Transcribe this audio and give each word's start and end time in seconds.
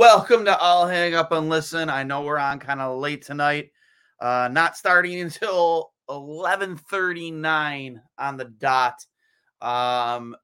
Welcome 0.00 0.46
to 0.46 0.56
I'll 0.58 0.88
Hang 0.88 1.14
Up 1.14 1.30
and 1.30 1.50
Listen. 1.50 1.90
I 1.90 2.04
know 2.04 2.22
we're 2.22 2.38
on 2.38 2.58
kind 2.58 2.80
of 2.80 2.98
late 2.98 3.20
tonight. 3.20 3.70
Uh, 4.18 4.48
not 4.50 4.74
starting 4.74 5.20
until 5.20 5.92
11:39 6.08 8.00
on 8.16 8.36
the 8.38 8.44
dot. 8.46 9.04
Um, 9.60 10.34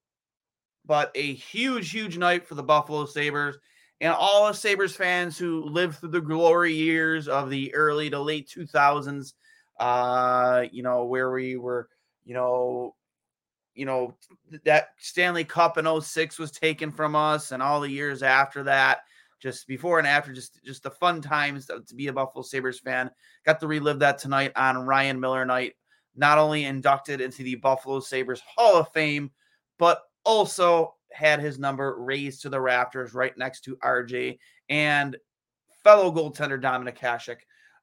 but 0.84 1.11
a 1.15 1.33
huge, 1.33 1.91
huge 1.91 2.19
night 2.19 2.47
for 2.47 2.55
the 2.55 2.62
Buffalo 2.62 3.07
Sabres 3.07 3.57
and 4.03 4.12
all 4.12 4.47
the 4.47 4.53
Sabres 4.53 4.95
fans 4.95 5.39
who 5.39 5.65
lived 5.65 6.01
through 6.01 6.11
the 6.11 6.21
glory 6.21 6.75
years 6.75 7.27
of 7.27 7.49
the 7.49 7.75
early 7.75 8.11
to 8.11 8.21
late 8.21 8.53
2000s. 8.55 9.33
Uh, 9.81 10.67
you 10.71 10.83
know, 10.83 11.06
where 11.06 11.31
we 11.33 11.56
were, 11.56 11.88
you 12.27 12.34
know, 12.34 12.94
you 13.75 13.87
know, 13.87 14.15
that 14.67 14.88
Stanley 14.99 15.44
Cup 15.44 15.78
in 15.78 15.87
06 16.03 16.38
was 16.38 16.50
taken 16.50 16.91
from 16.91 17.17
us 17.17 17.53
and 17.53 17.62
all 17.62 17.81
the 17.81 17.91
years 17.91 18.23
after 18.23 18.62
that, 18.65 18.99
just 19.41 19.67
before 19.67 19.99
and 19.99 20.07
after, 20.07 20.33
just 20.33 20.63
just 20.65 20.83
the 20.83 20.91
fun 20.91 21.21
times 21.21 21.67
to 21.67 21.95
be 21.95 22.09
a 22.09 22.13
Buffalo 22.13 22.43
Sabres 22.43 22.81
fan. 22.81 23.11
Got 23.45 23.61
to 23.61 23.67
relive 23.67 23.99
that 24.01 24.19
tonight 24.19 24.53
on 24.57 24.87
Ryan 24.87 25.21
Miller 25.21 25.45
night. 25.45 25.75
Not 26.15 26.39
only 26.39 26.65
inducted 26.65 27.21
into 27.21 27.43
the 27.43 27.57
Buffalo 27.57 28.01
Sabres 28.01 28.41
Hall 28.41 28.77
of 28.77 28.89
Fame, 28.93 29.31
but 29.79 30.01
also 30.25 30.95
had 31.13 31.41
his 31.41 31.59
number 31.59 31.97
raised 31.99 32.43
to 32.43 32.49
the 32.49 32.61
rafters 32.61 33.15
right 33.15 33.37
next 33.37 33.63
to 33.63 33.77
RJ 33.77 34.39
and 34.69 35.17
fellow 35.85 36.11
goaltender 36.11 36.61
Dominik 36.61 36.99
Hasek. 36.99 37.39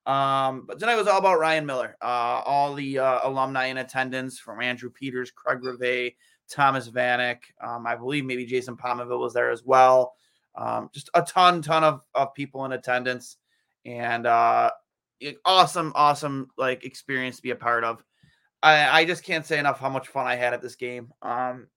Um, 0.06 0.66
but 0.68 0.80
tonight 0.80 0.98
was 0.98 1.08
all 1.08 1.20
about 1.20 1.40
Ryan 1.40 1.66
Miller. 1.66 1.96
Uh, 2.02 2.42
all 2.46 2.74
the 2.74 3.00
uh, 3.00 3.20
alumni 3.24 3.68
in 3.68 3.78
attendance 3.78 4.38
from 4.38 4.62
Andrew 4.62 4.90
Peters, 4.90 5.32
Craig 5.32 5.64
Rivet, 5.64 6.16
Thomas 6.50 6.90
Vanek. 6.90 7.38
Um, 7.62 7.88
I 7.88 7.96
believe 7.96 8.26
maybe 8.26 8.46
Jason 8.46 8.76
Pominville 8.76 9.20
was 9.20 9.34
there 9.34 9.50
as 9.50 9.64
well. 9.64 10.16
Um, 10.56 10.90
just 10.94 11.10
a 11.14 11.22
ton, 11.24 11.62
ton 11.62 11.84
of, 11.84 12.02
of 12.14 12.34
people 12.34 12.66
in 12.66 12.74
attendance, 12.74 13.38
and 13.86 14.26
uh, 14.26 14.72
awesome, 15.46 15.92
awesome 15.96 16.50
like 16.58 16.86
experience 16.86 17.38
to 17.38 17.42
be 17.42 17.52
a 17.52 17.56
part 17.56 17.84
of. 17.84 18.04
I, 18.62 19.02
I 19.02 19.06
just 19.06 19.24
can't 19.24 19.46
say 19.46 19.60
enough 19.60 19.80
how 19.80 19.90
much 19.90 20.08
fun 20.08 20.28
I 20.28 20.36
had 20.36 20.54
at 20.54 20.62
this 20.62 20.76
game. 20.76 21.12
Um, 21.22 21.68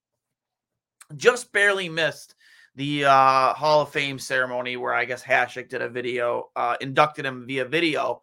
just 1.17 1.53
barely 1.53 1.89
missed 1.89 2.35
the 2.77 3.07
uh, 3.07 3.55
Hall 3.55 3.81
of 3.81 3.91
Fame 3.91 4.19
ceremony 4.19 4.77
where 4.77 4.95
I 4.95 5.05
guess 5.05 5.23
Hasek 5.23 5.69
did 5.69 5.83
a 5.83 5.89
video, 5.89 6.51
uh, 6.55 6.77
inducted 6.81 7.25
him 7.25 7.47
via 7.47 7.65
video, 7.65 8.23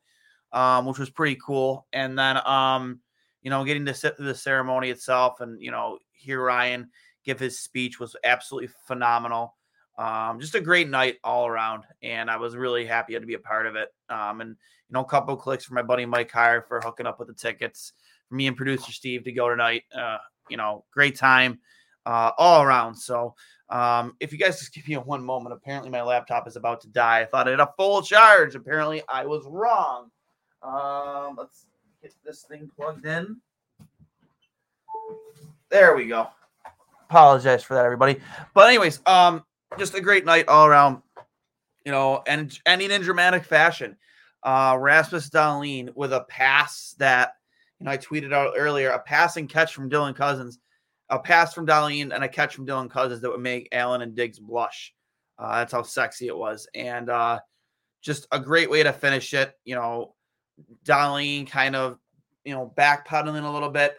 um, 0.51 0.85
which 0.85 0.99
was 0.99 1.09
pretty 1.09 1.39
cool. 1.43 1.87
And 1.91 2.17
then, 2.17 2.45
um, 2.47 2.99
you 3.41 3.49
know, 3.49 3.65
getting 3.65 3.85
to 3.85 3.93
sit 3.93 4.15
through 4.15 4.27
the 4.27 4.35
ceremony 4.35 4.89
itself 4.91 5.41
and, 5.41 5.61
you 5.61 5.71
know, 5.71 5.97
hear 6.13 6.41
Ryan 6.41 6.89
give 7.25 7.39
his 7.39 7.59
speech 7.59 7.99
was 7.99 8.15
absolutely 8.23 8.69
phenomenal. 8.85 9.55
Um, 9.97 10.39
just 10.39 10.55
a 10.55 10.61
great 10.61 10.89
night 10.89 11.17
all 11.23 11.47
around. 11.47 11.83
And 12.01 12.29
I 12.29 12.37
was 12.37 12.55
really 12.55 12.85
happy 12.85 13.13
to 13.13 13.19
be 13.25 13.35
a 13.35 13.39
part 13.39 13.67
of 13.67 13.75
it. 13.75 13.89
Um, 14.09 14.41
and, 14.41 14.49
you 14.49 14.93
know, 14.93 15.01
a 15.01 15.05
couple 15.05 15.35
clicks 15.35 15.65
for 15.65 15.73
my 15.73 15.83
buddy 15.83 16.05
Mike 16.05 16.31
Hire 16.31 16.61
for 16.61 16.81
hooking 16.81 17.05
up 17.05 17.19
with 17.19 17.27
the 17.27 17.33
tickets, 17.33 17.93
for 18.27 18.35
me 18.35 18.47
and 18.47 18.57
producer 18.57 18.91
Steve 18.91 19.23
to 19.23 19.31
go 19.31 19.49
tonight. 19.49 19.83
Uh, 19.95 20.17
you 20.49 20.57
know, 20.57 20.83
great 20.91 21.17
time 21.17 21.59
uh, 22.05 22.31
all 22.37 22.63
around. 22.63 22.95
So, 22.95 23.35
um, 23.69 24.15
if 24.19 24.31
you 24.31 24.37
guys 24.37 24.59
just 24.59 24.73
give 24.73 24.87
me 24.87 24.95
a 24.95 25.01
one 25.01 25.23
moment, 25.23 25.53
apparently 25.53 25.89
my 25.89 26.01
laptop 26.01 26.47
is 26.47 26.55
about 26.55 26.81
to 26.81 26.87
die. 26.89 27.21
I 27.21 27.25
thought 27.25 27.47
it 27.47 27.51
had 27.51 27.59
a 27.59 27.73
full 27.77 28.01
charge. 28.01 28.55
Apparently, 28.55 29.01
I 29.09 29.25
was 29.25 29.45
wrong. 29.47 30.11
Um, 30.61 31.35
let's 31.37 31.65
get 32.01 32.13
this 32.23 32.43
thing 32.43 32.69
plugged 32.75 33.05
in. 33.05 33.37
There 35.69 35.95
we 35.95 36.05
go. 36.05 36.27
Apologize 37.09 37.63
for 37.63 37.73
that, 37.73 37.85
everybody. 37.85 38.19
But 38.53 38.67
anyways, 38.67 38.99
um, 39.05 39.43
just 39.77 39.95
a 39.95 40.01
great 40.01 40.25
night 40.25 40.47
all 40.47 40.65
around. 40.65 41.01
You 41.85 41.91
know, 41.91 42.23
and 42.27 42.57
ending 42.65 42.91
in 42.91 43.01
dramatic 43.01 43.43
fashion. 43.43 43.97
Uh, 44.41 44.77
Rasmus 44.79 45.29
Dahlin 45.29 45.93
with 45.95 46.13
a 46.13 46.21
pass 46.21 46.95
that 46.97 47.33
you 47.79 47.85
know 47.85 47.91
I 47.91 47.97
tweeted 47.97 48.33
out 48.33 48.53
earlier, 48.57 48.89
a 48.89 48.99
passing 48.99 49.47
catch 49.47 49.73
from 49.73 49.89
Dylan 49.89 50.15
Cozens 50.15 50.59
a 51.13 51.19
pass 51.19 51.53
from 51.53 51.67
Dahlin 51.67 52.13
and 52.13 52.23
a 52.23 52.27
catch 52.29 52.55
from 52.55 52.65
Dylan 52.65 52.89
Cozens 52.89 53.21
that 53.21 53.29
would 53.29 53.39
make 53.39 53.69
Allen 53.71 54.01
and 54.01 54.15
Diggs 54.15 54.39
blush. 54.39 54.93
Uh, 55.37 55.59
that's 55.59 55.71
how 55.71 55.83
sexy 55.83 56.27
it 56.27 56.35
was. 56.35 56.67
And 56.73 57.09
uh, 57.09 57.39
just 58.01 58.27
a 58.31 58.39
great 58.39 58.69
way 58.69 58.83
to 58.83 58.93
finish 58.93 59.33
it. 59.33 59.53
You 59.63 59.75
know, 59.75 60.15
Dahlin 60.85 61.47
kind 61.47 61.75
of, 61.75 61.99
you 62.45 62.53
know, 62.53 62.73
backpedaling 62.75 63.47
a 63.47 63.51
little 63.51 63.69
bit, 63.69 63.97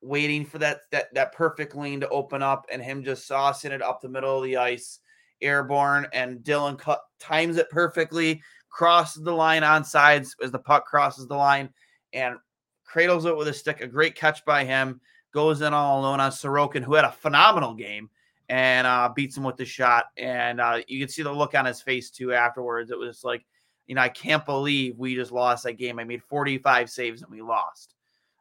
waiting 0.00 0.46
for 0.46 0.58
that 0.58 0.80
that 0.92 1.12
that 1.14 1.32
perfect 1.32 1.74
lane 1.74 2.00
to 2.00 2.08
open 2.08 2.42
up, 2.42 2.66
and 2.72 2.82
him 2.82 3.04
just 3.04 3.28
saucing 3.28 3.70
it 3.70 3.82
up 3.82 4.00
the 4.00 4.08
middle 4.08 4.38
of 4.38 4.44
the 4.44 4.56
ice, 4.56 5.00
airborne, 5.42 6.06
and 6.12 6.40
Dylan 6.40 6.78
cut 6.78 7.00
times 7.18 7.56
it 7.56 7.70
perfectly, 7.70 8.42
crosses 8.68 9.22
the 9.22 9.32
line 9.32 9.62
on 9.62 9.84
sides 9.84 10.34
as 10.42 10.50
the 10.50 10.58
puck 10.58 10.86
crosses 10.86 11.26
the 11.26 11.36
line, 11.36 11.70
and 12.12 12.36
cradles 12.84 13.24
it 13.26 13.36
with 13.36 13.48
a 13.48 13.52
stick. 13.52 13.80
A 13.80 13.86
great 13.86 14.14
catch 14.14 14.44
by 14.44 14.64
him 14.64 15.00
goes 15.32 15.60
in 15.60 15.74
all 15.74 16.00
alone 16.00 16.20
on 16.20 16.30
Sorokin, 16.30 16.82
who 16.82 16.94
had 16.94 17.04
a 17.04 17.12
phenomenal 17.12 17.74
game 17.74 18.08
and 18.48 18.86
uh, 18.86 19.10
beats 19.14 19.36
him 19.36 19.42
with 19.42 19.56
the 19.56 19.64
shot. 19.64 20.06
And 20.16 20.60
uh, 20.60 20.80
you 20.86 21.00
can 21.00 21.08
see 21.08 21.22
the 21.22 21.32
look 21.32 21.54
on 21.54 21.64
his 21.64 21.80
face 21.80 22.10
too 22.10 22.32
afterwards. 22.32 22.90
It 22.90 22.98
was 22.98 23.24
like, 23.24 23.44
you 23.86 23.94
know, 23.94 24.02
I 24.02 24.08
can't 24.08 24.44
believe 24.44 24.98
we 24.98 25.14
just 25.14 25.32
lost 25.32 25.64
that 25.64 25.74
game. 25.74 25.98
I 25.98 26.04
made 26.04 26.22
45 26.22 26.90
saves 26.90 27.22
and 27.22 27.30
we 27.30 27.42
lost. 27.42 27.94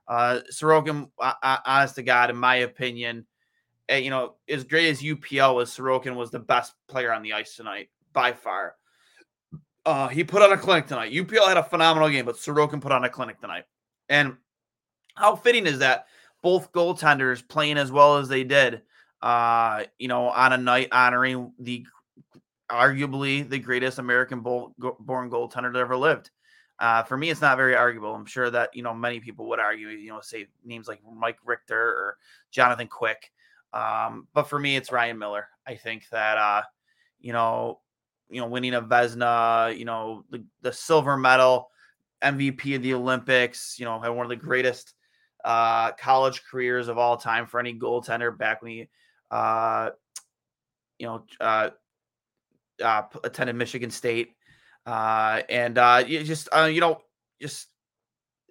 Uh, 0.07 0.39
Sorokin, 0.51 1.09
honest 1.41 1.95
to 1.95 2.03
God, 2.03 2.30
in 2.30 2.38
my 2.38 2.57
opinion, 2.57 3.25
you 3.90 4.10
know, 4.10 4.36
as 4.50 4.64
great 4.64 4.90
as 4.90 5.02
UPL 5.02 5.56
was, 5.56 5.70
Sorokin 5.70 6.16
was 6.16 6.32
the 6.32 6.40
best 6.40 6.74
player 6.88 7.14
on 7.14 7.22
the 7.22 7.34
ice 7.34 7.56
tonight 7.56 7.90
by 8.14 8.34
far. 8.34 8.76
Uh, 9.86 10.08
he 10.08 10.24
put 10.24 10.42
on 10.42 10.52
a 10.52 10.58
clinic 10.58 10.88
tonight. 10.88 11.12
UPL 11.12 11.48
had 11.48 11.58
a 11.58 11.64
phenomenal 11.64 12.10
game, 12.10 12.26
but 12.26 12.36
Sorokin 12.36 12.82
put 12.82 12.92
on 12.92 13.04
a 13.04 13.10
clinic 13.10 13.40
tonight. 13.40 13.66
And 14.10 14.38
how 15.16 15.36
fitting 15.36 15.68
is 15.68 15.80
that? 15.80 16.08
Both 16.42 16.72
goaltenders 16.72 17.48
playing 17.48 17.78
as 17.78 17.92
well 17.92 18.18
as 18.18 18.28
they 18.28 18.44
did. 18.44 18.82
uh, 19.22 19.84
you 19.98 20.08
know, 20.08 20.30
on 20.30 20.54
a 20.54 20.58
night 20.58 20.90
honoring 20.92 21.52
the 21.60 21.86
arguably 22.72 23.48
the 23.48 23.60
greatest 23.60 24.00
American 24.00 24.42
born 24.42 24.74
goaltender 24.80 25.74
that 25.74 25.80
ever 25.80 25.98
lived. 25.98 26.30
Uh, 26.80 27.04
for 27.04 27.18
me, 27.18 27.30
it's 27.30 27.42
not 27.42 27.58
very 27.58 27.76
arguable. 27.76 28.14
I'm 28.14 28.26
sure 28.26 28.50
that 28.52 28.76
you 28.76 28.84
know 28.84 28.94
many 28.94 29.20
people 29.20 29.48
would 29.50 29.60
argue, 29.60 29.88
you 29.88 30.10
know, 30.10 30.22
say 30.22 30.48
names 30.64 30.88
like 30.88 31.02
Mike 31.12 31.40
Richter 31.46 31.80
or 31.80 32.18
Jonathan 32.52 32.88
Quick. 32.88 33.32
Um, 33.73 34.27
but 34.33 34.50
for 34.50 34.59
me, 34.59 34.75
it's 34.75 34.91
Ryan 34.91 35.17
Miller. 35.17 35.47
I 35.67 35.75
think 35.75 36.07
that 36.12 36.38
uh, 36.38 36.63
you 37.19 37.33
know, 37.33 37.79
you 38.29 38.41
know, 38.41 38.47
winning 38.47 38.73
a 38.73 38.81
Vezina, 38.81 39.77
you 39.77 39.85
know, 39.85 40.23
the, 40.29 40.44
the 40.62 40.73
silver 40.73 41.17
medal, 41.17 41.69
MVP 42.23 42.75
of 42.75 42.81
the 42.81 42.94
Olympics, 42.94 43.77
you 43.79 43.85
know, 43.85 44.00
had 44.00 44.09
one 44.09 44.25
of 44.25 44.29
the 44.29 44.35
greatest 44.35 44.94
uh, 45.44 45.91
college 45.94 46.44
careers 46.50 46.88
of 46.88 46.97
all 46.97 47.17
time 47.17 47.45
for 47.45 47.59
any 47.59 47.77
goaltender 47.77 48.35
back 48.35 48.62
when 48.62 48.71
he, 48.71 48.89
uh, 49.31 49.91
you 50.97 51.06
know, 51.07 51.23
uh, 51.39 51.69
uh, 52.83 53.03
attended 53.23 53.56
Michigan 53.56 53.91
State. 53.91 54.35
Uh, 54.85 55.41
and 55.50 55.77
uh, 55.77 56.03
you 56.06 56.23
just, 56.23 56.50
uh, 56.56 56.65
you 56.65 56.81
know, 56.81 57.00
just, 57.41 57.67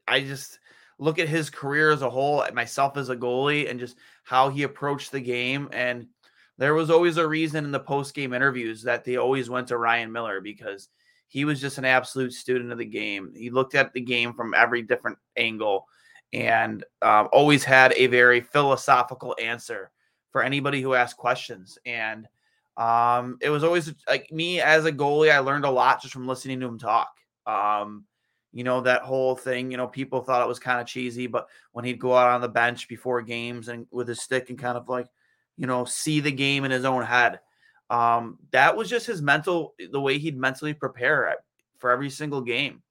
I 0.07 0.21
just 0.21 0.59
look 0.99 1.19
at 1.19 1.29
his 1.29 1.51
career 1.51 1.91
as 1.91 2.03
a 2.03 2.11
whole, 2.11 2.45
myself 2.53 2.97
as 2.97 3.09
a 3.09 3.17
goalie, 3.17 3.71
and 3.71 3.81
just 3.81 3.97
how 4.23 4.49
he 4.49 4.63
approached 4.63 5.13
the 5.13 5.21
game. 5.21 5.69
And 5.73 6.07
there 6.59 6.75
was 6.75 6.91
always 6.91 7.17
a 7.17 7.27
reason 7.27 7.65
in 7.65 7.73
the 7.73 7.81
post 7.81 8.15
game 8.15 8.33
interviews 8.33 8.83
that 8.83 9.05
they 9.05 9.17
always 9.17 9.51
went 9.51 9.69
to 9.69 9.79
Ryan 9.79 10.13
Miller 10.13 10.41
because 10.41 10.89
he 11.27 11.45
was 11.45 11.61
just 11.61 11.79
an 11.79 11.85
absolute 11.85 12.33
student 12.33 12.71
of 12.71 12.79
the 12.79 12.85
game. 12.85 13.33
He 13.35 13.51
looked 13.51 13.75
at 13.75 13.93
the 13.93 14.01
game 14.01 14.35
from 14.35 14.55
every 14.55 14.83
different 14.83 15.19
angle 15.37 15.89
and 16.33 16.85
um, 17.03 17.29
always 17.33 17.65
had 17.65 17.93
a 17.97 18.07
very 18.07 18.41
philosophical 18.41 19.35
answer 19.43 19.91
for 20.31 20.43
anybody 20.43 20.81
who 20.81 20.95
asked 20.95 21.17
questions. 21.17 21.79
And 21.87 22.29
um, 22.77 23.39
it 23.41 23.51
was 23.51 23.65
always 23.65 23.93
like 24.09 24.31
me 24.33 24.61
as 24.61 24.85
a 24.85 24.93
goalie, 24.93 25.33
I 25.33 25.39
learned 25.39 25.65
a 25.65 25.71
lot 25.71 26.03
just 26.03 26.13
from 26.13 26.27
listening 26.27 26.61
to 26.61 26.67
him 26.67 26.79
talk. 26.79 27.11
Um, 27.47 28.05
you 28.55 28.63
know, 28.63 28.81
that 28.81 29.03
whole 29.03 29.35
thing, 29.35 29.73
you 29.73 29.77
know, 29.77 29.89
people 29.89 30.21
thought 30.21 30.41
it 30.41 30.49
was 30.49 30.61
kind 30.61 30.81
of 30.81 30.87
cheesy, 30.87 31.27
but 31.27 31.49
when 31.73 31.85
he'd 31.85 31.99
go 31.99 32.15
out 32.17 32.31
on 32.31 32.41
the 32.41 32.49
bench 32.49 32.89
before 32.89 33.21
games 33.21 33.67
and 33.67 33.85
with 33.91 34.07
his 34.07 34.21
stick 34.21 34.49
and 34.49 34.59
kind 34.59 34.79
of 34.79 34.89
like, 34.89 35.09
you 35.57 35.67
know, 35.67 35.85
see 35.85 36.21
the 36.21 36.31
game 36.31 36.65
in 36.65 36.71
his 36.71 36.85
own 36.85 37.03
head. 37.03 37.41
Um, 37.91 38.39
that 38.53 38.77
was 38.77 38.89
just 38.89 39.09
his 39.09 39.21
mental, 39.21 39.75
the 39.91 40.01
way 40.01 40.19
he'd 40.19 40.39
mentally 40.39 40.73
prepare 40.73 41.35
for 41.79 41.91
every 41.91 42.11
single 42.11 42.43
game. 42.43 42.83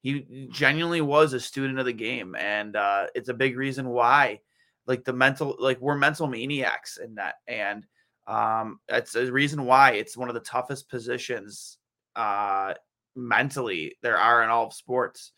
He 0.00 0.48
genuinely 0.50 1.00
was 1.00 1.32
a 1.32 1.40
student 1.40 1.78
of 1.78 1.86
the 1.86 1.92
game, 1.92 2.34
and 2.34 2.74
uh, 2.74 3.06
it's 3.14 3.28
a 3.28 3.34
big 3.34 3.56
reason 3.56 3.88
why, 3.88 4.40
like 4.86 5.04
the 5.04 5.12
mental, 5.12 5.56
like 5.60 5.80
we're 5.80 5.96
mental 5.96 6.26
maniacs 6.26 6.98
in 6.98 7.14
that, 7.14 7.36
and 7.46 7.86
um, 8.26 8.80
it's 8.88 9.14
a 9.14 9.32
reason 9.32 9.64
why 9.64 9.92
it's 9.92 10.16
one 10.16 10.28
of 10.28 10.34
the 10.34 10.40
toughest 10.40 10.90
positions 10.90 11.78
uh, 12.16 12.74
mentally 13.16 13.96
there 14.02 14.18
are 14.18 14.42
in 14.42 14.50
all 14.50 14.66
of 14.66 14.74
sports. 14.74 15.32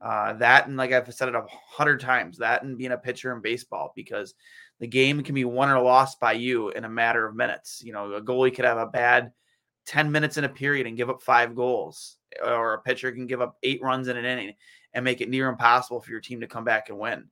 Uh, 0.00 0.32
that 0.34 0.66
and 0.66 0.76
like 0.76 0.92
I've 0.92 1.12
said 1.14 1.28
it 1.28 1.34
a 1.34 1.44
hundred 1.68 2.00
times, 2.00 2.38
that 2.38 2.64
and 2.64 2.76
being 2.76 2.92
a 2.92 2.98
pitcher 2.98 3.32
in 3.34 3.40
baseball 3.40 3.92
because 3.94 4.34
the 4.80 4.88
game 4.88 5.22
can 5.22 5.34
be 5.34 5.44
won 5.44 5.70
or 5.70 5.80
lost 5.80 6.18
by 6.18 6.32
you 6.32 6.70
in 6.70 6.84
a 6.84 6.88
matter 6.88 7.26
of 7.26 7.36
minutes. 7.36 7.82
You 7.84 7.92
know, 7.92 8.12
a 8.14 8.20
goalie 8.20 8.54
could 8.54 8.64
have 8.64 8.78
a 8.78 8.86
bad 8.86 9.30
10 9.86 10.10
minutes 10.10 10.36
in 10.36 10.44
a 10.44 10.48
period 10.48 10.86
and 10.86 10.96
give 10.96 11.10
up 11.10 11.22
five 11.22 11.54
goals, 11.54 12.18
or 12.44 12.74
a 12.74 12.82
pitcher 12.82 13.12
can 13.12 13.26
give 13.26 13.40
up 13.40 13.56
eight 13.62 13.82
runs 13.82 14.08
in 14.08 14.16
an 14.16 14.24
inning 14.24 14.54
and 14.94 15.04
make 15.04 15.20
it 15.20 15.28
near 15.28 15.48
impossible 15.48 16.00
for 16.00 16.10
your 16.10 16.20
team 16.20 16.40
to 16.40 16.46
come 16.46 16.64
back 16.64 16.88
and 16.88 16.98
win. 16.98 17.28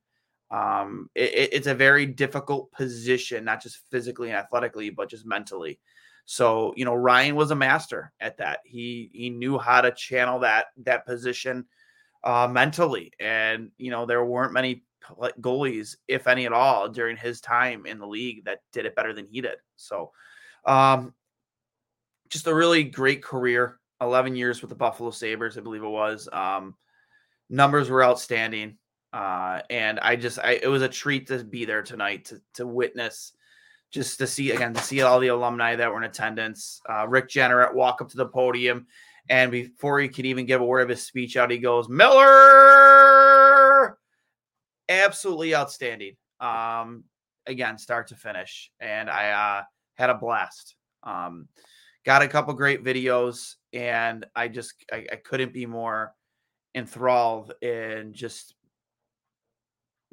Um, 0.51 1.09
it, 1.15 1.51
it's 1.53 1.67
a 1.67 1.75
very 1.75 2.07
difficult 2.07 2.73
position, 2.73 3.45
not 3.45 3.63
just 3.63 3.83
physically 3.91 4.29
and 4.29 4.39
athletically, 4.39 4.91
but 4.91 5.11
just 5.11 5.27
mentally. 5.27 5.79
So, 6.31 6.73
you 6.77 6.85
know, 6.85 6.95
Ryan 6.95 7.35
was 7.35 7.51
a 7.51 7.57
master 7.57 8.13
at 8.21 8.37
that. 8.37 8.61
He 8.65 9.11
he 9.13 9.31
knew 9.31 9.59
how 9.59 9.81
to 9.81 9.91
channel 9.91 10.39
that 10.39 10.67
that 10.85 11.05
position 11.05 11.65
uh, 12.23 12.47
mentally, 12.49 13.11
and 13.19 13.73
you 13.79 13.91
know, 13.91 14.07
there 14.07 14.25
weren't 14.25 14.53
many 14.53 14.85
goalies, 15.41 15.97
if 16.07 16.29
any 16.29 16.47
at 16.47 16.53
all, 16.53 16.89
during 16.89 17.17
his 17.17 17.41
time 17.41 17.85
in 17.85 17.99
the 17.99 18.07
league 18.07 18.45
that 18.45 18.61
did 18.73 18.87
it 18.87 18.95
better 18.95 19.13
than 19.13 19.27
he 19.27 19.41
did. 19.41 19.57
So, 19.75 20.13
um, 20.67 21.15
just 22.29 22.47
a 22.47 22.55
really 22.55 22.85
great 22.85 23.25
career. 23.25 23.81
11 24.01 24.37
years 24.37 24.61
with 24.61 24.69
the 24.69 24.77
Buffalo 24.77 25.11
Sabres, 25.11 25.59
I 25.59 25.63
believe 25.63 25.83
it 25.83 25.89
was. 25.89 26.29
Um, 26.33 26.77
numbers 27.49 27.91
were 27.91 28.05
outstanding. 28.05 28.79
Uh, 29.13 29.63
and 29.69 29.99
I 29.99 30.15
just, 30.15 30.39
I, 30.39 30.61
it 30.63 30.69
was 30.69 30.83
a 30.83 30.89
treat 30.89 31.27
to 31.27 31.43
be 31.43 31.65
there 31.65 31.83
tonight 31.83 32.27
to, 32.27 32.41
to 32.55 32.67
witness, 32.69 33.33
just 33.91 34.19
to 34.19 34.27
see 34.27 34.51
again, 34.53 34.75
to 34.75 34.83
see 34.83 35.03
all 35.03 35.19
the 35.19 35.29
alumni 35.29 35.77
that 35.77 35.91
were 35.91 35.99
in 35.99 36.05
attendance. 36.05 36.81
Uh, 36.89 37.07
Rick 37.09 37.29
Jeanneret 37.29 37.75
walk 37.75 38.01
up 38.01 38.09
to 38.11 38.17
the 38.17 38.27
podium, 38.27 38.87
and 39.29 39.51
before 39.51 40.01
he 40.01 40.09
could 40.09 40.27
even 40.27 40.47
give 40.47 40.61
a 40.61 40.65
word 40.65 40.83
of 40.83 40.89
his 40.89 41.05
speech 41.05 41.37
out, 41.37 41.51
he 41.51 41.59
goes, 41.59 41.89
Miller, 41.89 43.19
absolutely 44.89 45.55
outstanding. 45.55 46.17
Um, 46.41 47.05
again, 47.47 47.79
start 47.79 48.09
to 48.09 48.15
finish, 48.15 48.71
and 48.81 49.11
I 49.11 49.31
uh, 49.31 49.63
had 49.95 50.11
a 50.11 50.15
blast. 50.15 50.77
Um, 51.03 51.49
got 52.05 52.23
a 52.23 52.29
couple 52.29 52.55
great 52.55 52.85
videos, 52.85 53.55
and 53.73 54.27
I 54.35 54.49
just 54.49 54.75
I, 54.93 55.07
I 55.13 55.17
couldn't 55.17 55.53
be 55.53 55.67
more 55.67 56.15
enthralled 56.75 57.53
in 57.63 58.13
just 58.13 58.55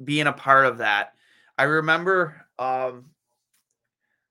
being 0.02 0.26
a 0.26 0.32
part 0.32 0.66
of 0.66 0.78
that. 0.78 1.12
I 1.56 1.64
remember 1.64 2.46
um, 2.58 3.06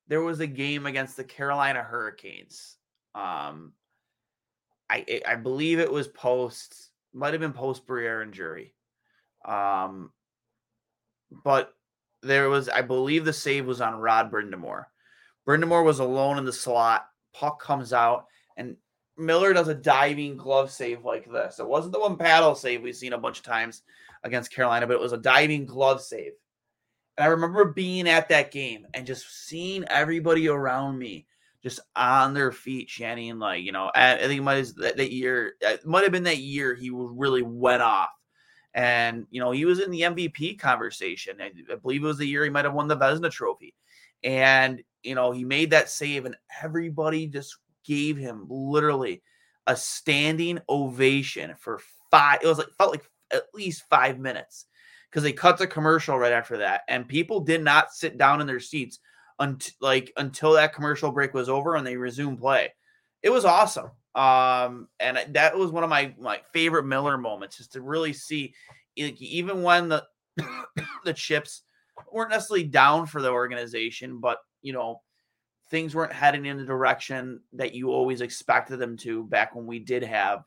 there 0.08 0.22
was 0.22 0.40
a 0.40 0.48
game 0.48 0.86
against 0.86 1.18
the 1.18 1.24
Carolina 1.24 1.84
Hurricanes. 1.84 2.78
Um, 3.16 3.74
I 4.90 5.22
I 5.28 5.36
believe 5.36 5.80
it 5.80 5.92
was 5.92 6.08
post 6.08 6.92
might 7.14 7.34
have 7.34 7.42
been 7.42 7.54
post 7.54 7.86
Briere 7.86 8.22
injury. 8.22 8.74
Um, 9.46 10.12
but 11.44 11.74
there 12.22 12.50
was, 12.50 12.70
I 12.70 12.82
believe 12.82 13.26
the 13.26 13.34
save 13.34 13.66
was 13.66 13.82
on 13.82 13.96
Rod 13.96 14.32
Brind'Amour. 14.32 14.86
Brind'Amour 15.48 15.84
was 15.84 16.00
alone 16.00 16.38
in 16.38 16.46
the 16.46 16.54
slot. 16.54 17.08
Puck 17.34 17.62
comes 17.62 17.94
out, 17.94 18.26
and 18.56 18.76
Miller 19.18 19.54
does 19.54 19.68
a 19.68 19.76
diving 19.76 20.38
glove 20.38 20.72
save 20.72 21.04
like 21.06 21.32
this. 21.32 21.60
It 21.60 21.68
wasn't 21.68 21.94
the 21.94 22.00
one 22.00 22.18
paddle 22.18 22.56
save 22.56 22.82
we've 22.82 22.96
seen 22.96 23.14
a 23.14 23.18
bunch 23.18 23.40
of 23.40 23.46
times 23.46 23.84
against 24.24 24.52
Carolina, 24.52 24.88
but 24.88 24.96
it 24.96 25.02
was 25.02 25.14
a 25.14 25.18
diving 25.18 25.66
glove 25.66 26.02
save. 26.02 26.34
And 27.18 27.26
I 27.26 27.28
remember 27.28 27.66
being 27.66 28.08
at 28.08 28.30
that 28.30 28.52
game 28.52 28.86
and 28.94 29.08
just 29.08 29.48
seeing 29.48 29.86
everybody 29.90 30.48
around 30.48 30.98
me 30.98 31.26
just 31.64 31.80
on 31.96 32.34
their 32.34 32.52
feet 32.52 32.88
chanting, 32.88 33.40
like, 33.40 33.64
you 33.64 33.72
know, 33.72 33.92
I 33.96 34.18
think 34.18 34.40
it 34.40 34.44
might 34.44 34.58
have 34.58 34.76
that, 34.76 34.98
that 34.98 35.12
year, 35.12 35.56
uh, 35.66 35.72
it 35.72 35.86
might 35.86 36.04
have 36.04 36.12
been 36.12 36.24
that 36.24 36.38
year 36.38 36.76
he 36.76 36.92
really 36.92 37.42
went 37.42 37.82
off 37.82 38.10
and, 38.78 39.26
you 39.32 39.40
know, 39.40 39.50
he 39.50 39.66
was 39.66 39.80
in 39.80 39.90
the 39.90 40.02
MVP 40.02 40.60
conversation. 40.60 41.38
I, 41.42 41.52
I 41.72 41.76
believe 41.76 42.04
it 42.04 42.08
was 42.08 42.20
the 42.20 42.28
year 42.28 42.44
he 42.44 42.52
might 42.52 42.66
have 42.66 42.76
won 42.76 42.88
the 42.88 42.96
Vezina 42.96 43.32
trophy. 43.32 43.74
And, 44.24 44.84
you 45.02 45.16
know, 45.16 45.32
he 45.32 45.44
made 45.44 45.72
that 45.72 45.90
save, 45.90 46.26
and 46.26 46.36
everybody 46.62 47.26
just 47.26 47.58
gave 47.84 48.18
him 48.18 48.46
literally 48.48 49.24
a 49.66 49.76
standing 49.76 50.60
ovation 50.70 51.56
for 51.58 51.80
five. 52.12 52.40
It 52.44 52.48
was 52.48 52.60
like, 52.60 52.68
felt 52.78 52.92
like 52.92 53.10
at 53.32 53.44
least 53.56 53.84
five 53.90 54.20
minutes 54.20 54.66
because 55.10 55.24
they 55.24 55.34
cut 55.34 55.58
the 55.58 55.68
commercial 55.68 56.18
right 56.18 56.32
after 56.32 56.58
that. 56.58 56.82
And 56.88 57.08
people 57.08 57.40
did 57.40 57.64
not 57.64 57.94
sit 57.94 58.18
down 58.18 58.42
in 58.42 58.48
their 58.48 58.60
seats 58.60 59.00
until 59.40 59.74
like 59.82 60.12
until 60.18 60.54
that 60.54 60.74
commercial 60.74 61.12
break 61.12 61.34
was 61.34 61.50
over 61.50 61.76
and 61.76 61.86
they 61.86 61.98
resumed 61.98 62.40
play. 62.40 62.74
It 63.24 63.30
was 63.30 63.46
awesome. 63.46 63.92
Um, 64.16 64.88
and 65.00 65.20
that 65.30 65.58
was 65.58 65.72
one 65.72 65.84
of 65.84 65.90
my 65.90 66.14
my 66.20 66.42
favorite 66.52 66.86
Miller 66.86 67.18
moments, 67.18 67.60
is 67.60 67.68
to 67.70 67.82
really 67.82 68.14
see, 68.14 68.54
even 68.96 69.62
when 69.62 69.90
the 69.90 70.04
the 71.06 71.14
chips 71.14 71.62
weren't 72.12 72.32
necessarily 72.32 72.66
down 72.66 73.06
for 73.06 73.22
the 73.22 73.30
organization, 73.30 74.20
but 74.20 74.40
you 74.62 74.74
know, 74.74 75.02
things 75.70 75.94
weren't 75.94 76.14
heading 76.14 76.46
in 76.46 76.58
the 76.58 76.66
direction 76.66 77.42
that 77.54 77.74
you 77.74 77.92
always 77.92 78.22
expected 78.22 78.78
them 78.78 78.98
to 78.98 79.24
back 79.26 79.56
when 79.56 79.68
we 79.68 79.80
did 79.80 80.04
have, 80.04 80.44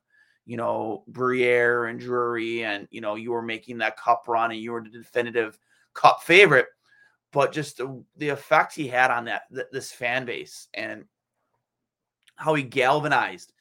you 0.47 0.56
know, 0.56 1.04
Briere 1.09 1.87
and 1.87 2.00
Drury, 2.00 2.64
and 2.64 2.88
you 2.90 3.00
know, 3.00 3.14
you 3.14 3.30
were 3.32 3.42
making 3.42 3.78
that 3.78 3.97
cup 3.97 4.25
run 4.26 4.50
and 4.50 4.61
you 4.61 4.73
were 4.73 4.82
the 4.82 4.90
definitive 4.90 5.59
cup 5.94 6.23
favorite. 6.23 6.66
But 7.32 7.52
just 7.52 7.76
the, 7.76 8.02
the 8.16 8.30
effect 8.30 8.75
he 8.75 8.88
had 8.88 9.11
on 9.12 9.26
that 9.26 9.42
th- 9.54 9.68
this 9.70 9.92
fan 9.92 10.25
base 10.25 10.66
and 10.75 11.04
how 12.35 12.54
he 12.54 12.64
galvanized 12.64 13.52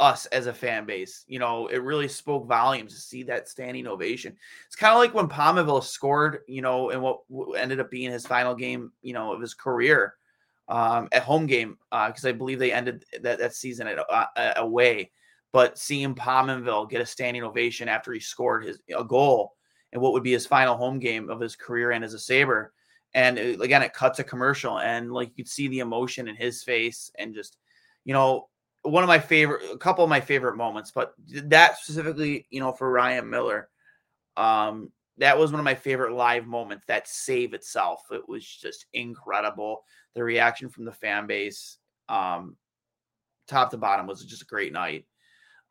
us 0.00 0.26
as 0.26 0.46
a 0.46 0.54
fan 0.54 0.86
base. 0.86 1.24
You 1.28 1.38
know, 1.38 1.66
it 1.66 1.82
really 1.82 2.08
spoke 2.08 2.46
volumes 2.46 2.94
to 2.94 3.00
see 3.00 3.22
that 3.24 3.48
standing 3.48 3.86
ovation. 3.86 4.36
It's 4.66 4.76
kind 4.76 4.92
of 4.92 4.98
like 4.98 5.14
when 5.14 5.28
Pominville 5.28 5.82
scored, 5.82 6.38
you 6.46 6.62
know, 6.62 6.90
in 6.90 7.00
what 7.00 7.20
ended 7.58 7.80
up 7.80 7.90
being 7.90 8.10
his 8.10 8.26
final 8.26 8.54
game, 8.54 8.92
you 9.02 9.12
know, 9.12 9.32
of 9.32 9.40
his 9.40 9.54
career 9.54 10.14
um, 10.68 11.08
at 11.12 11.22
home 11.22 11.46
game, 11.46 11.76
because 11.90 12.24
uh, 12.24 12.28
I 12.28 12.32
believe 12.32 12.58
they 12.58 12.72
ended 12.72 13.04
that, 13.20 13.38
that 13.38 13.54
season 13.54 13.88
at 13.88 13.98
uh, 13.98 14.52
away. 14.56 15.10
But 15.52 15.78
seeing 15.78 16.14
Pominville 16.14 16.90
get 16.90 17.00
a 17.00 17.06
standing 17.06 17.42
ovation 17.42 17.88
after 17.88 18.12
he 18.12 18.20
scored 18.20 18.64
his 18.64 18.78
a 18.96 19.04
goal 19.04 19.54
and 19.92 20.02
what 20.02 20.12
would 20.12 20.22
be 20.22 20.32
his 20.32 20.46
final 20.46 20.76
home 20.76 20.98
game 20.98 21.30
of 21.30 21.40
his 21.40 21.56
career 21.56 21.92
and 21.92 22.04
as 22.04 22.14
a 22.14 22.18
Sabre, 22.18 22.72
And 23.14 23.38
it, 23.38 23.60
again, 23.60 23.82
it 23.82 23.94
cuts 23.94 24.18
a 24.18 24.24
commercial, 24.24 24.78
and 24.78 25.12
like 25.12 25.28
you 25.30 25.34
could 25.44 25.48
see 25.48 25.68
the 25.68 25.78
emotion 25.78 26.28
in 26.28 26.36
his 26.36 26.62
face, 26.62 27.10
and 27.18 27.34
just 27.34 27.56
you 28.04 28.12
know, 28.14 28.48
one 28.82 29.02
of 29.02 29.08
my 29.08 29.18
favorite, 29.18 29.62
a 29.72 29.76
couple 29.78 30.04
of 30.04 30.10
my 30.10 30.20
favorite 30.20 30.56
moments, 30.56 30.90
but 30.90 31.14
that 31.26 31.78
specifically, 31.78 32.46
you 32.50 32.60
know, 32.60 32.72
for 32.72 32.90
Ryan 32.90 33.28
Miller, 33.28 33.68
um, 34.36 34.92
that 35.18 35.36
was 35.38 35.50
one 35.50 35.58
of 35.60 35.64
my 35.64 35.74
favorite 35.74 36.12
live 36.14 36.46
moments. 36.46 36.84
That 36.86 37.08
save 37.08 37.54
itself, 37.54 38.04
it 38.10 38.26
was 38.28 38.46
just 38.46 38.86
incredible. 38.92 39.82
The 40.14 40.22
reaction 40.24 40.68
from 40.68 40.84
the 40.84 40.92
fan 40.92 41.26
base, 41.26 41.78
um, 42.08 42.56
top 43.46 43.70
to 43.70 43.76
bottom, 43.76 44.06
was 44.06 44.24
just 44.24 44.42
a 44.42 44.46
great 44.46 44.72
night. 44.72 45.06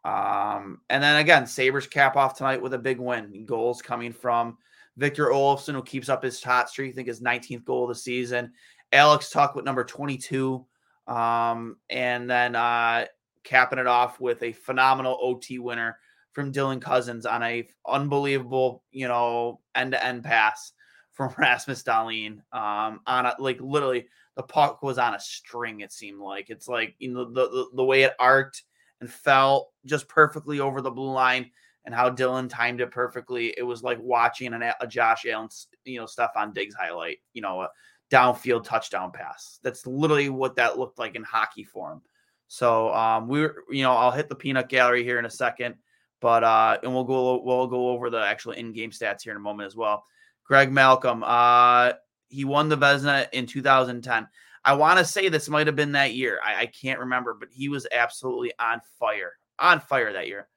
Um, 0.08 0.80
and 0.90 1.04
then 1.04 1.18
again, 1.18 1.46
Sabres 1.46 1.86
cap 1.86 2.16
off 2.16 2.38
tonight 2.38 2.62
with 2.62 2.74
a 2.74 2.80
big 2.80 2.98
win. 2.98 3.46
Goals 3.46 3.82
coming 3.82 4.14
from 4.14 4.58
Victor 4.96 5.28
Olofsson, 5.28 5.74
who 5.74 5.84
keeps 5.84 6.08
up 6.08 6.24
his 6.24 6.42
hot 6.42 6.70
streak, 6.70 6.94
I 6.94 6.96
think 6.96 7.10
his 7.10 7.20
19th 7.20 7.66
goal 7.66 7.84
of 7.84 7.90
the 7.90 7.96
season. 7.96 8.54
Alex 8.94 9.30
Tuch 9.30 9.54
with 9.54 9.66
number 9.66 9.84
22. 9.84 10.66
Um, 11.08 11.76
and 11.90 12.30
then 12.30 12.56
uh, 12.56 13.06
capping 13.44 13.80
it 13.80 13.88
off 13.88 14.22
with 14.22 14.42
a 14.44 14.54
phenomenal 14.54 15.20
OT 15.22 15.60
winner 15.60 15.98
from 16.32 16.54
Dylan 16.54 16.82
Cozens 16.82 17.26
on 17.26 17.44
a 17.44 17.68
unbelievable, 17.86 18.84
you 18.92 19.10
know, 19.10 19.60
end-to-end 19.76 20.24
pass 20.24 20.72
from 21.12 21.34
Rasmus 21.38 21.84
Dahlin. 21.84 22.40
Um, 22.54 23.02
on 23.08 23.26
a, 23.26 23.36
like 23.40 23.60
literally 23.60 24.08
the 24.38 24.44
puck 24.44 24.82
was 24.84 24.98
on 24.98 25.16
a 25.16 25.20
string, 25.20 25.82
it 25.82 25.92
seemed 25.92 26.22
like. 26.22 26.50
It's 26.50 26.70
like 26.70 26.96
you 27.00 27.14
know 27.14 27.26
the, 27.26 27.50
the, 27.50 27.70
the 27.76 27.84
way 27.84 28.04
it 28.04 28.14
arced 28.20 28.64
and 29.02 29.12
fell 29.12 29.72
just 29.86 30.08
perfectly 30.08 30.60
over 30.60 30.82
the 30.82 30.92
blue 30.92 31.12
line 31.12 31.52
and 31.86 31.96
how 31.96 32.10
Dylan 32.10 32.50
timed 32.50 32.82
it 32.82 32.92
perfectly. 32.92 33.54
It 33.58 33.64
was 33.64 33.82
like 33.82 33.98
watching 34.02 34.54
an, 34.54 34.62
a 34.62 34.88
Josh 34.88 35.26
Allen, 35.26 35.50
you 35.86 36.00
know, 36.00 36.06
Stefon 36.06 36.54
Diggs 36.54 36.76
highlight, 36.76 37.20
you 37.34 37.42
know, 37.42 37.62
a 37.62 37.70
downfield 38.12 38.64
touchdown 38.64 39.12
pass. 39.12 39.60
That's 39.64 39.88
literally 39.88 40.30
what 40.30 40.56
that 40.56 40.78
looked 40.78 41.00
like 41.00 41.16
in 41.16 41.24
hockey 41.24 41.64
form. 41.64 42.02
So 42.48 42.94
um, 42.94 43.28
we're, 43.28 43.64
you 43.70 43.84
know, 43.84 43.94
I'll 43.94 44.12
hit 44.12 44.30
the 44.30 44.36
peanut 44.36 44.70
gallery 44.70 45.04
here 45.04 45.20
in 45.20 45.26
a 45.26 45.30
second, 45.30 45.76
but 46.22 46.44
uh, 46.44 46.78
and 46.84 46.94
we'll 46.94 47.04
go 47.04 47.42
we'll 47.44 47.68
go 47.68 47.90
over 47.90 48.10
the 48.10 48.22
actual 48.22 48.54
in-game 48.54 48.92
stats 48.92 49.22
here 49.24 49.32
in 49.32 49.38
a 49.38 49.42
moment 49.42 49.68
as 49.68 49.76
well. 49.76 50.06
Greg 50.46 50.72
Malcolm, 50.72 51.24
uh, 51.26 51.94
he 52.30 52.46
won 52.46 52.70
the 52.70 52.78
Vezina 52.78 53.28
in 53.34 53.46
2010. 53.46 54.28
I 54.68 54.74
want 54.74 55.00
to 55.00 55.06
say 55.06 55.30
this 55.30 55.48
might 55.48 55.68
have 55.68 55.78
been 55.78 55.94
that 55.94 56.14
year. 56.14 56.42
I, 56.46 56.64
I, 56.64 56.66
can't 56.66 57.00
remember, 57.00 57.34
but 57.34 57.48
he 57.50 57.70
was 57.70 57.88
absolutely 57.90 58.52
on 58.60 58.82
fire, 59.00 59.32
on 59.60 59.80
fire 59.80 60.12
that 60.12 60.28
year. 60.28 60.50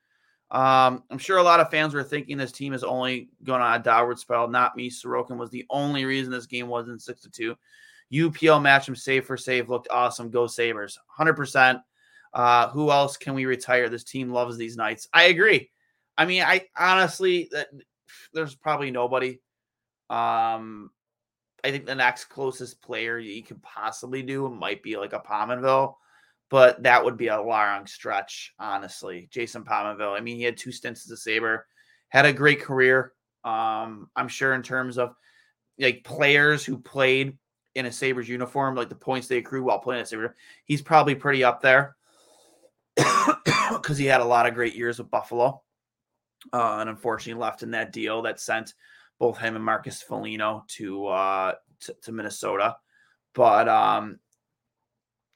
Um, 0.50 1.05
I'm 1.12 1.19
sure 1.19 1.38
a 1.38 1.45
lot 1.45 1.61
of 1.61 1.71
fans 1.71 1.95
were 1.95 2.02
thinking 2.02 2.37
this 2.37 2.50
team 2.50 2.73
is 2.73 2.83
only 2.83 3.29
going 3.45 3.62
on 3.62 3.81
a 3.81 3.83
downward 3.83 4.19
spiral. 4.19 4.49
Not 4.49 4.75
me. 4.75 4.90
Sorokin 4.90 5.37
was 5.37 5.50
the 5.50 5.64
only 5.71 6.07
reason 6.07 6.33
this 6.33 6.47
game 6.47 6.67
wasn't 6.67 7.00
six 7.00 7.21
to 7.21 7.31
two. 7.31 7.55
UPL 8.12 8.61
match 8.61 8.88
him 8.88 8.97
save 8.97 9.26
for 9.26 9.37
save 9.37 9.71
looked 9.71 9.87
awesome. 9.93 10.29
Go 10.29 10.49
Sabres, 10.49 10.99
hundred 11.07 11.35
percent. 11.35 11.79
Uh, 12.35 12.69
who 12.71 12.90
else 12.90 13.17
can 13.17 13.35
we 13.35 13.47
retire? 13.47 13.88
This 13.88 14.02
team 14.02 14.31
loves 14.31 14.57
these 14.57 14.76
nights. 14.76 15.07
I 15.14 15.26
agree. 15.26 15.71
I 16.19 16.25
mean, 16.25 16.43
I 16.43 16.67
honestly 16.76 17.49
that 17.52 17.69
there's 18.35 18.57
probably 18.57 18.90
nobody. 18.90 19.38
Um, 20.09 20.90
I 21.64 21.71
think 21.71 21.87
the 21.87 21.95
next 21.95 22.25
closest 22.26 22.83
player 22.83 23.19
you 23.19 23.43
could 23.43 23.62
possibly 23.62 24.23
do 24.23 24.49
might 24.49 24.83
be 24.83 24.97
like 24.97 25.12
a 25.12 25.21
Pominville, 25.21 25.95
but 26.49 26.83
that 26.83 27.05
would 27.05 27.17
be 27.17 27.29
a 27.29 27.40
long 27.40 27.87
stretch, 27.87 28.55
honestly. 28.59 29.29
Jason 29.31 29.64
Pominville. 29.64 30.17
I 30.17 30.21
mean, 30.21 30.37
he 30.37 30.43
had 30.43 30.57
two 30.57 30.73
stints 30.73 31.05
as 31.05 31.11
a 31.11 31.17
Sabre, 31.17 31.67
had 32.09 32.26
a 32.26 32.33
great 32.33 32.61
career. 32.61 33.12
Um, 33.45 34.11
I'm 34.17 34.29
sure 34.29 34.55
in 34.55 34.62
terms 34.62 34.99
of 34.99 35.14
like 35.79 36.05
players 36.05 36.64
who 36.64 36.79
played 36.79 37.38
in 37.75 37.87
a 37.87 37.93
Sabres 37.93 38.29
uniform, 38.29 38.75
like 38.75 38.88
the 38.88 38.95
points 38.95 39.29
they 39.29 39.38
accrued 39.38 39.64
while 39.64 39.79
playing 39.79 40.02
a 40.02 40.07
Sabre, 40.07 40.35
he's 40.64 40.83
probably 40.83 41.14
pretty 41.14 41.45
up 41.45 41.62
there 41.62 41.97
because 42.97 43.97
he 43.97 44.07
had 44.07 44.21
a 44.21 44.25
lot 44.25 44.47
of 44.47 44.55
great 44.55 44.75
years 44.75 44.99
with 44.99 45.11
Buffalo. 45.11 45.62
Uh, 46.55 46.79
and 46.81 46.88
unfortunately 46.88 47.38
left 47.38 47.62
in 47.62 47.71
that 47.71 47.93
deal 47.93 48.23
that 48.23 48.40
sent 48.40 48.73
both 49.21 49.39
him 49.39 49.55
and 49.55 49.65
Marcus 49.65 50.03
Foligno 50.03 50.65
to 50.67 51.07
uh 51.07 51.55
to, 51.83 51.95
to 52.03 52.11
Minnesota. 52.12 52.77
But 53.35 53.69
um 53.69 54.19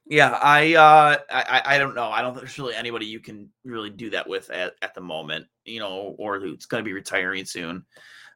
yeah, 0.07 0.31
I 0.43 0.75
uh 0.75 1.19
I 1.31 1.63
I 1.65 1.79
don't 1.79 1.95
know. 1.95 2.11
I 2.11 2.23
don't 2.23 2.33
think 2.35 2.47
there's 2.47 2.59
really 2.59 2.75
anybody 2.75 3.07
you 3.07 3.21
can 3.21 3.51
really 3.65 3.91
do 3.91 4.11
that 4.11 4.29
with 4.29 4.51
at, 4.51 4.75
at 4.83 4.95
the 4.95 5.01
moment, 5.01 5.47
you 5.65 5.79
know, 5.79 6.17
or 6.19 6.41
who's 6.41 6.67
gonna 6.67 6.83
be 6.83 6.93
retiring 6.93 7.45
soon. 7.45 7.85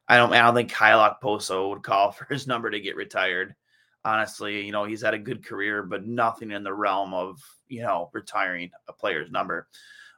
I 0.07 0.17
don't 0.17 0.31
I 0.31 0.41
don't 0.41 0.55
think 0.55 0.71
Kyle 0.71 0.99
Okposo 0.99 1.71
would 1.71 1.83
call 1.83 2.11
for 2.13 2.25
his 2.31 2.47
number 2.47 2.69
to 2.69 2.79
get 2.79 2.95
retired. 2.95 3.55
Honestly, 4.05 4.65
you 4.65 4.71
know, 4.71 4.85
he's 4.85 5.01
had 5.01 5.13
a 5.13 5.19
good 5.19 5.45
career, 5.45 5.83
but 5.83 6.07
nothing 6.07 6.51
in 6.51 6.63
the 6.63 6.73
realm 6.73 7.13
of, 7.13 7.41
you 7.67 7.81
know, 7.81 8.09
retiring 8.13 8.71
a 8.87 8.93
player's 8.93 9.29
number. 9.29 9.67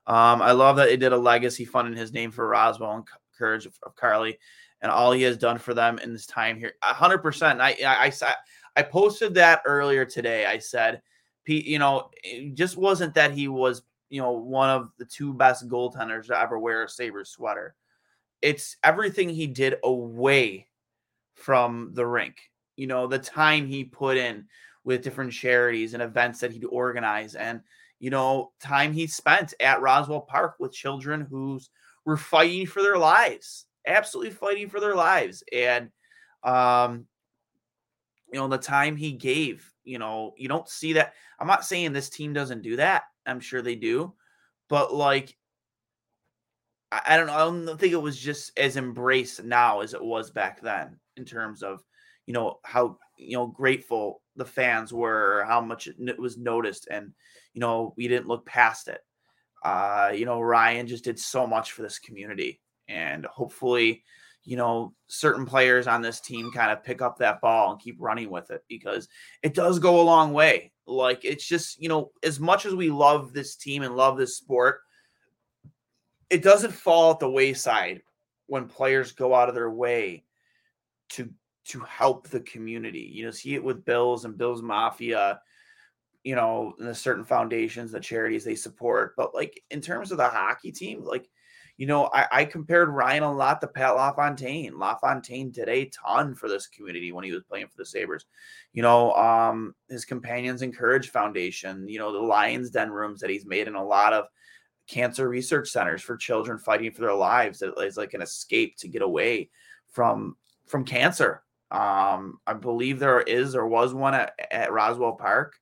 Um, 0.05 0.39
I 0.41 0.51
love 0.51 0.75
that 0.75 0.85
they 0.85 0.97
did 0.97 1.13
a 1.13 1.17
legacy 1.17 1.65
fund 1.65 1.87
in 1.87 1.95
his 1.95 2.13
name 2.13 2.29
for 2.29 2.47
Roswell 2.47 2.93
and 2.93 3.07
Courage 3.35 3.65
of, 3.65 3.73
of 3.83 3.95
Carly 3.95 4.37
and 4.81 4.91
all 4.91 5.11
he 5.11 5.21
has 5.23 5.37
done 5.37 5.57
for 5.57 5.73
them 5.73 5.99
in 5.99 6.11
this 6.11 6.25
time 6.25 6.57
here. 6.57 6.73
100%. 6.83 7.61
I, 7.61 7.75
I, 7.85 8.11
I, 8.21 8.33
I 8.75 8.81
posted 8.81 9.33
that 9.35 9.61
earlier 9.65 10.05
today. 10.05 10.45
I 10.45 10.57
said, 10.57 11.01
Pete, 11.43 11.65
you 11.65 11.79
know, 11.79 12.09
it 12.23 12.55
just 12.55 12.77
wasn't 12.77 13.13
that 13.15 13.31
he 13.31 13.47
was, 13.47 13.83
you 14.09 14.21
know, 14.21 14.31
one 14.31 14.69
of 14.69 14.91
the 14.97 15.05
two 15.05 15.33
best 15.33 15.67
goaltenders 15.67 16.27
to 16.27 16.39
ever 16.39 16.57
wear 16.57 16.83
a 16.83 16.89
Sabres 16.89 17.29
sweater. 17.29 17.75
It's 18.41 18.77
everything 18.83 19.29
he 19.29 19.47
did 19.47 19.75
away 19.83 20.67
from 21.35 21.91
the 21.93 22.05
rink. 22.05 22.37
You 22.75 22.87
know, 22.87 23.05
the 23.05 23.19
time 23.19 23.67
he 23.67 23.83
put 23.83 24.17
in 24.17 24.45
with 24.83 25.03
different 25.03 25.31
charities 25.31 25.93
and 25.93 26.01
events 26.01 26.39
that 26.39 26.51
he'd 26.51 26.65
organize 26.65 27.35
and, 27.35 27.61
you 27.99 28.09
know, 28.09 28.51
time 28.59 28.93
he 28.93 29.05
spent 29.05 29.53
at 29.59 29.81
Roswell 29.81 30.21
Park 30.21 30.55
with 30.59 30.73
children 30.73 31.27
who 31.29 31.59
were 32.03 32.17
fighting 32.17 32.65
for 32.65 32.81
their 32.81 32.97
lives 32.97 33.67
absolutely 33.85 34.31
fighting 34.31 34.69
for 34.69 34.79
their 34.79 34.95
lives. 34.95 35.43
And, 35.51 35.89
um, 36.43 37.05
you 38.31 38.39
know, 38.39 38.47
the 38.47 38.57
time 38.57 38.95
he 38.95 39.11
gave, 39.11 39.69
you 39.83 39.99
know, 39.99 40.33
you 40.37 40.47
don't 40.47 40.69
see 40.69 40.93
that. 40.93 41.13
I'm 41.39 41.47
not 41.47 41.65
saying 41.65 41.91
this 41.91 42.09
team 42.09 42.33
doesn't 42.33 42.61
do 42.61 42.77
that. 42.77 43.03
I'm 43.25 43.39
sure 43.39 43.61
they 43.61 43.75
do. 43.75 44.13
But 44.69 44.93
like, 44.93 45.35
I, 46.91 47.01
I 47.07 47.17
don't 47.17 47.27
know. 47.27 47.33
I 47.33 47.39
don't 47.39 47.79
think 47.79 47.93
it 47.93 48.01
was 48.01 48.17
just 48.17 48.57
as 48.57 48.77
embraced 48.77 49.43
now 49.43 49.81
as 49.81 49.93
it 49.93 50.03
was 50.03 50.31
back 50.31 50.61
then 50.61 50.99
in 51.17 51.25
terms 51.25 51.61
of, 51.61 51.83
you 52.25 52.33
know, 52.33 52.59
how, 52.63 52.97
you 53.17 53.35
know, 53.35 53.47
grateful 53.47 54.21
the 54.37 54.45
fans 54.45 54.93
were, 54.93 55.43
how 55.47 55.59
much 55.59 55.87
it 55.87 56.19
was 56.19 56.37
noticed. 56.37 56.87
And, 56.89 57.11
you 57.53 57.59
know, 57.59 57.93
we 57.97 58.07
didn't 58.07 58.27
look 58.27 58.45
past 58.45 58.87
it. 58.87 59.01
Uh, 59.63 60.11
you 60.15 60.25
know, 60.25 60.39
Ryan 60.39 60.87
just 60.87 61.03
did 61.03 61.19
so 61.19 61.45
much 61.45 61.73
for 61.73 61.81
this 61.81 61.99
community 61.99 62.60
and 62.91 63.25
hopefully 63.25 64.03
you 64.43 64.57
know 64.57 64.93
certain 65.07 65.45
players 65.45 65.87
on 65.87 66.01
this 66.01 66.19
team 66.19 66.51
kind 66.51 66.71
of 66.71 66.83
pick 66.83 67.01
up 67.01 67.17
that 67.17 67.41
ball 67.41 67.71
and 67.71 67.79
keep 67.79 67.95
running 67.99 68.29
with 68.29 68.49
it 68.51 68.63
because 68.67 69.07
it 69.43 69.53
does 69.53 69.79
go 69.79 70.01
a 70.01 70.03
long 70.03 70.33
way. 70.33 70.71
Like 70.87 71.23
it's 71.23 71.47
just 71.47 71.81
you 71.81 71.89
know 71.89 72.11
as 72.23 72.39
much 72.39 72.65
as 72.65 72.73
we 72.73 72.89
love 72.89 73.33
this 73.33 73.55
team 73.55 73.83
and 73.83 73.95
love 73.95 74.17
this 74.17 74.37
sport 74.37 74.81
it 76.29 76.41
doesn't 76.41 76.71
fall 76.71 77.11
at 77.11 77.19
the 77.19 77.29
wayside 77.29 78.01
when 78.47 78.67
players 78.67 79.11
go 79.11 79.35
out 79.35 79.49
of 79.49 79.55
their 79.55 79.69
way 79.69 80.23
to 81.09 81.29
to 81.65 81.81
help 81.81 82.29
the 82.29 82.39
community. 82.39 83.11
You 83.13 83.25
know 83.25 83.31
see 83.31 83.53
it 83.53 83.63
with 83.63 83.85
bills 83.85 84.25
and 84.25 84.37
bills 84.37 84.61
mafia 84.61 85.39
you 86.23 86.35
know 86.35 86.73
and 86.79 86.87
the 86.87 86.95
certain 86.95 87.25
foundations 87.25 87.91
the 87.91 87.99
charities 87.99 88.43
they 88.43 88.55
support. 88.55 89.13
But 89.17 89.35
like 89.35 89.61
in 89.69 89.81
terms 89.81 90.11
of 90.11 90.17
the 90.17 90.27
hockey 90.27 90.71
team 90.71 91.03
like 91.03 91.29
you 91.81 91.87
know, 91.87 92.11
I, 92.13 92.27
I, 92.31 92.45
compared 92.45 92.89
Ryan 92.89 93.23
a 93.23 93.33
lot 93.33 93.59
to 93.59 93.67
Pat 93.67 93.95
LaFontaine. 93.95 94.77
LaFontaine 94.77 95.49
did 95.49 95.67
a 95.67 95.89
ton 95.89 96.35
for 96.35 96.47
this 96.47 96.67
community 96.67 97.11
when 97.11 97.23
he 97.23 97.31
was 97.31 97.41
playing 97.41 97.65
for 97.69 97.77
the 97.77 97.87
Sabres. 97.87 98.27
You 98.71 98.83
know, 98.83 99.15
um, 99.15 99.73
his 99.89 100.05
Companions 100.05 100.61
and 100.61 100.77
Courage 100.77 101.09
Foundation, 101.09 101.89
you 101.89 101.97
know, 101.97 102.13
the 102.13 102.19
Lions 102.19 102.69
Den 102.69 102.91
rooms 102.91 103.19
that 103.21 103.31
he's 103.31 103.47
made 103.47 103.67
in 103.67 103.73
a 103.73 103.83
lot 103.83 104.13
of 104.13 104.25
cancer 104.87 105.27
research 105.27 105.69
centers 105.69 106.03
for 106.03 106.15
children 106.15 106.59
fighting 106.59 106.91
for 106.91 107.01
their 107.01 107.15
lives. 107.15 107.57
That 107.57 107.73
is 107.79 107.97
like 107.97 108.13
an 108.13 108.21
escape 108.21 108.77
to 108.77 108.87
get 108.87 109.01
away 109.01 109.49
from 109.89 110.35
from 110.67 110.85
cancer. 110.85 111.41
Um, 111.71 112.37
I 112.45 112.53
believe 112.53 112.99
there 112.99 113.21
is 113.21 113.55
or 113.55 113.65
was 113.65 113.91
one 113.91 114.13
at, 114.13 114.33
at 114.51 114.71
Roswell 114.71 115.13
Park, 115.13 115.55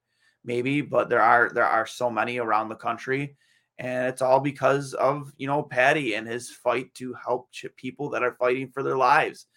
maybe, 0.44 0.82
but 0.82 1.08
there 1.08 1.22
are 1.22 1.50
there 1.50 1.66
are 1.66 1.88
so 1.88 2.10
many 2.10 2.40
around 2.40 2.68
the 2.68 2.76
country 2.76 3.38
and 3.80 4.08
it's 4.08 4.22
all 4.22 4.40
because 4.40 4.94
of 4.94 5.34
you 5.38 5.48
know 5.48 5.64
Patty 5.64 6.14
and 6.14 6.28
his 6.28 6.52
fight 6.52 6.94
to 6.96 7.14
help 7.14 7.50
people 7.78 8.10
that 8.12 8.24
are 8.24 8.36
fighting 8.36 8.70
for 8.70 8.84
their 8.84 8.98
lives. 8.98 9.48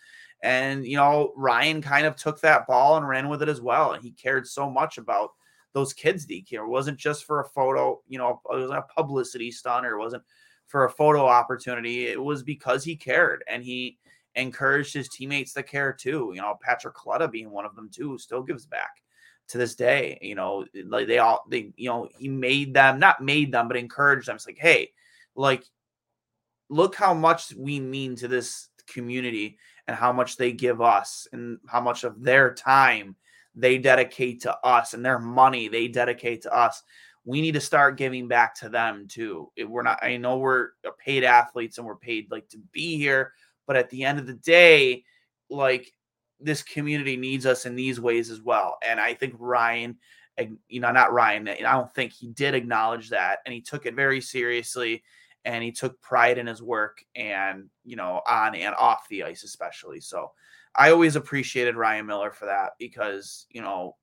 And 0.42 0.86
you 0.86 0.96
know 0.96 1.32
Ryan 1.36 1.82
kind 1.82 2.06
of 2.06 2.16
took 2.16 2.40
that 2.40 2.66
ball 2.66 2.96
and 2.96 3.06
ran 3.06 3.28
with 3.28 3.42
it 3.42 3.48
as 3.48 3.60
well. 3.60 3.92
And 3.92 4.02
he 4.02 4.12
cared 4.12 4.46
so 4.46 4.70
much 4.70 4.98
about 4.98 5.30
those 5.74 5.92
kids. 5.92 6.24
He 6.24 6.46
It 6.50 6.66
wasn't 6.66 6.98
just 6.98 7.24
for 7.24 7.40
a 7.40 7.48
photo, 7.48 8.00
you 8.08 8.18
know, 8.18 8.40
it 8.50 8.54
wasn't 8.54 8.78
a 8.78 8.94
publicity 8.94 9.50
stunt 9.50 9.86
or 9.86 9.96
it 9.96 10.02
wasn't 10.02 10.22
for 10.66 10.84
a 10.84 10.90
photo 10.90 11.26
opportunity. 11.26 12.06
It 12.06 12.22
was 12.22 12.42
because 12.42 12.84
he 12.84 12.96
cared 12.96 13.44
and 13.48 13.62
he 13.62 13.98
encouraged 14.34 14.94
his 14.94 15.08
teammates 15.08 15.52
to 15.54 15.62
care 15.62 15.92
too. 15.92 16.32
You 16.34 16.40
know, 16.40 16.58
Patrick 16.62 16.94
Kaleta 16.94 17.30
being 17.30 17.50
one 17.50 17.64
of 17.64 17.74
them 17.74 17.90
too, 17.90 18.18
still 18.18 18.42
gives 18.42 18.66
back 18.66 19.01
to 19.48 19.58
this 19.58 19.74
day. 19.74 20.18
You 20.22 20.34
know, 20.34 20.64
like 20.86 21.06
they 21.06 21.18
all 21.18 21.44
they 21.48 21.72
you 21.76 21.88
know 21.88 22.08
he 22.18 22.28
made 22.28 22.74
them 22.74 22.98
not 22.98 23.22
made 23.22 23.52
them 23.52 23.68
but 23.68 23.76
encouraged 23.76 24.28
them. 24.28 24.36
It's 24.36 24.46
like 24.46 24.58
hey, 24.58 24.90
like 25.34 25.64
look 26.68 26.94
how 26.94 27.14
much 27.14 27.54
we 27.54 27.78
mean 27.80 28.16
to 28.16 28.28
this 28.28 28.68
community 28.86 29.58
and 29.86 29.96
how 29.96 30.12
much 30.12 30.36
they 30.36 30.52
give 30.52 30.80
us 30.80 31.26
and 31.32 31.58
how 31.68 31.80
much 31.80 32.04
of 32.04 32.22
their 32.22 32.54
time 32.54 33.16
they 33.54 33.78
dedicate 33.78 34.40
to 34.42 34.56
us 34.64 34.94
and 34.94 35.04
their 35.04 35.18
money 35.18 35.68
they 35.68 35.86
dedicate 35.88 36.42
to 36.42 36.54
us 36.54 36.82
we 37.24 37.40
need 37.40 37.52
to 37.52 37.60
start 37.60 37.98
giving 37.98 38.26
back 38.26 38.54
to 38.54 38.68
them 38.68 39.06
too 39.08 39.50
we're 39.66 39.82
not 39.82 40.02
i 40.02 40.16
know 40.16 40.38
we're 40.38 40.70
paid 40.98 41.24
athletes 41.24 41.78
and 41.78 41.86
we're 41.86 41.96
paid 41.96 42.30
like 42.30 42.48
to 42.48 42.58
be 42.72 42.96
here 42.96 43.32
but 43.66 43.76
at 43.76 43.90
the 43.90 44.04
end 44.04 44.18
of 44.18 44.26
the 44.26 44.34
day 44.34 45.04
like 45.50 45.92
this 46.42 46.62
community 46.62 47.16
needs 47.16 47.46
us 47.46 47.66
in 47.66 47.74
these 47.74 48.00
ways 48.00 48.30
as 48.30 48.40
well 48.40 48.76
and 48.86 49.00
i 49.00 49.14
think 49.14 49.34
ryan 49.38 49.96
you 50.68 50.80
know 50.80 50.90
not 50.90 51.12
ryan 51.12 51.48
i 51.48 51.54
don't 51.60 51.94
think 51.94 52.12
he 52.12 52.28
did 52.28 52.54
acknowledge 52.54 53.10
that 53.10 53.38
and 53.44 53.52
he 53.52 53.60
took 53.60 53.86
it 53.86 53.94
very 53.94 54.20
seriously 54.20 55.02
and 55.44 55.62
he 55.62 55.72
took 55.72 56.00
pride 56.00 56.38
in 56.38 56.46
his 56.46 56.62
work 56.62 57.04
and 57.14 57.68
you 57.84 57.96
know 57.96 58.20
on 58.28 58.54
and 58.54 58.74
off 58.76 59.08
the 59.08 59.22
ice 59.22 59.42
especially 59.42 60.00
so 60.00 60.30
i 60.74 60.90
always 60.90 61.16
appreciated 61.16 61.76
ryan 61.76 62.06
miller 62.06 62.30
for 62.30 62.46
that 62.46 62.72
because 62.78 63.46
you 63.50 63.60
know 63.60 63.96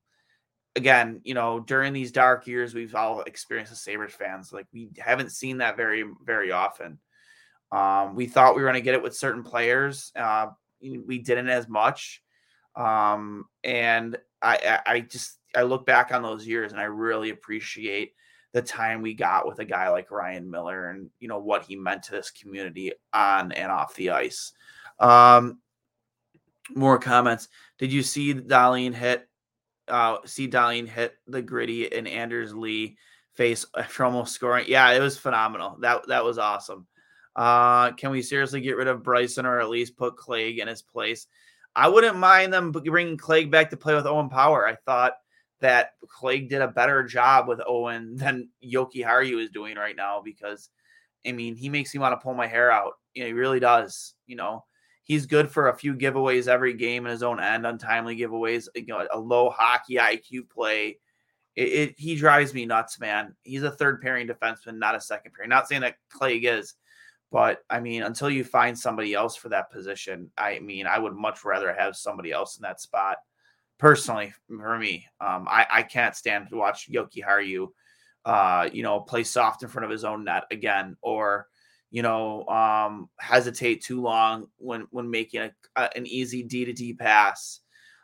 again 0.75 1.19
you 1.23 1.33
know 1.33 1.59
during 1.59 1.93
these 1.93 2.11
dark 2.11 2.45
years 2.45 2.73
we've 2.73 2.95
all 2.95 3.21
experienced 3.21 3.71
as 3.71 3.81
sabres 3.81 4.13
fans 4.13 4.53
like 4.53 4.67
we 4.71 4.89
haven't 4.97 5.31
seen 5.31 5.57
that 5.57 5.77
very 5.77 6.03
very 6.23 6.51
often. 6.51 6.99
Um, 7.71 8.15
we 8.15 8.25
thought 8.25 8.55
we 8.55 8.63
were 8.63 8.67
going 8.67 8.81
to 8.81 8.85
get 8.85 8.95
it 8.95 9.03
with 9.03 9.15
certain 9.15 9.43
players 9.43 10.11
uh, 10.15 10.47
we 10.81 11.19
didn't 11.19 11.49
as 11.49 11.67
much 11.67 12.23
um, 12.79 13.45
and 13.63 14.17
I, 14.41 14.79
I 14.85 14.99
just 15.01 15.37
i 15.55 15.63
look 15.63 15.85
back 15.85 16.13
on 16.13 16.21
those 16.21 16.47
years 16.47 16.71
and 16.71 16.79
i 16.79 16.85
really 16.85 17.31
appreciate 17.31 18.13
the 18.53 18.61
time 18.61 19.01
we 19.01 19.13
got 19.13 19.47
with 19.47 19.59
a 19.59 19.65
guy 19.65 19.89
like 19.89 20.11
Ryan 20.11 20.49
Miller 20.49 20.89
and 20.89 21.09
you 21.19 21.27
know 21.27 21.39
what 21.39 21.63
he 21.63 21.75
meant 21.75 22.03
to 22.03 22.11
this 22.11 22.31
community 22.31 22.93
on 23.13 23.51
and 23.51 23.71
off 23.71 23.95
the 23.95 24.09
ice. 24.09 24.53
Um, 24.99 25.59
more 26.75 26.97
comments. 26.97 27.47
Did 27.77 27.93
you 27.93 28.01
see 28.01 28.33
Dahlin 28.33 28.93
hit? 28.93 29.27
Uh, 29.87 30.17
see 30.25 30.47
Dahlin 30.47 30.87
hit 30.87 31.15
the 31.27 31.41
gritty 31.41 31.91
and 31.91 32.07
Anders 32.07 32.53
Lee 32.53 32.97
face 33.33 33.65
after 33.77 34.05
almost 34.05 34.33
scoring. 34.33 34.65
Yeah, 34.67 34.91
it 34.91 34.99
was 34.99 35.17
phenomenal. 35.17 35.77
That 35.81 36.07
that 36.07 36.25
was 36.25 36.37
awesome. 36.37 36.87
Uh, 37.35 37.91
can 37.91 38.11
we 38.11 38.21
seriously 38.21 38.61
get 38.61 38.75
rid 38.75 38.87
of 38.87 39.03
Bryson 39.03 39.45
or 39.45 39.59
at 39.59 39.69
least 39.69 39.95
put 39.95 40.17
Clague 40.17 40.59
in 40.59 40.67
his 40.67 40.81
place? 40.81 41.27
I 41.75 41.87
wouldn't 41.87 42.17
mind 42.17 42.51
them 42.51 42.71
bringing 42.71 43.17
Clague 43.17 43.51
back 43.51 43.69
to 43.69 43.77
play 43.77 43.95
with 43.95 44.05
Owen 44.05 44.29
Power. 44.29 44.67
I 44.67 44.75
thought 44.85 45.13
that 45.61 45.91
Clague 46.07 46.49
did 46.49 46.61
a 46.61 46.67
better 46.67 47.03
job 47.03 47.47
with 47.47 47.61
Owen 47.65 48.15
than 48.17 48.49
Jokiharju 48.63 49.41
is 49.43 49.49
doing 49.49 49.77
right 49.77 49.95
now 49.95 50.21
because 50.23 50.69
I 51.25 51.31
mean 51.31 51.55
he 51.55 51.69
makes 51.69 51.93
me 51.93 51.99
want 51.99 52.13
to 52.13 52.23
pull 52.23 52.33
my 52.33 52.47
hair 52.47 52.71
out. 52.71 52.93
You 53.13 53.23
know, 53.23 53.27
he 53.27 53.33
really 53.33 53.59
does. 53.59 54.15
You 54.25 54.35
know, 54.35 54.63
he's 55.03 55.25
good 55.25 55.51
for 55.51 55.67
a 55.67 55.75
few 55.75 55.95
giveaways 55.95 56.47
every 56.47 56.73
game 56.73 57.05
in 57.05 57.11
his 57.11 57.23
own 57.23 57.39
end, 57.39 57.65
untimely 57.65 58.15
giveaways, 58.15 58.67
you 58.75 58.85
know, 58.85 59.05
a 59.11 59.19
low 59.19 59.49
hockey 59.49 59.95
IQ 59.95 60.49
play. 60.49 60.99
It, 61.55 61.67
it 61.67 61.95
he 61.97 62.15
drives 62.15 62.53
me 62.53 62.65
nuts, 62.65 62.99
man. 62.99 63.35
He's 63.43 63.63
a 63.63 63.71
third 63.71 64.01
pairing 64.01 64.27
defenseman, 64.27 64.77
not 64.77 64.95
a 64.95 65.01
second 65.01 65.33
pairing. 65.33 65.49
Not 65.49 65.67
saying 65.67 65.81
that 65.81 65.95
Clague 66.09 66.45
is, 66.45 66.75
but 67.31 67.59
I 67.69 67.79
mean, 67.79 68.03
until 68.03 68.29
you 68.29 68.43
find 68.43 68.77
somebody 68.77 69.13
else 69.13 69.35
for 69.35 69.49
that 69.49 69.71
position, 69.71 70.31
I 70.37 70.59
mean, 70.59 70.87
I 70.87 70.97
would 70.97 71.13
much 71.13 71.45
rather 71.45 71.73
have 71.73 71.95
somebody 71.95 72.31
else 72.31 72.57
in 72.57 72.63
that 72.63 72.81
spot 72.81 73.17
personally 73.77 74.33
for 74.47 74.77
me. 74.77 75.05
Um, 75.21 75.47
I, 75.49 75.65
I 75.69 75.83
can't 75.83 76.15
stand 76.15 76.49
to 76.49 76.55
watch 76.57 76.89
Jokiharju, 76.91 77.67
uh, 78.25 78.69
you 78.73 78.83
know, 78.83 78.99
play 78.99 79.23
soft 79.23 79.63
in 79.63 79.69
front 79.69 79.85
of 79.85 79.91
his 79.91 80.03
own 80.03 80.23
net 80.25 80.43
again, 80.51 80.97
or 81.01 81.47
you 81.91 82.01
know, 82.03 82.45
um, 82.47 83.09
hesitate 83.19 83.83
too 83.83 84.01
long 84.01 84.47
when 84.57 84.87
when 84.91 85.09
making 85.09 85.41
a, 85.41 85.51
a, 85.75 85.89
an 85.95 86.05
easy 86.07 86.43
D 86.43 86.65
to 86.65 86.73
D 86.73 86.93
pass. 86.93 87.61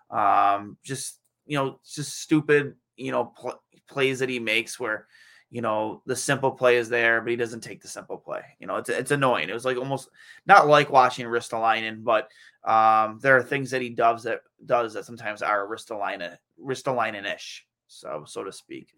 Um, 0.09 0.77
just 0.83 1.19
you 1.45 1.57
know, 1.57 1.79
just 1.83 2.19
stupid, 2.21 2.75
you 2.95 3.11
know, 3.11 3.25
pl- 3.25 3.61
plays 3.87 4.19
that 4.19 4.29
he 4.29 4.39
makes 4.39 4.79
where 4.79 5.07
you 5.55 5.61
know 5.61 6.01
the 6.05 6.17
simple 6.17 6.51
play 6.51 6.75
is 6.75 6.89
there, 6.89 7.21
but 7.21 7.29
he 7.29 7.37
doesn't 7.37 7.61
take 7.61 7.81
the 7.81 7.87
simple 7.87 8.17
play. 8.17 8.41
You 8.59 8.67
know, 8.67 8.75
it's 8.75 8.89
it's 8.89 9.11
annoying. 9.11 9.47
It 9.47 9.53
was 9.53 9.63
like 9.63 9.77
almost 9.77 10.09
not 10.45 10.67
like 10.67 10.89
watching 10.89 11.27
Ristolainen, 11.27 12.03
but 12.03 12.29
um, 12.65 13.19
there 13.21 13.37
are 13.37 13.41
things 13.41 13.71
that 13.71 13.81
he 13.81 13.89
does 13.89 14.23
that 14.23 14.41
does 14.65 14.95
that 14.95 15.05
sometimes 15.05 15.41
are 15.41 15.65
Ristolainen 15.65 16.35
Ristolainen 16.61 17.33
ish, 17.33 17.65
so 17.87 18.25
so 18.27 18.43
to 18.43 18.51
speak. 18.51 18.89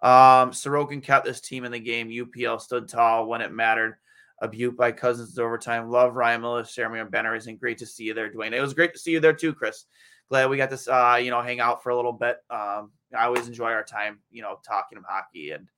Um, 0.00 0.50
Sorokin 0.50 1.04
kept 1.04 1.24
this 1.24 1.40
team 1.40 1.64
in 1.64 1.70
the 1.70 1.78
game. 1.78 2.08
UPL 2.08 2.60
stood 2.60 2.88
tall 2.88 3.28
when 3.28 3.40
it 3.40 3.52
mattered. 3.52 3.94
A 4.40 4.48
butte 4.48 4.76
by 4.76 4.90
Cozens 4.90 5.38
overtime. 5.38 5.88
Love 5.88 6.16
Ryan 6.16 6.40
Miller, 6.40 6.64
Jeremy 6.64 7.08
Benner. 7.08 7.36
Isn't 7.36 7.60
great 7.60 7.78
to 7.78 7.86
see 7.86 8.02
you 8.02 8.14
there, 8.14 8.28
Dwayne. 8.28 8.50
It 8.50 8.60
was 8.60 8.74
great 8.74 8.92
to 8.94 8.98
see 8.98 9.12
you 9.12 9.20
there 9.20 9.34
too, 9.34 9.54
Chris. 9.54 9.84
Glad 10.28 10.50
we 10.50 10.56
got 10.56 10.68
this, 10.68 10.88
uh, 10.88 11.20
you 11.22 11.30
know, 11.30 11.42
hang 11.42 11.60
out 11.60 11.80
for 11.80 11.90
a 11.90 11.96
little 11.96 12.12
bit. 12.12 12.38
Um, 12.50 12.90
I 13.16 13.26
always 13.26 13.46
enjoy 13.46 13.70
our 13.70 13.84
time, 13.84 14.18
you 14.32 14.42
know, 14.42 14.58
talking 14.66 14.98
hockey, 15.08 15.52
and 15.52 15.68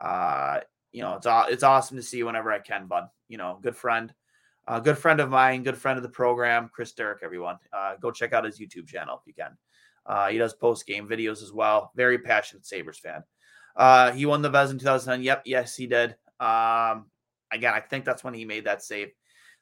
uh, 0.00 0.60
you 0.92 1.02
know, 1.02 1.14
it's 1.16 1.26
it's 1.52 1.62
awesome 1.62 1.96
to 1.96 2.02
see 2.02 2.22
whenever 2.22 2.52
I 2.52 2.58
can, 2.58 2.86
bud. 2.86 3.04
You 3.28 3.38
know, 3.38 3.58
good 3.62 3.76
friend 3.76 4.12
a 4.68 4.80
good 4.80 4.98
friend 4.98 5.18
of 5.18 5.30
mine, 5.30 5.62
good 5.62 5.78
friend 5.78 5.96
of 5.96 6.02
the 6.02 6.08
program, 6.08 6.70
Chris 6.72 6.92
Derrick, 6.92 7.20
everyone. 7.22 7.56
Uh, 7.72 7.94
go 8.00 8.10
check 8.10 8.32
out 8.32 8.44
his 8.44 8.60
YouTube 8.60 8.86
channel 8.86 9.20
if 9.20 9.26
you 9.26 9.32
can. 9.32 9.56
Uh, 10.04 10.28
he 10.28 10.38
does 10.38 10.54
post 10.54 10.86
game 10.86 11.08
videos 11.08 11.42
as 11.42 11.52
well. 11.52 11.90
Very 11.96 12.18
passionate 12.18 12.66
Sabres 12.66 12.98
fan. 12.98 13.22
Uh, 13.76 14.12
he 14.12 14.26
won 14.26 14.42
the 14.42 14.50
Vez 14.50 14.70
in 14.70 14.78
2009. 14.78 15.22
Yep, 15.24 15.42
yes, 15.46 15.74
he 15.74 15.86
did. 15.86 16.10
Um, 16.38 17.06
again, 17.50 17.72
I 17.74 17.80
think 17.80 18.04
that's 18.04 18.22
when 18.22 18.34
he 18.34 18.44
made 18.44 18.64
that 18.64 18.82
save. 18.82 19.08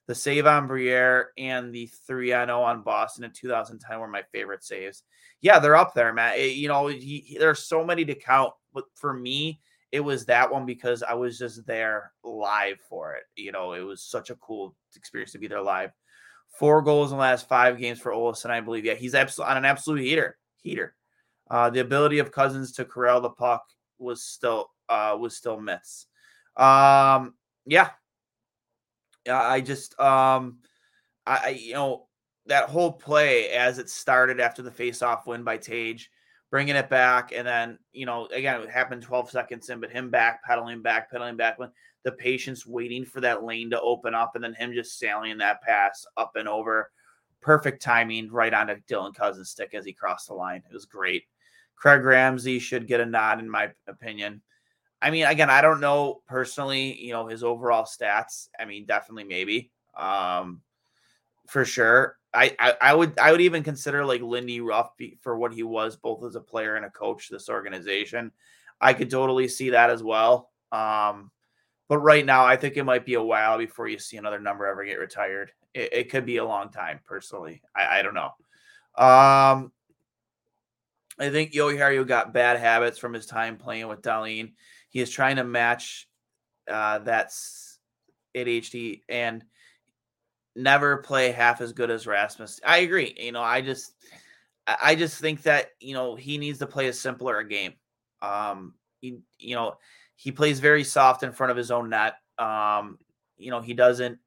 The 0.09 0.15
save 0.15 0.47
on 0.47 0.67
Briere 0.67 1.31
and 1.37 1.73
the 1.73 1.87
3 2.07 2.29
0 2.29 2.63
on 2.63 2.83
Boston 2.83 3.25
in 3.25 3.33
2010 3.33 4.01
were 4.01 4.09
my 4.09 4.23
favorite 4.33 4.65
saves. 4.65 5.03
Yeah, 5.41 5.59
they're 5.59 5.77
up 5.77 5.95
there, 5.95 6.13
man. 6.13 6.35
It, 6.37 6.55
you 6.55 6.69
know, 6.69 6.87
he, 6.89 7.25
he, 7.27 7.39
there's 7.39 7.65
so 7.65 7.85
many 7.85 8.05
to 8.05 8.15
count, 8.15 8.53
but 8.73 8.85
for 8.95 9.13
me, 9.13 9.61
it 9.97 10.05
was 10.05 10.27
that 10.27 10.53
one 10.53 10.67
because 10.67 11.03
I 11.03 11.15
was 11.15 11.39
just 11.39 11.67
there 11.67 12.13
live 12.23 12.77
for 12.87 13.15
it. 13.15 13.23
You 13.35 13.51
know, 13.51 13.73
it 13.73 13.81
was 13.81 14.03
such 14.03 14.29
a 14.29 14.35
cool 14.37 14.77
experience 14.95 15.33
to 15.33 15.39
be 15.39 15.49
there 15.49 15.63
live. 15.63 15.91
Four 16.59 16.83
goals 16.83 17.13
in 17.13 17.17
the 17.17 17.23
last 17.23 17.49
five 17.49 17.79
games 17.79 17.99
for 17.99 18.13
Olofsson, 18.13 18.51
I 18.51 18.61
believe. 18.61 18.85
Yeah, 18.85 18.93
he's 18.93 19.15
absolutely 19.15 19.53
on 19.53 19.57
an 19.57 19.65
absolute 19.65 20.03
heater. 20.03 20.37
Heater. 20.61 20.95
Uh, 21.51 21.71
the 21.71 21.81
ability 21.81 22.19
of 22.19 22.31
Cozens 22.31 22.73
to 22.73 22.85
corral 22.85 23.23
the 23.23 23.31
puck 23.31 23.65
was 23.99 24.23
still 24.23 24.69
uh, 24.91 25.17
was 25.19 25.35
still 25.35 25.59
myths. 25.59 26.09
Um, 26.59 27.35
yeah, 27.65 27.89
yeah. 29.25 29.41
I 29.41 29.63
just 29.63 29.99
um, 29.99 30.59
I, 31.27 31.41
I 31.43 31.49
you 31.59 31.73
know 31.73 32.07
that 32.47 32.69
whole 32.69 32.93
play 32.93 33.49
as 33.49 33.79
it 33.79 33.89
started 33.89 34.41
after 34.41 34.61
the 34.61 34.71
face-off 34.71 35.27
win 35.27 35.43
by 35.43 35.57
Tage 35.57 36.11
bringing 36.51 36.77
it 36.77 36.89
back, 36.89 37.33
and 37.33 37.47
then 37.47 37.79
you 37.93 38.07
know 38.07 38.27
again 38.27 38.61
it 38.61 38.71
happened 38.71 39.03
12 39.03 39.31
seconds 39.31 39.69
in, 39.71 39.81
but 39.81 39.91
him 39.91 40.11
back 40.11 40.45
pedaling 40.45 40.83
back, 40.83 41.11
pedaling 41.11 41.37
back 41.37 41.59
when 41.59 41.71
the 42.05 42.13
patience 42.13 42.67
waiting 42.67 43.05
for 43.05 43.21
that 43.21 43.45
lane 43.45 43.71
to 43.71 43.81
open 43.81 44.15
up, 44.15 44.33
and 44.35 44.45
then 44.45 44.55
him 44.55 44.73
just 44.73 44.99
sailing 44.99 45.39
that 45.39 45.63
pass 45.63 46.07
up 46.17 46.33
and 46.37 46.49
over, 46.49 46.91
perfect 47.41 47.83
timing 47.83 48.31
right 48.31 48.55
onto 48.55 48.77
Dylan 48.89 49.15
Cozens' 49.15 49.51
stick 49.51 49.75
as 49.75 49.85
he 49.85 49.93
crossed 49.93 50.29
the 50.29 50.35
line. 50.35 50.63
It 50.69 50.73
was 50.73 50.85
great. 50.85 51.25
Craig 51.75 52.05
Ramsay 52.05 52.59
should 52.59 52.87
get 52.87 53.01
a 53.01 53.07
nod 53.07 53.39
in 53.39 53.51
my 53.51 53.71
opinion. 53.87 54.41
I 55.03 55.11
mean, 55.11 55.27
again, 55.27 55.51
I 55.51 55.61
don't 55.61 55.81
know 55.81 56.23
personally, 56.27 57.01
you 57.01 57.13
know, 57.13 57.27
his 57.27 57.45
overall 57.45 57.85
stats. 57.85 58.49
I 58.59 58.65
mean, 58.65 58.87
definitely 58.87 59.25
maybe. 59.25 59.71
Um, 59.97 60.63
for 61.47 61.65
sure. 61.65 62.17
I, 62.37 62.75
I, 62.81 62.95
would 62.95 63.19
I 63.19 63.33
would 63.33 63.41
even 63.41 63.63
consider 63.63 64.05
like 64.05 64.21
Lindy 64.21 64.61
Ruff 64.61 64.91
for 65.23 65.39
what 65.39 65.55
he 65.55 65.63
was 65.63 65.97
both 65.97 66.23
as 66.25 66.37
a 66.37 66.41
player 66.41 66.77
and 66.77 66.85
a 66.85 66.91
coach 66.91 67.29
this 67.29 67.49
organization. 67.49 68.31
I 68.81 68.93
could 68.93 69.11
totally 69.11 69.49
see 69.49 69.71
that 69.71 69.91
as 69.91 70.03
well. 70.03 70.51
Um, 70.71 71.31
but 71.89 71.99
right 71.99 72.27
now, 72.27 72.45
I 72.45 72.57
think 72.57 72.77
it 72.77 72.85
might 72.85 73.07
be 73.07 73.15
a 73.15 73.23
while 73.23 73.57
before 73.57 73.89
you 73.89 73.99
see 73.99 74.19
another 74.19 74.39
number 74.39 74.67
ever 74.67 74.85
get 74.85 74.99
retired. 74.99 75.53
It, 75.73 75.93
it 75.93 76.11
could 76.11 76.27
be 76.27 76.37
a 76.37 76.45
long 76.45 76.71
time, 76.71 77.01
personally. 77.07 77.63
I, 77.75 78.01
I 78.01 78.03
don't 78.03 78.15
know. 78.15 78.33
Um, 78.99 79.73
I 81.19 81.31
think 81.31 81.53
Jokiharju 81.53 82.07
got 82.07 82.35
bad 82.35 82.59
habits 82.59 82.99
from 82.99 83.15
his 83.15 83.25
time 83.25 83.57
playing 83.57 83.89
with 83.89 84.03
Dahlin. 84.03 84.53
He 84.91 85.01
is 85.01 85.11
trying 85.11 85.37
to 85.37 85.45
match 85.45 86.09
uh, 86.71 86.99
that's 86.99 87.79
ADHD 88.35 89.03
and– 89.09 89.43
never 90.57 90.99
play 90.99 91.31
half 91.31 91.61
as 91.61 91.73
good 91.73 91.91
as 91.91 92.07
Rasmus. 92.07 92.61
I 92.65 92.79
agree. 92.79 93.15
You 93.19 93.33
know, 93.33 93.43
I 93.43 93.61
just 93.61 93.95
I 94.67 94.95
just 94.95 95.21
think 95.21 95.43
that, 95.43 95.71
you 95.79 95.95
know, 95.95 96.17
he 96.17 96.39
needs 96.39 96.59
to 96.59 96.67
play 96.67 96.89
a 96.89 96.93
simpler 96.93 97.43
game. 97.43 97.75
Um 98.23 98.75
he 99.01 99.21
you 99.39 99.55
know, 99.55 99.77
he 100.17 100.33
plays 100.33 100.59
very 100.61 100.83
soft 100.83 101.23
in 101.23 101.33
front 101.33 101.51
of 101.51 101.57
his 101.57 101.71
own 101.71 101.91
net. 101.91 102.15
Um, 102.39 102.99
you 103.37 103.51
know, 103.51 103.61
he 103.61 103.75
doesn't 103.75 104.19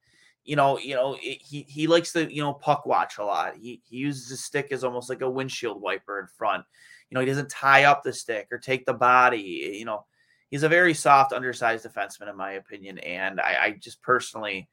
you 0.46 0.56
know, 0.56 0.80
you 0.80 0.96
know, 0.96 1.16
he 1.20 1.66
he 1.68 1.88
likes 1.88 2.14
to 2.14 2.34
you 2.34 2.42
know 2.42 2.54
puck 2.54 2.86
watch 2.86 3.18
a 3.18 3.24
lot. 3.24 3.56
He 3.56 3.82
he 3.84 3.98
uses 3.98 4.30
his 4.30 4.44
stick 4.44 4.72
as 4.72 4.84
almost 4.84 5.10
like 5.10 5.22
a 5.22 5.30
windshield 5.30 5.82
wiper 5.82 6.20
in 6.20 6.28
front. 6.28 6.66
You 7.10 7.16
know, 7.16 7.22
he 7.22 7.28
doesn't 7.28 7.50
tie 7.50 7.84
up 7.84 8.04
the 8.04 8.14
stick 8.14 8.48
or 8.52 8.58
take 8.58 8.86
the 8.86 8.94
body. 8.94 9.76
You 9.78 9.86
know, 9.86 10.06
he's 10.50 10.64
a 10.64 10.70
very 10.70 10.94
soft, 10.94 11.34
undersized 11.34 11.86
defenseman 11.86 12.30
in 12.30 12.38
my 12.38 12.54
opinion, 12.54 13.00
and 13.00 13.40
I, 13.40 13.58
I 13.62 13.72
just 13.80 14.02
personally. 14.02 14.70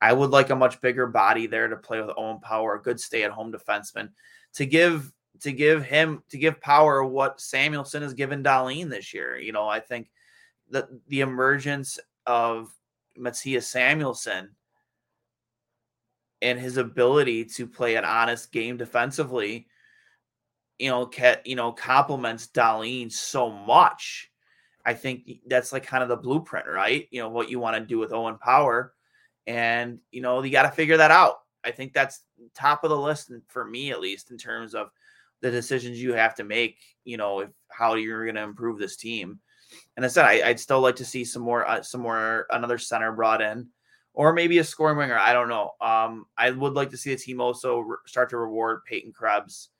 I 0.00 0.12
would 0.12 0.30
like 0.30 0.50
a 0.50 0.56
much 0.56 0.80
bigger 0.80 1.06
body 1.06 1.46
there 1.46 1.68
to 1.68 1.76
play 1.76 2.00
with 2.00 2.16
Owen 2.16 2.40
Power, 2.40 2.74
a 2.74 2.82
good 2.82 2.98
stay-at-home 2.98 3.52
defenseman, 3.52 4.10
to 4.54 4.66
give 4.66 5.12
to 5.40 5.52
give 5.52 5.84
him 5.84 6.22
to 6.30 6.38
give 6.38 6.60
power 6.60 7.04
what 7.04 7.40
Samuelsson 7.40 8.02
has 8.02 8.14
given 8.14 8.42
Dahlin 8.42 8.88
this 8.90 9.12
year. 9.14 9.38
You 9.38 9.52
know, 9.52 9.68
I 9.68 9.80
think 9.80 10.10
that 10.70 10.88
the 11.08 11.20
emergence 11.20 11.98
of 12.26 12.72
Mattias 13.18 13.64
Samuelsson 13.64 14.50
and 16.42 16.58
his 16.58 16.76
ability 16.76 17.44
to 17.44 17.66
play 17.66 17.96
an 17.96 18.04
honest 18.04 18.52
game 18.52 18.76
defensively, 18.76 19.66
you 20.78 20.90
know, 20.90 21.10
you 21.44 21.56
know, 21.56 21.72
complements 21.72 22.48
Dahlin 22.52 23.12
so 23.12 23.50
much. 23.50 24.30
I 24.84 24.94
think 24.94 25.28
that's 25.46 25.72
like 25.72 25.84
kind 25.84 26.02
of 26.02 26.08
the 26.08 26.16
blueprint, 26.16 26.66
right? 26.66 27.06
You 27.10 27.20
know, 27.20 27.28
what 27.28 27.50
you 27.50 27.58
want 27.58 27.76
to 27.76 27.84
do 27.84 27.98
with 27.98 28.12
Owen 28.12 28.38
Power. 28.38 28.94
And, 29.50 29.98
you 30.12 30.22
know, 30.22 30.40
you 30.44 30.52
got 30.52 30.62
to 30.62 30.70
figure 30.70 30.96
that 30.96 31.10
out. 31.10 31.40
I 31.64 31.72
think 31.72 31.92
that's 31.92 32.22
top 32.54 32.84
of 32.84 32.90
the 32.90 32.96
list 32.96 33.32
for 33.48 33.64
me, 33.64 33.90
at 33.90 34.00
least, 34.00 34.30
in 34.30 34.38
terms 34.38 34.76
of 34.76 34.90
the 35.40 35.50
decisions 35.50 36.00
you 36.00 36.12
have 36.12 36.36
to 36.36 36.44
make, 36.44 36.78
you 37.04 37.16
know, 37.16 37.40
if 37.40 37.50
how 37.68 37.94
you're 37.94 38.24
going 38.24 38.36
to 38.36 38.42
improve 38.42 38.78
this 38.78 38.94
team. 38.94 39.40
And 39.96 40.04
I 40.04 40.08
said, 40.08 40.24
I, 40.24 40.46
would 40.46 40.60
still 40.60 40.80
like 40.80 40.94
to 40.96 41.04
see 41.04 41.24
some 41.24 41.42
more, 41.42 41.68
uh, 41.68 41.82
some 41.82 42.00
more, 42.00 42.46
another 42.50 42.78
center 42.78 43.10
brought 43.10 43.42
in 43.42 43.66
or 44.14 44.32
maybe 44.32 44.58
a 44.58 44.64
scoring 44.64 44.96
winger. 44.96 45.18
I 45.18 45.32
don't 45.32 45.48
know. 45.48 45.72
Um, 45.80 46.26
I 46.38 46.52
would 46.52 46.74
like 46.74 46.90
to 46.90 46.96
see 46.96 47.10
the 47.12 47.20
team 47.20 47.40
also 47.40 47.80
re- 47.80 47.96
start 48.06 48.30
to 48.30 48.38
reward 48.38 48.84
Peyton 48.84 49.12
Krebs. 49.12 49.70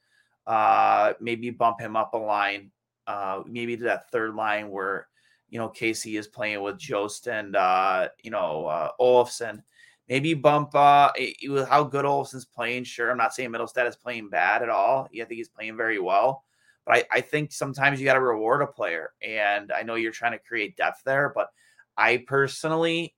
Uh, 0.49 1.13
maybe 1.21 1.51
bump 1.51 1.81
him 1.81 1.95
up 1.95 2.15
a 2.15 2.19
line. 2.19 2.73
Uh, 3.07 3.45
maybe 3.47 3.77
to 3.77 3.85
that 3.85 4.11
third 4.11 4.35
line 4.35 4.69
where 4.69 5.07
you 5.51 5.59
know 5.59 5.69
Casey 5.69 6.17
is 6.17 6.29
playing 6.29 6.63
with 6.63 6.79
Jost 6.79 7.27
and 7.27 7.55
uh, 7.57 8.09
you 8.23 8.31
know 8.31 8.67
uh, 8.67 8.91
Olofsson. 9.01 9.63
Maybe 10.09 10.35
bump 10.35 10.75
uh, 10.75 11.13
with 11.49 11.69
how 11.69 11.85
good 11.85 12.05
Olofsson's 12.05 12.45
playing. 12.45 12.85
Sure, 12.85 13.11
I'm 13.11 13.19
not 13.19 13.35
saying 13.35 13.51
Mittelstadt 13.51 13.89
is 13.89 13.97
playing 13.97 14.29
bad 14.29 14.63
at 14.63 14.69
all. 14.69 15.05
I 15.05 15.19
think 15.19 15.31
he's 15.33 15.49
playing 15.49 15.77
very 15.77 16.01
well. 16.01 16.45
But 16.85 16.97
I, 16.97 17.19
I 17.19 17.21
think 17.21 17.53
sometimes 17.53 18.01
you 18.01 18.07
got 18.07 18.15
to 18.15 18.21
reward 18.21 18.63
a 18.63 18.67
player, 18.67 19.13
and 19.23 19.71
I 19.71 19.83
know 19.83 19.95
you're 19.97 20.11
trying 20.11 20.33
to 20.33 20.39
create 20.39 20.77
depth 20.77 21.03
there. 21.05 21.31
But 21.35 21.49
I 21.97 22.25
personally, 22.27 23.15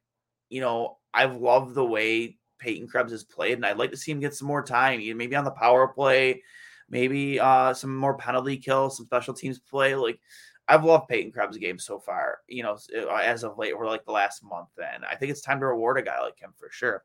you 0.50 0.60
know, 0.60 0.98
I've 1.14 1.36
loved 1.36 1.74
the 1.74 1.84
way 1.84 2.36
Peyton 2.58 2.88
Krebs 2.88 3.12
has 3.12 3.24
played, 3.24 3.54
and 3.54 3.64
I'd 3.64 3.78
like 3.78 3.92
to 3.92 3.96
see 3.96 4.12
him 4.12 4.20
get 4.20 4.34
some 4.34 4.48
more 4.48 4.62
time, 4.62 5.00
maybe 5.16 5.36
on 5.36 5.44
the 5.44 5.50
power 5.50 5.88
play, 5.88 6.42
maybe 6.90 7.40
uh, 7.40 7.72
some 7.72 7.96
more 7.96 8.16
penalty 8.16 8.56
kills, 8.56 8.96
some 8.96 9.06
special 9.06 9.34
teams 9.34 9.58
play. 9.58 9.94
Like 9.94 10.20
I've 10.68 10.84
loved 10.84 11.08
Peyton 11.08 11.32
Krebs' 11.32 11.58
game 11.58 11.78
so 11.78 11.98
far, 11.98 12.38
you 12.48 12.62
know, 12.62 12.78
uh, 12.96 13.16
as 13.16 13.44
of 13.44 13.58
late, 13.58 13.72
or 13.72 13.86
like 13.86 14.04
the 14.04 14.12
last 14.12 14.44
month. 14.44 14.68
And 14.78 15.04
I 15.04 15.16
think 15.16 15.30
it's 15.30 15.40
time 15.40 15.60
to 15.60 15.66
reward 15.66 15.98
a 15.98 16.02
guy 16.02 16.20
like 16.20 16.38
him 16.38 16.52
for 16.56 16.70
sure. 16.70 17.04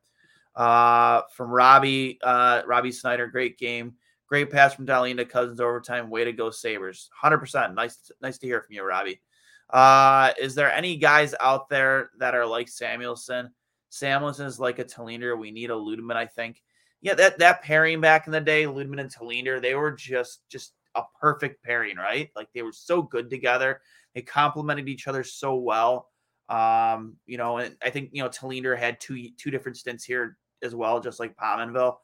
Uh, 0.56 1.22
from 1.36 1.50
Robbie, 1.50 2.20
uh, 2.24 2.62
Robbie 2.65 2.91
Snyder, 2.91 3.28
great 3.28 3.58
game. 3.58 3.96
Great 4.28 4.52
pass 4.52 4.74
from 4.74 4.86
Dahlin 4.86 5.17
to 5.17 5.26
Cozens 5.26 5.62
overtime. 5.62 6.10
Way 6.10 6.26
to 6.26 6.34
go, 6.34 6.52
Sabres. 6.52 7.10
100%. 7.24 7.74
Nice, 7.74 8.12
nice 8.22 8.38
to 8.39 8.48
hear 8.48 8.62
from 8.62 8.76
you, 8.76 8.84
Robbie. 8.84 9.22
Uh, 9.70 10.32
is 10.39 10.56
there 10.56 10.72
any 10.72 10.98
guys 10.98 11.34
out 11.39 11.70
there 11.70 12.12
that 12.17 12.36
are 12.36 12.46
like 12.46 12.67
Samuelsson? 12.67 13.50
Samuelsson 13.89 14.46
is 14.46 14.60
like 14.60 14.80
a 14.80 14.86
Tallinder. 14.86 15.38
We 15.38 15.52
need 15.52 15.70
a 15.70 15.76
Lydman, 15.76 16.15
I 16.15 16.26
think. 16.26 16.62
Yeah, 17.02 17.13
that 17.13 17.38
that 17.39 17.62
pairing 17.62 18.02
back 18.02 18.28
in 18.28 18.34
the 18.34 18.41
day, 18.41 18.63
Lydman 18.65 19.00
and 19.00 19.13
Tallinder, 19.13 19.62
they 19.62 19.76
were 19.76 19.91
just 19.91 20.41
just 20.50 20.74
a 20.97 21.03
perfect 21.19 21.63
pairing, 21.63 21.97
right? 21.97 22.29
Like 22.36 22.49
they 22.53 22.63
were 22.63 22.73
so 22.73 23.01
good 23.01 23.29
together. 23.29 23.81
They 24.13 24.21
complemented 24.21 24.89
each 24.89 25.07
other 25.07 25.23
so 25.23 25.55
well. 25.55 26.10
Um, 26.49 27.17
you 27.25 27.38
know, 27.38 27.57
and 27.57 27.75
I 27.83 27.89
think 27.89 28.10
you 28.13 28.23
know 28.23 28.29
Tallinder 28.29 28.77
had 28.77 28.99
two 28.99 29.29
two 29.38 29.51
different 29.51 29.77
stints 29.77 30.03
here 30.03 30.38
as 30.63 30.75
well, 30.75 30.99
just 30.99 31.19
like 31.19 31.36
Pominville. 31.38 31.97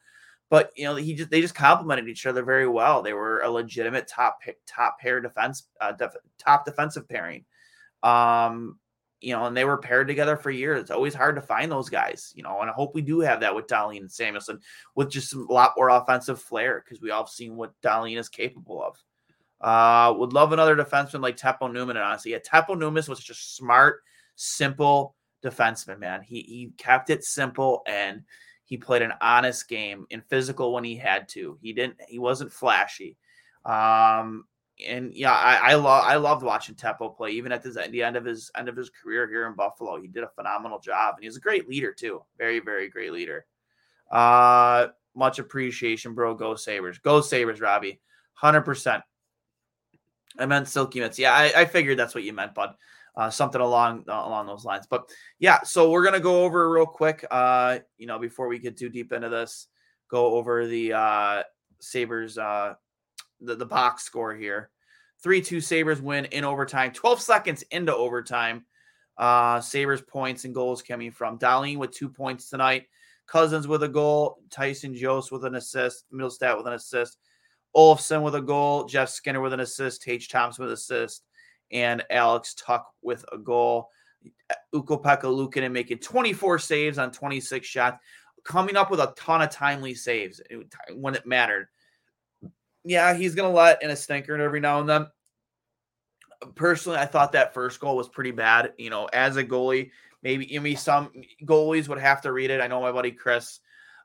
But 0.50 0.72
you 0.76 0.84
know, 0.84 0.96
he 0.96 1.16
just 1.16 1.32
they 1.32 1.42
just 1.42 1.56
complemented 1.56 2.08
each 2.08 2.26
other 2.26 2.44
very 2.44 2.68
well. 2.68 3.02
They 3.02 3.14
were 3.14 3.40
a 3.42 3.50
legitimate 3.50 4.08
top 4.08 4.40
top 4.68 5.00
pair 5.00 5.20
defense, 5.20 5.68
uh, 5.82 5.94
def, 5.94 6.14
top 6.38 6.66
defensive 6.66 7.08
pairing. 7.10 7.46
Um, 8.04 8.78
you 9.24 9.34
know, 9.34 9.46
and 9.46 9.56
they 9.56 9.64
were 9.64 9.78
paired 9.78 10.08
together 10.08 10.36
for 10.36 10.52
years. 10.52 10.82
It's 10.82 10.92
always 10.92 11.14
hard 11.14 11.36
to 11.36 11.42
find 11.42 11.72
those 11.72 11.90
guys, 11.90 12.34
you 12.36 12.44
know, 12.44 12.60
and 12.60 12.70
I 12.70 12.74
hope 12.74 12.94
we 12.94 13.02
do 13.02 13.22
have 13.22 13.40
that 13.40 13.56
with 13.56 13.68
Dahlin 13.68 14.02
and 14.02 14.12
Samuelsson 14.12 14.60
with 14.96 15.10
just 15.10 15.34
a 15.34 15.40
lot 15.40 15.74
more 15.78 15.90
offensive 15.90 16.42
flair 16.42 16.84
because 16.84 17.02
we 17.02 17.10
all 17.10 17.24
have 17.24 17.30
seen 17.30 17.56
what 17.56 17.80
Dahlin 17.82 18.20
is 18.20 18.28
capable 18.28 18.84
of. 18.84 18.98
Uh, 19.62 20.14
would 20.18 20.34
love 20.34 20.52
another 20.52 20.76
defenseman 20.76 21.22
like 21.22 21.38
Teppo 21.38 21.72
Numminen, 21.72 21.92
and 21.92 22.00
honestly, 22.00 22.32
yeah, 22.32 22.40
Teppo 22.40 22.76
Numminen 22.76 23.08
was 23.08 23.22
just 23.22 23.56
smart, 23.56 24.02
simple 24.36 25.16
defenseman, 25.42 26.00
man. 26.00 26.22
He 26.22 26.42
he 26.42 26.74
kept 26.78 27.10
it 27.10 27.24
simple 27.24 27.82
and 27.88 28.24
he 28.66 28.78
played 28.78 29.02
an 29.02 29.14
honest 29.22 29.68
game 29.68 30.06
and 30.12 30.26
physical 30.26 30.74
when 30.74 30.84
he 30.84 30.96
had 30.96 31.30
to. 31.30 31.58
He 31.62 31.74
didn't. 31.74 31.98
He 32.08 32.20
wasn't 32.20 32.52
flashy. 32.52 33.18
Um, 33.66 34.46
and 34.88 35.14
yeah, 35.14 35.32
I, 35.34 35.72
I 35.72 35.76
love 35.76 36.04
I 36.06 36.16
loved 36.16 36.44
watching 36.44 36.76
Teppo 36.76 37.16
play, 37.16 37.32
even 37.32 37.52
at 37.52 37.64
the, 37.64 37.88
the 37.90 38.04
end 38.04 38.16
of 38.16 38.26
his 38.26 38.52
end 38.58 38.70
of 38.70 38.76
his 38.76 38.90
career 38.90 39.28
here 39.28 39.48
in 39.48 39.56
Buffalo. 39.56 40.02
He 40.02 40.08
did 40.08 40.24
a 40.24 40.30
phenomenal 40.30 40.80
job, 40.80 41.16
and 41.16 41.24
he's 41.24 41.38
a 41.38 41.42
great 41.42 41.68
leader 41.68 41.92
too. 41.92 42.24
Very, 42.38 42.60
very 42.60 42.90
great 42.90 43.12
leader. 43.12 43.46
Uh, 44.12 44.88
much 45.16 45.40
appreciation, 45.40 46.14
bro. 46.14 46.36
Go 46.36 46.56
Sabres, 46.56 47.00
go 47.00 47.22
Sabres, 47.22 47.62
Robbie, 47.62 48.00
hundred 48.34 48.62
percent. 48.62 49.04
I 50.38 50.46
meant 50.46 50.68
silky 50.68 51.00
mitts. 51.00 51.20
Yeah, 51.20 51.34
I, 51.34 51.62
I 51.62 51.66
figured 51.66 52.00
that's 52.00 52.16
what 52.16 52.24
you 52.24 52.34
meant, 52.34 52.56
bud. 52.56 52.74
Uh, 53.16 53.30
something 53.30 53.62
along 53.62 54.06
uh, 54.10 54.24
along 54.26 54.48
those 54.48 54.66
lines. 54.66 54.88
But 54.90 55.10
yeah, 55.40 55.62
so 55.64 55.92
we're 55.92 56.04
gonna 56.04 56.20
go 56.20 56.44
over 56.44 56.70
real 56.70 56.86
quick. 56.86 57.26
Uh, 57.30 57.80
you 57.98 58.08
know, 58.08 58.18
before 58.20 58.48
we 58.48 58.60
get 58.60 58.78
too 58.78 58.90
deep 58.90 59.12
into 59.14 59.30
this, 59.30 59.68
go 60.10 60.36
over 60.36 60.66
the 60.68 60.94
uh 60.94 61.44
Sabres 61.80 62.38
uh 62.38 62.74
the, 63.42 63.56
the 63.56 63.66
box 63.66 64.04
score 64.04 64.34
here. 64.34 64.70
3 65.24 65.42
2 65.42 65.62
Sabres 65.62 66.02
win 66.02 66.26
in 66.26 66.44
overtime. 66.44 66.92
12 66.92 67.22
seconds 67.22 67.64
into 67.72 67.96
overtime. 67.96 68.66
Uh, 69.18 69.62
Sabres 69.62 70.02
points 70.02 70.44
and 70.44 70.54
goals 70.54 70.82
coming 70.82 71.12
from 71.12 71.40
Dahlin 71.40 71.78
with 71.78 71.92
two 71.92 72.10
points 72.10 72.50
tonight. 72.50 72.88
Cozens 73.26 73.68
with 73.68 73.84
a 73.84 73.88
goal. 73.88 74.40
Tyson 74.50 74.94
Jost 74.96 75.32
with 75.32 75.46
an 75.46 75.56
assist. 75.56 76.06
Mittelstadt 76.14 76.58
with 76.58 76.68
an 76.68 76.74
assist. 76.74 77.18
Olofsson 77.76 78.22
with 78.22 78.36
a 78.36 78.42
goal. 78.42 78.86
Jeff 78.86 79.10
Skinner 79.10 79.40
with 79.40 79.54
an 79.54 79.62
assist. 79.62 80.02
Tage 80.02 80.28
Thompson 80.28 80.64
with 80.64 80.72
an 80.72 80.76
assist. 80.76 81.24
And 81.72 82.04
Alex 82.10 82.54
Tuch 82.56 82.84
with 83.02 83.24
a 83.32 83.38
goal. 83.38 83.90
Ukko-Pekka 84.74 85.24
Luukkonen 85.24 85.72
making 85.72 86.00
24 86.00 86.60
saves 86.60 86.98
on 86.98 87.12
26 87.12 87.68
shots, 87.68 87.98
coming 88.44 88.76
up 88.76 88.92
with 88.92 89.00
a 89.00 89.14
ton 89.18 89.42
of 89.42 89.50
timely 89.50 89.94
saves 89.94 90.42
when 90.96 91.16
it 91.16 91.26
mattered 91.26 91.68
yeah, 92.84 93.14
he's 93.14 93.36
gonna 93.36 93.54
let 93.54 93.82
in 93.84 93.90
a 93.90 93.96
stinker 93.96 94.36
every 94.42 94.60
now 94.60 94.80
and 94.80 94.90
then. 94.90 95.08
Personally, 96.56 96.98
I 96.98 97.06
thought 97.06 97.32
that 97.32 97.54
first 97.54 97.80
goal 97.80 97.96
was 97.96 98.10
pretty 98.10 98.32
bad. 98.32 98.74
You 98.78 98.90
know, 98.90 99.06
as 99.14 99.38
a 99.38 99.44
goalie, 99.44 99.92
maybe 100.22 100.46
know, 100.46 100.76
some 100.76 101.12
goalies 101.46 101.88
would 101.88 102.00
have 102.00 102.22
to 102.22 102.32
read 102.32 102.50
it. 102.50 102.62
I 102.62 102.68
know 102.68 102.82
my 102.82 102.92
buddy 102.92 103.12
Chris 103.12 103.60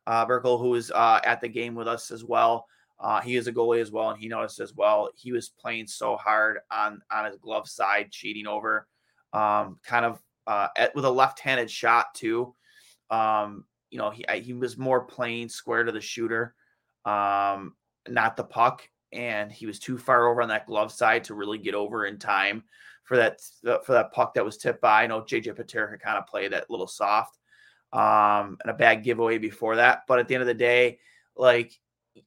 uh, 0.07 0.25
Burkle, 0.25 0.59
uh, 0.91 1.21
at 1.25 1.41
the 1.41 1.49
game 1.49 1.75
with 1.75 1.89
us 1.89 2.11
as 2.11 2.25
well. 2.25 2.67
Uh, 3.01 3.21
he 3.21 3.37
is 3.37 3.47
a 3.47 3.53
goalie 3.53 3.81
as 3.81 3.93
well, 3.93 4.11
and 4.11 4.21
he 4.21 4.29
noticed 4.29 4.59
as 4.59 4.75
well. 4.75 5.11
He 5.15 5.31
was 5.33 5.49
playing 5.49 5.87
so 5.87 6.17
hard 6.17 6.59
on 6.71 7.01
on 7.11 7.27
his 7.27 7.37
glove 7.37 7.69
side, 7.69 8.11
cheating 8.11 8.47
over, 8.47 8.89
um, 9.33 9.79
kind 9.85 10.05
of 10.05 10.21
uh, 10.47 10.69
at, 10.77 10.95
with 10.95 11.05
a 11.05 11.11
left-handed 11.11 11.71
shot 11.71 12.07
too. 12.15 12.55
Um, 13.11 13.65
you 13.91 13.99
know, 13.99 14.11
he 14.11 14.25
he 14.41 14.53
was 14.53 14.79
more 14.79 15.05
playing 15.05 15.49
square 15.49 15.85
to 15.85 15.93
the 15.93 16.01
shooter. 16.01 16.55
Um, 17.05 17.75
not 18.09 18.37
the 18.37 18.45
puck, 18.45 18.89
and 19.13 19.51
he 19.51 19.67
was 19.67 19.79
too 19.79 19.99
far 19.99 20.29
over 20.29 20.43
on 20.43 20.49
that 20.49 20.67
glove 20.67 20.93
side 20.93 21.25
to 21.25 21.35
really 21.35 21.59
get 21.59 21.75
over 21.75 22.07
in 22.07 22.19
time 22.19 22.65
for 23.05 23.17
that 23.17 23.41
for 23.85 23.93
that 23.93 24.13
puck 24.13 24.35
that 24.35 24.45
was 24.45 24.59
tipped 24.59 24.81
by. 24.81 25.05
I 25.05 25.07
know 25.07 25.23
JJ 25.23 25.55
Peterka 25.55 25.99
kind 26.01 26.19
of 26.19 26.27
played 26.27 26.53
that 26.53 26.71
little 26.71 26.87
soft, 26.87 27.39
um, 27.93 28.59
and 28.63 28.71
a 28.71 28.75
bad 28.75 29.03
giveaway 29.03 29.39
before 29.39 29.77
that. 29.77 30.03
But 30.07 30.19
at 30.19 30.29
the 30.29 30.35
end 30.35 30.43
of 30.43 30.49
the 30.49 30.55
day, 30.55 30.99
like 31.37 31.73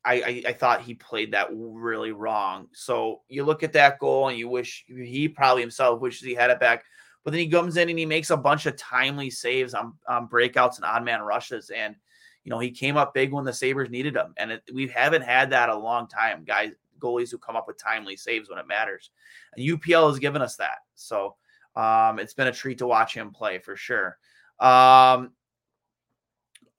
I, 0.03 0.13
I, 0.13 0.43
I 0.49 0.53
thought 0.53 0.81
he 0.81 0.93
played 0.93 1.33
that 1.33 1.49
really 1.51 2.11
wrong. 2.11 2.67
So 2.73 3.21
you 3.27 3.43
look 3.43 3.63
at 3.63 3.73
that 3.73 3.99
goal 3.99 4.29
and 4.29 4.37
you 4.37 4.47
wish 4.47 4.85
he 4.87 5.27
probably 5.27 5.61
himself 5.61 6.01
wishes 6.01 6.25
he 6.25 6.33
had 6.33 6.49
it 6.49 6.59
back. 6.59 6.83
But 7.23 7.31
then 7.31 7.39
he 7.39 7.49
comes 7.49 7.77
in 7.77 7.89
and 7.89 7.99
he 7.99 8.05
makes 8.05 8.31
a 8.31 8.37
bunch 8.37 8.65
of 8.65 8.75
timely 8.77 9.29
saves 9.29 9.73
on, 9.73 9.93
on 10.07 10.27
breakouts 10.27 10.77
and 10.77 10.85
odd 10.85 11.05
man 11.05 11.21
rushes. 11.21 11.69
And 11.69 11.95
you 12.43 12.49
know, 12.49 12.59
he 12.59 12.71
came 12.71 12.97
up 12.97 13.13
big 13.13 13.31
when 13.31 13.45
the 13.45 13.53
Sabres 13.53 13.89
needed 13.89 14.15
him. 14.15 14.33
And 14.37 14.51
it, 14.51 14.63
we 14.73 14.87
haven't 14.87 15.23
had 15.23 15.49
that 15.51 15.69
a 15.69 15.75
long 15.75 16.07
time, 16.07 16.43
guys, 16.43 16.73
goalies 16.99 17.31
who 17.31 17.37
come 17.37 17.55
up 17.55 17.67
with 17.67 17.77
timely 17.77 18.15
saves 18.15 18.49
when 18.49 18.59
it 18.59 18.67
matters. 18.67 19.11
And 19.55 19.65
UPL 19.65 20.09
has 20.09 20.19
given 20.19 20.41
us 20.41 20.55
that. 20.57 20.79
So 20.95 21.35
um, 21.75 22.19
it's 22.19 22.33
been 22.33 22.47
a 22.47 22.51
treat 22.51 22.79
to 22.79 22.87
watch 22.87 23.13
him 23.13 23.31
play 23.31 23.59
for 23.59 23.75
sure. 23.75 24.17
Um, 24.59 25.33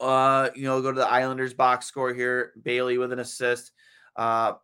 Uh, 0.01 0.51
you 0.57 0.64
know, 0.64 0.83
go 0.83 0.90
to 0.90 0.98
the 0.98 1.09
Islanders 1.09 1.55
box 1.55 1.87
score 1.87 2.12
here. 2.12 2.53
Bailey 2.64 2.98
with 2.98 3.12
an 3.12 3.20
assist. 3.20 3.70
Uh, 4.16 4.55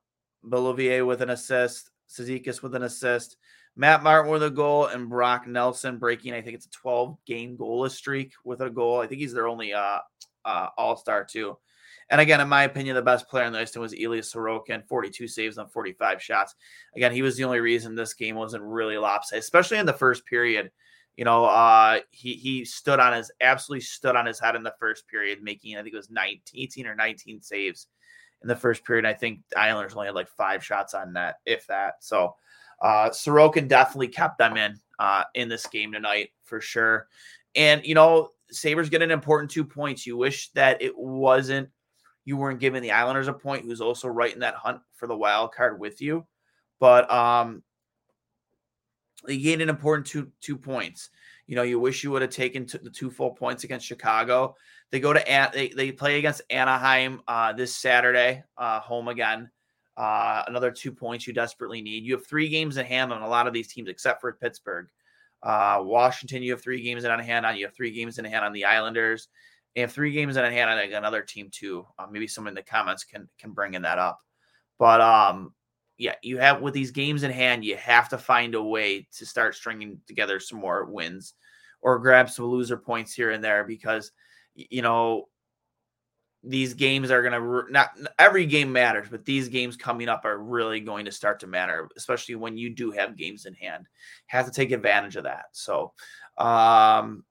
Beauvillier 0.45 1.07
with 1.07 1.23
an 1.23 1.31
assist. 1.31 1.91
Cizikas 2.09 2.61
with 2.61 2.75
an 2.75 2.83
assist. 2.83 3.37
Matt 3.77 4.03
Martin 4.03 4.33
with 4.33 4.43
a 4.43 4.51
goal 4.51 4.87
and 4.87 5.09
Brock 5.09 5.47
Nelson 5.47 5.99
breaking, 5.99 6.35
I 6.35 6.43
think 6.43 6.57
it's 6.57 6.67
a 6.67 6.71
12 6.71 7.17
game 7.25 7.57
goalless 7.57 7.93
streak 7.93 8.33
with 8.45 8.61
a 8.63 8.71
goal. 8.71 9.01
I 9.01 9.07
think 9.07 9.21
he's 9.21 9.33
their 9.33 9.47
only 9.47 9.73
uh, 9.73 9.99
uh, 10.45 10.69
all 10.77 10.97
star, 10.97 11.25
too. 11.25 11.57
And 12.11 12.21
again, 12.21 12.41
in 12.41 12.49
my 12.49 12.65
opinion, 12.65 12.97
the 12.97 13.03
best 13.03 13.29
player 13.29 13.45
in 13.45 13.53
the 13.53 13.63
Eastern 13.63 13.83
was 13.83 13.93
Elias 13.93 14.33
Sorokin, 14.33 14.87
42 14.87 15.29
saves 15.29 15.59
on 15.59 15.69
45 15.69 16.23
shots. 16.23 16.55
Again, 16.97 17.13
he 17.13 17.23
was 17.23 17.37
the 17.37 17.45
only 17.45 17.61
reason 17.61 17.95
this 17.95 18.15
game 18.15 18.35
wasn't 18.35 18.63
really 18.63 18.97
lopsided, 18.97 19.43
especially 19.43 19.79
in 19.79 19.87
the 19.87 19.93
first 19.93 20.25
period. 20.25 20.71
You 21.17 21.25
know, 21.25 21.45
uh, 21.45 21.99
he 22.11 22.35
he 22.35 22.65
stood 22.65 23.01
on 23.01 23.13
his 23.13 23.31
absolutely 23.41 23.83
stood 23.83 24.17
on 24.17 24.25
his 24.25 24.39
head 24.39 24.55
in 24.55 24.63
the 24.63 24.75
first 24.79 25.07
period, 25.09 25.43
making 25.43 25.77
I 25.77 25.83
think 25.83 25.93
it 25.93 25.97
was 25.97 26.11
19, 26.11 26.41
18 26.55 26.87
or 26.87 26.95
19 26.95 27.43
saves 27.43 27.89
in 28.43 28.49
the 28.49 28.57
first 28.57 28.85
period. 28.85 29.05
I 29.05 29.15
think 29.15 29.41
Islanders 29.57 29.95
only 29.95 30.07
had 30.07 30.15
like 30.15 30.29
five 30.29 30.65
shots 30.65 30.95
on 30.95 31.13
net, 31.13 31.41
if 31.45 31.67
that. 31.67 32.05
So 32.05 32.37
uh, 32.81 33.11
Sorokin 33.11 33.69
definitely 33.69 34.09
kept 34.09 34.39
them 34.39 34.57
in 34.57 34.79
uh, 34.99 35.25
in 35.35 35.49
this 35.49 35.67
game 35.67 35.93
tonight 35.93 36.31
for 36.45 36.61
sure. 36.61 37.09
And 37.57 37.85
you 37.85 37.95
know, 37.95 38.31
Sabres 38.51 38.89
get 38.89 39.03
an 39.03 39.11
important 39.11 39.51
two 39.51 39.65
points. 39.65 40.07
You 40.07 40.17
wish 40.17 40.51
that 40.53 40.81
it 40.83 40.97
wasn't 40.97 41.69
you 42.25 42.37
weren't 42.37 42.61
giving 42.61 42.83
the 42.83 42.93
Islanders 42.93 43.29
a 43.29 43.33
point, 43.33 43.65
who's 43.65 43.81
also 43.81 44.07
right 44.07 44.33
in 44.33 44.41
that 44.41 44.55
hunt 44.55 44.81
for 44.95 45.07
the 45.07 45.17
wild 45.17 45.55
card 45.55 45.81
with 45.81 46.03
you. 46.03 46.27
But 46.79 47.11
um, 47.11 47.63
they 49.27 49.39
gained 49.39 49.63
an 49.63 49.69
important 49.69 50.07
two 50.07 50.31
two 50.41 50.57
points. 50.57 51.11
You 51.47 51.57
know, 51.57 51.63
you 51.63 51.81
wish 51.81 52.05
you 52.05 52.11
would 52.11 52.23
have 52.23 52.31
taken 52.31 52.67
the 52.67 52.91
two 52.91 53.11
full 53.11 53.31
points 53.31 53.65
against 53.65 53.87
Chicago. 53.87 54.55
They 54.91 55.01
go 55.01 55.13
to 55.13 55.29
An- 55.29 55.51
they 55.55 55.69
they 55.69 55.93
play 55.93 56.19
against 56.19 56.43
Anaheim 56.51 57.23
uh, 57.27 57.55
this 57.55 57.75
Saturday, 57.75 58.45
uh, 58.57 58.81
home 58.81 59.09
again. 59.09 59.51
Uh, 59.97 60.45
another 60.47 60.71
two 60.71 60.93
points 60.93 61.27
you 61.27 61.33
desperately 61.33 61.83
need. 61.83 62.05
You 62.05 62.15
have 62.15 62.27
three 62.27 62.49
games 62.49 62.77
in 62.77 62.87
hand 62.87 63.13
on 63.13 63.23
a 63.23 63.29
lot 63.29 63.47
of 63.47 63.53
these 63.53 63.73
teams, 63.73 63.89
except 63.89 64.21
for 64.21 64.33
Pittsburgh. 64.35 64.87
Uh, 65.43 65.81
Washington, 65.83 66.43
you 66.43 66.53
have 66.53 66.63
three 66.63 66.83
games 66.83 67.05
in 67.05 67.19
hand 67.19 67.47
on. 67.47 67.57
You 67.57 67.67
have 67.67 67.75
three 67.75 67.93
games 67.93 68.19
in 68.19 68.25
hand 68.25 68.45
on 68.45 68.53
the 68.53 68.65
Islanders. 68.65 69.29
They 69.75 69.83
have 69.83 69.93
three 69.93 70.13
games 70.13 70.37
in 70.37 70.45
hand 70.45 70.71
on 70.71 70.79
another 70.79 71.23
team 71.23 71.51
too. 71.51 71.87
Uh, 71.99 72.07
maybe 72.11 72.27
someone 72.27 72.53
in 72.53 72.55
the 72.55 72.63
comments 72.63 73.05
can 73.05 73.29
can 73.39 73.53
bring 73.53 73.75
in 73.75 73.83
that 73.83 73.99
up. 73.99 74.21
But 74.79 75.01
um, 75.01 75.55
yeah, 75.99 76.15
you 76.23 76.39
have 76.39 76.61
with 76.61 76.75
these 76.75 76.91
games 76.91 77.23
in 77.23 77.31
hand, 77.31 77.65
you 77.65 77.77
have 77.77 78.09
to 78.09 78.19
find 78.19 78.55
a 78.55 78.63
way 78.63 79.07
to 79.17 79.27
start 79.27 79.55
stringing 79.55 80.01
together 80.07 80.41
some 80.41 80.59
more 80.59 80.85
wins 80.85 81.35
or 81.81 81.99
grab 81.99 82.31
some 82.31 82.47
loser 82.47 82.77
points 82.77 83.13
here 83.13 83.31
and 83.31 83.43
there 83.43 83.65
because 83.65 84.13
you 84.55 84.83
know 84.83 85.29
these 86.45 86.75
games 86.75 87.11
are 87.11 87.23
going 87.23 87.33
to 87.33 87.73
not 87.73 87.91
every 88.19 88.47
game 88.47 88.73
matters, 88.73 89.09
but 89.11 89.25
these 89.25 89.49
games 89.49 89.77
coming 89.77 90.09
up 90.09 90.25
are 90.25 90.39
really 90.39 90.81
going 90.81 91.05
to 91.05 91.13
start 91.13 91.41
to 91.41 91.47
matter, 91.47 91.89
especially 91.97 92.37
when 92.37 92.57
you 92.57 92.71
do 92.71 92.91
have 92.93 93.17
games 93.17 93.45
in 93.45 93.55
hand. 93.55 93.87
Have 94.27 94.47
to 94.47 94.53
take 94.53 94.71
advantage 94.71 95.17
of 95.17 95.25
that. 95.25 95.47
So, 95.53 95.93
um, 96.37 97.25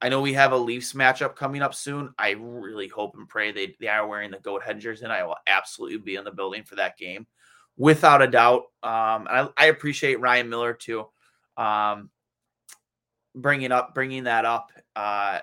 I 0.00 0.08
know 0.08 0.20
we 0.20 0.32
have 0.34 0.52
a 0.52 0.56
Leafs 0.56 0.92
matchup 0.92 1.34
coming 1.34 1.60
up 1.60 1.74
soon. 1.74 2.14
I 2.18 2.36
really 2.38 2.86
hope 2.86 3.16
and 3.16 3.28
pray 3.28 3.50
they, 3.50 3.74
they 3.80 3.88
are 3.88 4.06
wearing 4.06 4.30
the 4.30 4.38
goat 4.38 4.62
headgears, 4.62 5.02
and 5.02 5.12
I 5.12 5.24
will 5.24 5.36
absolutely 5.48 5.98
be 5.98 6.14
in 6.14 6.24
the 6.24 6.30
building 6.30 6.62
for 6.62 6.76
that 6.76 6.96
game, 6.96 7.26
without 7.76 8.22
a 8.22 8.28
doubt. 8.28 8.62
Um, 8.84 9.26
I, 9.28 9.48
I, 9.56 9.66
appreciate 9.66 10.20
Ryan 10.20 10.48
Miller 10.48 10.72
too, 10.72 11.06
um, 11.56 12.10
bringing 13.34 13.72
up 13.72 13.92
bringing 13.92 14.24
that 14.24 14.44
up 14.44 14.70
uh, 14.94 15.40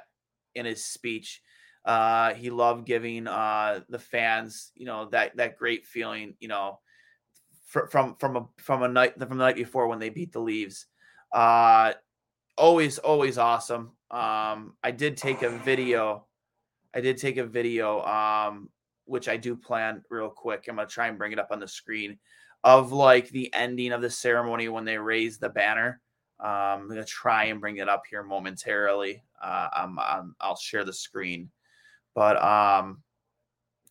in 0.54 0.66
his 0.66 0.86
speech. 0.86 1.42
Uh, 1.86 2.34
he 2.34 2.50
loved 2.50 2.86
giving 2.86 3.28
uh, 3.28 3.82
the 3.90 4.00
fans, 4.00 4.72
you 4.76 4.86
know, 4.86 5.08
that 5.12 5.38
that 5.38 5.58
great 5.58 5.86
feeling, 5.86 6.36
you 6.40 6.48
know, 6.48 6.80
fr- 7.66 7.88
from 7.88 8.16
from 8.16 8.36
a 8.36 8.48
from 8.58 8.84
a 8.84 8.88
night 8.88 9.20
from 9.20 9.38
the 9.38 9.44
night 9.44 9.56
before 9.56 9.88
when 9.88 10.00
they 10.00 10.10
beat 10.10 10.32
the 10.32 10.40
Leaves. 10.40 10.88
Uh, 11.32 11.94
always 12.58 12.98
always 12.98 13.38
awesome. 13.38 13.92
Um, 14.10 14.74
I 14.84 14.92
did 14.92 15.18
take 15.18 15.44
a 15.44 15.50
video. 15.50 16.26
I 16.94 17.02
did 17.02 17.18
take 17.18 17.38
a 17.38 17.46
video, 17.46 18.02
um, 18.06 18.70
which 19.06 19.28
I 19.28 19.38
do 19.38 19.56
plan 19.56 20.02
real 20.10 20.30
quick. 20.30 20.66
I'm 20.68 20.78
gonna 20.78 20.88
try 20.88 21.08
and 21.08 21.18
bring 21.18 21.34
it 21.34 21.40
up 21.40 21.50
on 21.52 21.60
the 21.60 21.68
screen 21.68 22.18
of 22.64 22.92
like 22.92 23.30
the 23.30 23.54
ending 23.54 23.92
of 23.92 24.02
the 24.02 24.10
ceremony 24.10 24.70
when 24.70 24.86
they 24.86 24.98
raise 24.98 25.38
the 25.38 25.50
banner. 25.50 26.02
Um, 26.40 26.50
I'm 26.50 26.90
gonna 26.90 27.06
try 27.06 27.46
and 27.46 27.62
bring 27.62 27.78
it 27.78 27.90
up 27.90 28.04
here 28.10 28.24
momentarily. 28.24 29.22
Uh, 29.42 29.68
I'm, 29.74 30.00
I'm 30.00 30.36
I'll 30.42 30.56
share 30.56 30.84
the 30.84 30.94
screen, 30.94 31.50
but 32.16 32.42
um, 32.42 33.04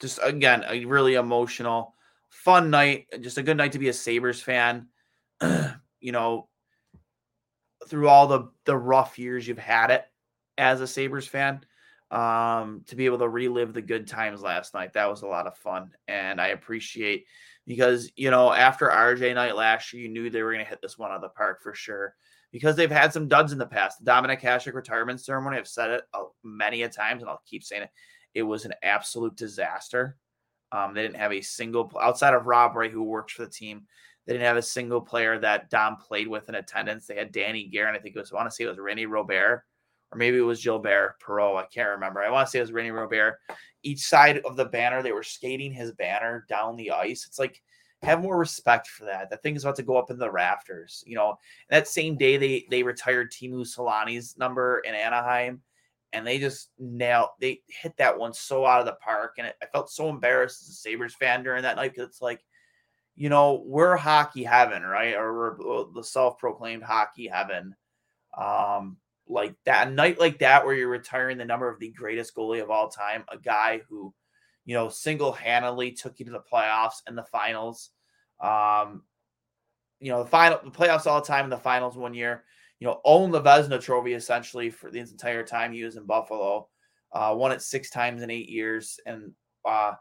just 0.01 0.19
again 0.23 0.65
a 0.69 0.85
really 0.85 1.15
emotional, 1.15 1.95
fun 2.31 2.71
night. 2.71 3.07
Just 3.21 3.39
a 3.39 3.43
good 3.43 3.57
night 3.57 3.73
to 3.73 3.79
be 3.79 3.89
a 3.89 3.93
Sabres 3.93 4.43
fan. 4.43 4.89
you 6.01 6.13
know, 6.13 6.49
through 7.87 8.09
all 8.09 8.27
the 8.27 8.51
the 8.65 8.77
rough 8.77 9.19
years 9.19 9.47
you've 9.47 9.59
had 9.59 9.91
it 9.91 10.05
as 10.59 10.81
a 10.81 10.87
Sabres 10.87 11.27
fan, 11.29 11.65
um, 12.11 12.83
to 12.87 12.97
be 12.97 13.07
able 13.07 13.19
to 13.19 13.29
relive 13.29 13.73
the 13.73 13.83
good 13.83 14.07
times 14.07 14.41
last 14.41 14.75
night. 14.75 14.93
That 14.93 15.11
was 15.11 15.23
a 15.23 15.27
lot 15.27 15.47
of 15.47 15.57
fun. 15.57 15.91
And 16.09 16.41
I 16.41 16.49
appreciate 16.49 17.27
because, 17.67 18.11
you 18.17 18.31
know, 18.31 18.53
after 18.53 18.89
RJ 18.89 19.35
night 19.35 19.57
last 19.57 19.93
year, 19.93 20.03
you 20.03 20.09
knew 20.09 20.31
they 20.31 20.43
were 20.43 20.53
going 20.53 20.65
to 20.65 20.71
hit 20.71 20.81
this 20.83 20.99
one 20.99 21.11
out 21.11 21.17
of 21.17 21.23
the 21.23 21.29
park 21.31 21.63
for 21.63 21.75
sure 21.75 22.15
because 22.53 22.77
they've 22.77 22.91
had 22.91 23.13
some 23.13 23.27
duds 23.27 23.53
in 23.53 23.59
the 23.59 23.67
past. 23.67 24.05
The 24.05 24.11
Dominik 24.11 24.41
Hasek 24.41 24.75
retirement 24.75 25.21
ceremony, 25.21 25.57
I've 25.57 25.67
said 25.67 25.91
it 25.91 26.03
many 26.45 26.83
a 26.83 26.89
times 26.89 27.23
and 27.23 27.29
I'll 27.29 27.43
keep 27.47 27.65
saying 27.65 27.83
it. 27.83 27.91
It 28.35 28.43
was 28.43 28.65
an 28.65 28.75
absolute 28.83 29.37
disaster. 29.37 30.17
Um, 30.73 30.95
they 30.95 31.03
didn't 31.03 31.17
have 31.19 31.33
a 31.33 31.41
single 31.41 31.91
outside 32.01 32.35
of 32.35 32.47
Rob 32.47 32.75
Ray, 32.75 32.91
who 32.91 33.03
works 33.03 33.33
for 33.33 33.45
the 33.45 33.51
team. 33.51 33.87
They 34.27 34.33
didn't 34.33 34.47
have 34.47 34.57
a 34.57 34.63
single 34.63 35.01
player 35.01 35.39
that 35.39 35.71
Dom 35.71 35.97
played 35.97 36.29
with 36.29 36.49
in 36.49 36.55
attendance. 36.55 37.07
They 37.07 37.17
had 37.17 37.33
Danny 37.33 37.67
Garen. 37.67 37.95
I 37.95 37.99
think 37.99 38.17
it 38.17 38.19
was, 38.19 38.33
I 38.33 38.37
want 38.37 38.49
to 38.49 38.55
say 38.55 38.65
it 38.65 38.69
was 38.69 38.79
René 38.79 39.09
Robert, 39.09 39.65
or 40.11 40.19
maybe 40.19 40.39
it 40.39 40.43
was 40.43 40.65
Gilbert 40.65 41.17
Perreault. 41.25 41.63
I 41.63 41.67
can't 41.67 41.91
remember. 41.91 42.23
I 42.23 42.31
want 42.31 42.47
to 42.47 42.51
say 42.51 42.59
it 42.59 42.63
was 42.63 42.71
René 42.71 42.95
Robert. 42.95 43.39
Each 43.83 44.01
side 44.01 44.39
of 44.39 44.57
the 44.57 44.65
banner, 44.65 45.03
they 45.03 45.13
were 45.13 45.23
skating 45.23 45.73
his 45.73 45.93
banner 45.93 46.47
down 46.49 46.77
the 46.77 46.91
ice. 46.91 47.27
It's 47.27 47.39
like, 47.39 47.63
have 48.03 48.21
more 48.21 48.39
respect 48.39 48.89
for 48.89 49.05
that. 49.07 49.31
That 49.31 49.43
thing 49.43 49.57
is 49.57 49.65
about 49.65 49.77
to 49.77 49.83
go 49.83 49.97
up 49.97 50.11
in 50.11 50.19
the 50.19 50.31
rafters. 50.31 51.03
You 51.07 51.17
know, 51.17 51.39
that 51.71 51.89
same 51.89 52.17
day 52.17 52.37
they 52.37 52.67
they 52.71 52.83
retired 52.83 53.33
Teemu 53.33 53.63
Selanne's 53.63 54.37
number 54.37 54.81
in 54.81 54.95
Anaheim, 54.95 55.63
and 56.15 56.27
they 56.27 56.39
just 56.39 56.71
nailed. 56.79 57.31
They 57.41 57.61
hit 57.69 57.97
that 57.99 58.19
one 58.19 58.33
so 58.33 58.65
out 58.65 58.81
of 58.81 58.87
the 58.87 58.97
park, 59.03 59.35
and 59.39 59.47
it, 59.47 59.57
I 59.63 59.67
felt 59.67 59.91
so 59.91 60.09
embarrassed 60.09 60.63
as 60.63 60.69
a 60.69 60.73
Sabres 60.73 61.15
fan 61.15 61.43
during 61.43 61.63
that 61.63 61.77
night 61.77 61.93
because 61.93 62.09
it's 62.09 62.23
like 62.23 62.45
you 63.17 63.29
know, 63.29 63.63
we're 63.65 63.97
hockey 63.97 64.43
heaven, 64.43 64.83
right? 64.83 65.15
Or 65.15 65.35
we're 65.35 65.85
the 65.95 66.03
self-proclaimed 66.03 66.83
hockey 66.83 67.29
heaven. 67.29 67.75
Um, 68.37 68.97
like 69.27 69.55
that 69.65 69.89
a 69.89 69.91
night 69.91 70.19
like 70.21 70.41
that 70.41 70.67
where 70.67 70.75
you're 70.75 70.89
retiring 70.89 71.39
the 71.39 71.45
number 71.45 71.69
of 71.69 71.79
the 71.79 71.91
greatest 71.91 72.35
goalie 72.35 72.63
of 72.63 72.71
all 72.71 72.89
time, 72.89 73.25
a 73.29 73.39
guy 73.39 73.81
who, 73.89 74.13
you 74.65 74.75
know, 74.75 74.89
single-handedly 74.89 75.93
took 75.93 76.19
you 76.19 76.27
to 76.27 76.33
the 76.33 76.43
playoffs 76.53 77.03
and 77.07 77.17
the 77.17 77.25
finals. 77.25 77.91
Um, 78.41 79.03
you 80.01 80.11
know, 80.11 80.25
the 80.25 80.29
final 80.29 80.59
the 80.63 80.71
playoffs 80.71 81.07
all 81.07 81.21
the 81.21 81.27
time 81.27 81.45
in 81.45 81.51
the 81.51 81.57
finals 81.57 81.97
one 81.97 82.15
year, 82.15 82.45
you 82.81 82.87
know, 82.87 83.01
owned 83.05 83.33
the 83.33 83.43
Vezina 83.43 83.81
trophy 83.81 84.15
essentially 84.15 84.71
for 84.71 84.91
the 84.91 84.99
entire 84.99 85.45
time 85.45 85.73
he 85.73 85.85
was 85.85 85.97
in 85.97 86.05
Buffalo. 86.05 86.69
Uh, 87.13 87.35
won 87.37 87.53
it 87.53 87.63
six 87.63 87.91
times 87.91 88.23
in 88.23 88.31
eight 88.31 88.49
years 88.49 88.99
and 89.07 89.33
uh 89.65 89.93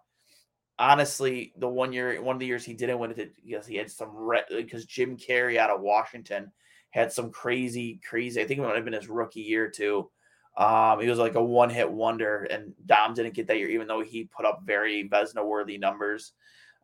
honestly, 0.79 1.53
the 1.57 1.67
one 1.67 1.93
year, 1.93 2.21
one 2.21 2.35
of 2.35 2.39
the 2.39 2.45
years 2.45 2.65
he 2.65 2.73
didn't 2.73 2.99
win 2.99 3.11
it 3.11 3.33
because 3.45 3.67
he 3.67 3.75
had 3.75 3.91
some 3.91 4.29
because 4.49 4.85
Jim 4.85 5.17
Carey 5.17 5.59
out 5.59 5.69
of 5.69 5.81
Washington 5.81 6.51
had 6.89 7.11
some 7.11 7.31
crazy, 7.31 7.99
crazy. 8.07 8.41
I 8.41 8.45
think 8.45 8.59
it 8.59 8.63
might 8.63 8.75
have 8.75 8.85
been 8.85 8.93
his 8.93 9.09
rookie 9.09 9.41
year 9.41 9.69
too. 9.69 10.09
Um, 10.57 10.99
he 10.99 11.09
was 11.09 11.19
like 11.19 11.35
a 11.35 11.43
one 11.43 11.69
hit 11.69 11.89
wonder, 11.89 12.43
and 12.43 12.73
Dom 12.85 13.13
didn't 13.13 13.33
get 13.33 13.47
that 13.47 13.57
year, 13.57 13.69
even 13.69 13.87
though 13.87 14.01
he 14.01 14.25
put 14.25 14.45
up 14.45 14.61
very 14.65 15.09
Vezina 15.09 15.45
worthy 15.45 15.77
numbers. 15.77 16.33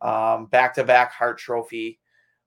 Back 0.02 0.74
to 0.76 0.84
back 0.84 1.12
Hart 1.12 1.38
Trophy. 1.38 1.99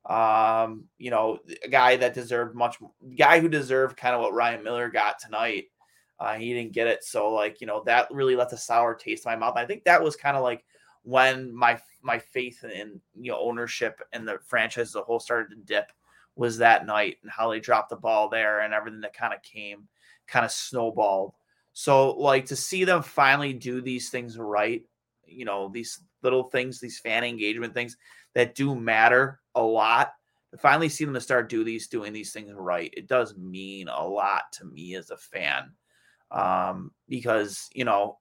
Um, 0.04 0.84
you 0.98 1.10
know, 1.10 1.38
a 1.64 1.68
guy 1.68 1.96
that 1.96 2.14
deserved 2.14 2.54
much, 2.54 2.78
guy 3.16 3.40
who 3.40 3.48
deserved 3.48 3.96
kind 3.96 4.14
of 4.14 4.20
what 4.20 4.34
Ryan 4.34 4.64
Miller 4.64 4.88
got 4.88 5.18
tonight. 5.18 5.66
Uh, 6.18 6.34
he 6.34 6.52
didn't 6.52 6.72
get 6.72 6.86
it, 6.86 7.04
so 7.04 7.32
like 7.32 7.60
you 7.60 7.66
know 7.66 7.82
that 7.84 8.08
really 8.10 8.36
left 8.36 8.52
a 8.52 8.56
sour 8.56 8.94
taste 8.94 9.26
in 9.26 9.32
my 9.32 9.36
mouth. 9.36 9.56
I 9.56 9.66
think 9.66 9.84
that 9.84 10.02
was 10.02 10.16
kind 10.16 10.36
of 10.36 10.42
like 10.42 10.64
when 11.02 11.54
my 11.54 11.78
my 12.02 12.18
faith 12.18 12.64
in 12.64 13.00
you 13.14 13.32
know 13.32 13.38
ownership 13.40 14.00
and 14.12 14.26
the 14.26 14.38
franchise 14.46 14.88
as 14.88 14.94
a 14.94 15.02
whole 15.02 15.20
started 15.20 15.50
to 15.50 15.56
dip 15.56 15.92
was 16.36 16.58
that 16.58 16.86
night 16.86 17.18
and 17.22 17.30
how 17.30 17.50
they 17.50 17.60
dropped 17.60 17.90
the 17.90 17.96
ball 17.96 18.28
there 18.28 18.60
and 18.60 18.72
everything 18.72 19.00
that 19.00 19.14
kind 19.14 19.34
of 19.34 19.42
came 19.42 19.86
kind 20.26 20.44
of 20.44 20.50
snowballed. 20.50 21.34
So 21.72 22.12
like 22.12 22.46
to 22.46 22.56
see 22.56 22.84
them 22.84 23.02
finally 23.02 23.52
do 23.52 23.80
these 23.80 24.10
things 24.10 24.38
right, 24.38 24.82
you 25.26 25.44
know, 25.44 25.68
these 25.68 26.00
little 26.22 26.44
things, 26.44 26.80
these 26.80 27.00
fan 27.00 27.24
engagement 27.24 27.74
things 27.74 27.96
that 28.34 28.54
do 28.54 28.74
matter 28.74 29.40
a 29.54 29.62
lot. 29.62 30.12
Finally 30.58 30.88
see 30.88 31.04
them 31.04 31.14
to 31.14 31.20
start 31.20 31.48
do 31.48 31.64
these 31.64 31.88
doing 31.88 32.12
these 32.12 32.32
things 32.32 32.52
right, 32.54 32.92
it 32.96 33.06
does 33.06 33.36
mean 33.36 33.88
a 33.88 34.06
lot 34.06 34.44
to 34.52 34.66
me 34.66 34.94
as 34.94 35.10
a 35.10 35.16
fan. 35.16 35.72
Um, 36.30 36.92
because 37.08 37.68
you 37.74 37.84
know, 37.84 38.18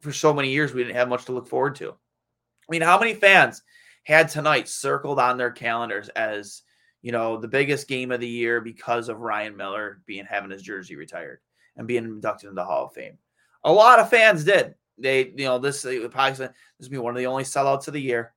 for 0.00 0.12
so 0.12 0.32
many 0.32 0.50
years 0.50 0.72
we 0.72 0.82
didn't 0.82 0.96
have 0.96 1.08
much 1.08 1.26
to 1.26 1.32
look 1.32 1.48
forward 1.48 1.74
to. 1.76 1.90
I 1.90 2.70
mean, 2.70 2.82
how 2.82 2.98
many 2.98 3.14
fans 3.14 3.62
had 4.04 4.28
tonight 4.28 4.68
circled 4.68 5.18
on 5.18 5.36
their 5.36 5.50
calendars 5.50 6.08
as 6.10 6.62
you 7.02 7.12
know 7.12 7.36
the 7.36 7.48
biggest 7.48 7.88
game 7.88 8.10
of 8.10 8.20
the 8.20 8.28
year 8.28 8.60
because 8.60 9.08
of 9.08 9.20
Ryan 9.20 9.56
Miller 9.56 10.00
being 10.06 10.24
having 10.24 10.50
his 10.50 10.62
jersey 10.62 10.96
retired 10.96 11.40
and 11.76 11.86
being 11.86 12.04
inducted 12.04 12.48
into 12.48 12.54
the 12.54 12.64
Hall 12.64 12.86
of 12.86 12.92
Fame? 12.92 13.18
A 13.64 13.72
lot 13.72 13.98
of 13.98 14.10
fans 14.10 14.44
did. 14.44 14.74
They, 14.98 15.32
you 15.36 15.44
know, 15.44 15.58
this 15.58 15.82
probably 15.82 16.48
this 16.78 16.88
be 16.88 16.98
one 16.98 17.14
of 17.14 17.18
the 17.18 17.26
only 17.26 17.44
sellouts 17.44 17.88
of 17.88 17.94
the 17.94 18.00
year. 18.00 18.34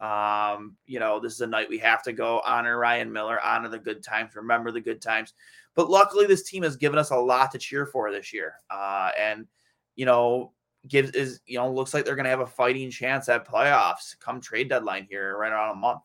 Um, 0.00 0.76
you 0.86 1.00
know, 1.00 1.18
this 1.18 1.34
is 1.34 1.40
a 1.40 1.46
night 1.46 1.68
we 1.68 1.78
have 1.78 2.02
to 2.04 2.12
go 2.12 2.40
honor 2.46 2.78
Ryan 2.78 3.12
Miller, 3.12 3.40
honor 3.42 3.68
the 3.68 3.78
good 3.78 4.02
times, 4.02 4.36
remember 4.36 4.70
the 4.70 4.80
good 4.80 5.02
times. 5.02 5.34
But 5.74 5.90
luckily, 5.90 6.26
this 6.26 6.44
team 6.44 6.62
has 6.62 6.76
given 6.76 6.98
us 6.98 7.10
a 7.10 7.16
lot 7.16 7.52
to 7.52 7.58
cheer 7.58 7.86
for 7.86 8.10
this 8.10 8.32
year. 8.32 8.54
Uh, 8.70 9.10
and 9.18 9.46
you 9.96 10.06
know, 10.06 10.52
gives 10.86 11.10
is 11.10 11.40
you 11.46 11.58
know 11.58 11.70
looks 11.70 11.92
like 11.94 12.04
they're 12.04 12.14
going 12.14 12.24
to 12.24 12.30
have 12.30 12.40
a 12.40 12.46
fighting 12.46 12.90
chance 12.90 13.28
at 13.28 13.46
playoffs 13.46 14.18
come 14.20 14.40
trade 14.40 14.68
deadline 14.68 15.06
here 15.08 15.36
right 15.36 15.52
around 15.52 15.72
a 15.72 15.80
month. 15.80 16.02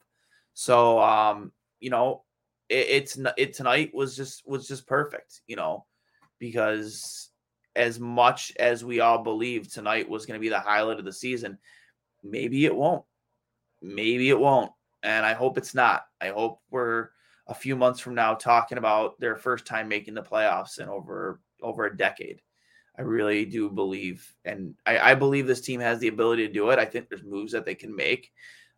So 0.53 0.99
um, 0.99 1.51
you 1.79 1.89
know, 1.89 2.23
it, 2.69 2.87
it's 2.89 3.19
it 3.37 3.53
tonight 3.53 3.91
was 3.93 4.15
just 4.15 4.47
was 4.47 4.67
just 4.67 4.87
perfect. 4.87 5.41
You 5.47 5.55
know, 5.55 5.85
because 6.39 7.29
as 7.75 7.99
much 7.99 8.53
as 8.59 8.83
we 8.83 8.99
all 8.99 9.23
believe 9.23 9.71
tonight 9.71 10.09
was 10.09 10.25
going 10.25 10.39
to 10.39 10.41
be 10.41 10.49
the 10.49 10.59
highlight 10.59 10.99
of 10.99 11.05
the 11.05 11.13
season, 11.13 11.57
maybe 12.23 12.65
it 12.65 12.75
won't. 12.75 13.03
Maybe 13.83 14.29
it 14.29 14.39
won't. 14.39 14.71
And 15.03 15.25
I 15.25 15.33
hope 15.33 15.57
it's 15.57 15.75
not. 15.75 16.05
I 16.21 16.29
hope 16.29 16.61
we're 16.71 17.09
a 17.47 17.53
few 17.53 17.75
months 17.75 17.99
from 17.99 18.15
now 18.15 18.33
talking 18.33 18.77
about 18.77 19.19
their 19.19 19.35
first 19.35 19.65
time 19.65 19.89
making 19.89 20.13
the 20.13 20.23
playoffs 20.23 20.79
in 20.79 20.87
over 20.87 21.41
over 21.61 21.85
a 21.85 21.97
decade. 21.97 22.41
I 22.97 23.01
really 23.01 23.45
do 23.45 23.69
believe, 23.69 24.33
and 24.45 24.75
I, 24.85 25.11
I 25.11 25.15
believe 25.15 25.47
this 25.47 25.61
team 25.61 25.79
has 25.79 25.99
the 25.99 26.09
ability 26.09 26.47
to 26.47 26.53
do 26.53 26.69
it. 26.69 26.79
I 26.79 26.85
think 26.85 27.09
there's 27.09 27.23
moves 27.23 27.51
that 27.53 27.65
they 27.65 27.73
can 27.73 27.95
make, 27.95 28.31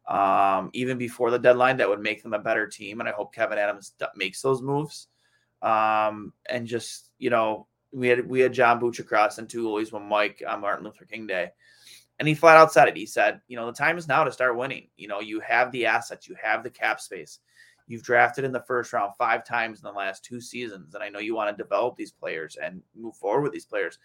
um, 0.07 0.69
even 0.73 0.97
before 0.97 1.31
the 1.31 1.39
deadline, 1.39 1.77
that 1.77 1.89
would 1.89 1.99
make 1.99 2.23
them 2.23 2.33
a 2.33 2.39
better 2.39 2.65
team. 2.65 3.01
And 3.01 3.09
I 3.09 3.11
hope 3.11 3.35
Kevyn 3.35 3.57
Adams 3.57 3.93
makes 4.15 4.41
those 4.41 4.61
moves. 4.61 5.07
Um, 5.61 6.31
and 6.49 6.65
just 6.65 7.11
you 7.19 7.29
know, 7.29 7.67
we 7.91 8.07
had 8.07 8.27
we 8.27 8.39
had 8.39 8.53
John 8.53 8.79
Buccigross 8.79 9.37
and 9.37 9.49
Two 9.49 9.65
Goalies 9.65 9.91
One 9.91 10.07
Mike 10.07 10.41
on 10.47 10.61
Martin 10.61 10.85
Luther 10.85 11.05
King 11.05 11.27
Day, 11.27 11.51
and 12.19 12.27
he 12.27 12.33
flat 12.33 12.57
out 12.57 12.71
said 12.71 12.87
it. 12.87 12.97
He 12.97 13.05
said, 13.05 13.41
you 13.47 13.57
know, 13.57 13.65
the 13.65 13.73
time 13.73 13.97
is 13.97 14.07
now 14.07 14.23
to 14.23 14.31
start 14.31 14.57
winning. 14.57 14.87
You 14.97 15.07
know, 15.07 15.19
you 15.19 15.39
have 15.41 15.71
the 15.71 15.85
assets, 15.85 16.27
you 16.27 16.35
have 16.41 16.63
the 16.63 16.69
cap 16.69 16.99
space. 17.01 17.39
You've 17.87 18.03
drafted 18.03 18.45
in 18.45 18.51
the 18.51 18.63
first 18.67 18.93
round 18.93 19.13
five 19.17 19.45
times 19.45 19.79
in 19.79 19.83
the 19.83 19.91
last 19.91 20.23
two 20.23 20.41
seasons, 20.41 20.95
and 20.95 21.03
I 21.03 21.09
know 21.09 21.19
you 21.19 21.35
want 21.35 21.55
to 21.55 21.63
develop 21.63 21.95
these 21.95 22.11
players 22.11 22.57
and 22.61 22.81
move 22.95 23.15
forward 23.15 23.41
with 23.41 23.51
these 23.51 23.65
players. 23.65 23.99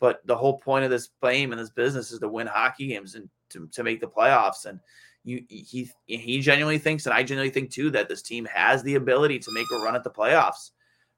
But 0.00 0.20
the 0.26 0.36
whole 0.36 0.58
point 0.58 0.84
of 0.84 0.90
this 0.90 1.10
game 1.22 1.52
and 1.52 1.60
this 1.60 1.70
business 1.70 2.10
is 2.10 2.18
to 2.18 2.28
win 2.28 2.46
hockey 2.46 2.88
games 2.88 3.14
and 3.14 3.30
to, 3.50 3.68
to 3.68 3.84
make 3.84 4.00
the 4.00 4.08
playoffs. 4.08 4.66
And 4.66 4.80
you, 5.24 5.44
he 5.48 5.88
he 6.06 6.40
genuinely 6.40 6.78
thinks, 6.78 7.06
and 7.06 7.14
I 7.14 7.22
genuinely 7.22 7.52
think 7.52 7.70
too, 7.70 7.90
that 7.90 8.08
this 8.08 8.20
team 8.20 8.44
has 8.46 8.82
the 8.82 8.96
ability 8.96 9.38
to 9.38 9.52
make 9.52 9.66
a 9.72 9.78
run 9.78 9.94
at 9.94 10.04
the 10.04 10.10
playoffs. 10.10 10.72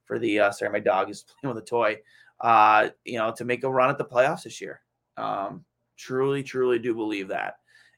For 0.04 0.18
the 0.18 0.38
uh, 0.38 0.50
sorry, 0.50 0.70
my 0.70 0.80
dog 0.80 1.10
is 1.10 1.24
playing 1.40 1.54
with 1.54 1.62
a 1.62 1.66
toy. 1.66 1.96
Uh, 2.40 2.90
you 3.04 3.16
know, 3.16 3.32
to 3.36 3.44
make 3.44 3.64
a 3.64 3.70
run 3.70 3.90
at 3.90 3.96
the 3.96 4.04
playoffs 4.04 4.42
this 4.42 4.60
year. 4.60 4.82
Um, 5.16 5.64
truly, 6.04 6.42
truly 6.42 6.78
do 6.78 6.94
believe 6.94 7.28
that, 7.28 7.54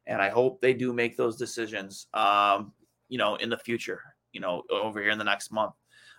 and 0.07 0.23
I 0.23 0.29
hope 0.29 0.61
they 0.61 0.75
do 0.75 0.93
make 0.93 1.17
those 1.17 1.37
decisions. 1.37 2.07
Um, 2.15 2.73
you 3.09 3.19
know, 3.19 3.37
in 3.37 3.51
the 3.51 3.59
future, 3.59 4.01
you 4.33 4.41
know, 4.41 4.63
over 4.71 5.01
here 5.01 5.11
in 5.11 5.19
the 5.19 5.25
next 5.25 5.53
month. 5.53 5.75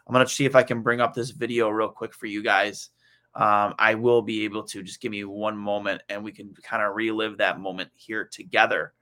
I'm 0.07 0.13
going 0.13 0.25
to 0.25 0.31
see 0.31 0.45
if 0.45 0.55
I 0.55 0.63
can 0.63 0.81
bring 0.81 1.01
up 1.01 1.13
this 1.13 1.31
video 1.31 1.69
real 1.69 1.89
quick 1.89 2.13
for 2.13 2.27
you 2.27 2.41
guys. 2.41 2.89
Um, 3.35 3.75
I 3.77 3.95
will 3.95 4.21
be 4.21 4.45
able 4.45 4.63
to 4.63 4.81
just 4.81 5.01
give 5.01 5.11
me 5.11 5.25
one 5.25 5.57
moment 5.57 6.01
and 6.09 6.23
we 6.23 6.31
can 6.31 6.55
kind 6.63 6.81
of 6.81 6.95
relive 6.95 7.37
that 7.37 7.59
moment 7.59 7.91
here 7.93 8.27
together. 8.31 8.93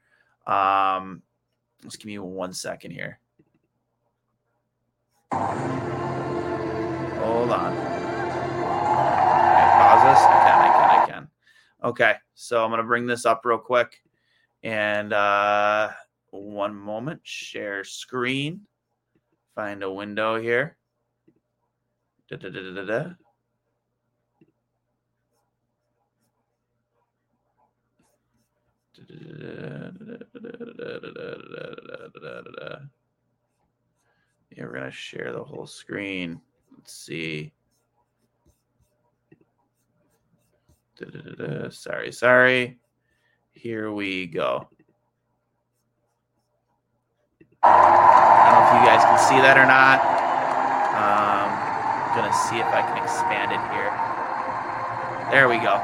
Um, 0.47 1.21
just 1.83 1.99
give 1.99 2.07
me 2.07 2.19
one 2.19 2.53
second 2.53 2.91
here. 2.91 3.19
Hold 5.31 7.51
on. 7.51 8.04
Okay, 11.85 12.15
so 12.33 12.63
I'm 12.63 12.71
going 12.71 12.79
to 12.81 12.87
bring 12.87 13.05
this 13.05 13.27
up 13.27 13.45
real 13.45 13.59
quick. 13.59 14.01
And 14.63 15.13
uh, 15.13 15.91
one 16.31 16.75
moment, 16.75 17.21
share 17.21 17.83
screen, 17.83 18.61
find 19.53 19.83
a 19.83 19.91
window 19.91 20.41
here. 20.41 20.77
Da, 22.27 22.37
da, 22.37 22.49
da, 22.49 23.09
yeah, 34.49 34.63
we're 34.63 34.73
gonna 34.73 34.89
share 34.89 35.33
the 35.33 35.43
whole 35.43 35.67
screen. 35.67 36.41
Let's 36.75 36.93
see. 36.93 37.53
Sorry, 41.71 42.11
sorry. 42.11 42.77
Here 43.51 43.91
we 43.91 44.27
go. 44.27 44.67
I 47.63 48.45
don't 48.45 48.61
know 48.61 48.67
if 48.67 48.81
you 48.81 48.87
guys 48.87 49.03
can 49.03 49.17
see 49.27 49.41
that 49.41 49.57
or 49.57 49.65
not. 49.65 49.99
Um, 50.95 51.49
I'm 52.15 52.31
to 52.31 52.37
see 52.47 52.59
if 52.59 52.67
I 52.67 52.81
can 52.81 53.01
expand 53.01 53.51
it 53.51 53.59
here. 53.73 53.91
There 55.31 55.49
we 55.49 55.57
go. 55.57 55.81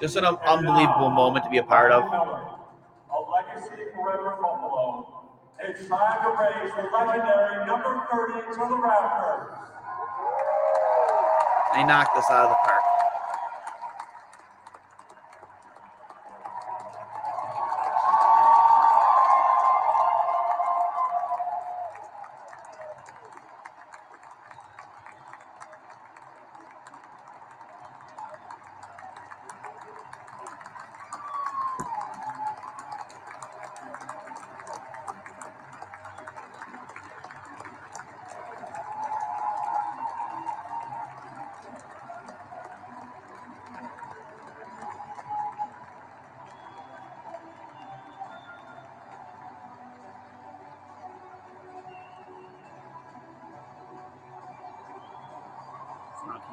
Just 0.00 0.16
an 0.16 0.24
unbelievable 0.24 1.10
moment 1.10 1.44
to 1.44 1.50
be 1.50 1.58
a 1.58 1.62
part 1.62 1.92
of. 1.92 2.04
A 2.04 3.16
legacy 3.30 3.84
forever 3.94 4.36
Buffalo. 4.40 5.26
It's 5.60 5.88
time 5.88 6.22
to 6.22 6.30
raise 6.38 6.72
the 6.74 6.82
legendary 6.92 7.66
number 7.66 8.06
30 8.10 8.32
to 8.52 8.68
the 8.68 8.76
rafters. 8.76 9.66
They 11.76 11.84
knocked 11.84 12.16
us 12.16 12.24
out 12.30 12.44
of 12.44 12.50
the 12.52 12.56
park. 12.64 12.85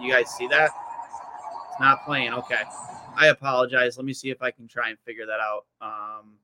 You 0.03 0.11
guys 0.11 0.29
see 0.29 0.47
that? 0.47 0.71
It's 1.69 1.79
not 1.79 2.05
playing. 2.05 2.33
Okay. 2.33 2.61
I 3.15 3.27
apologize. 3.27 3.97
Let 3.97 4.05
me 4.05 4.13
see 4.13 4.29
if 4.29 4.41
I 4.41 4.51
can 4.51 4.67
try 4.67 4.89
and 4.89 4.99
figure 4.99 5.25
that 5.25 5.39
out. 5.39 5.65
Um, 5.81 6.35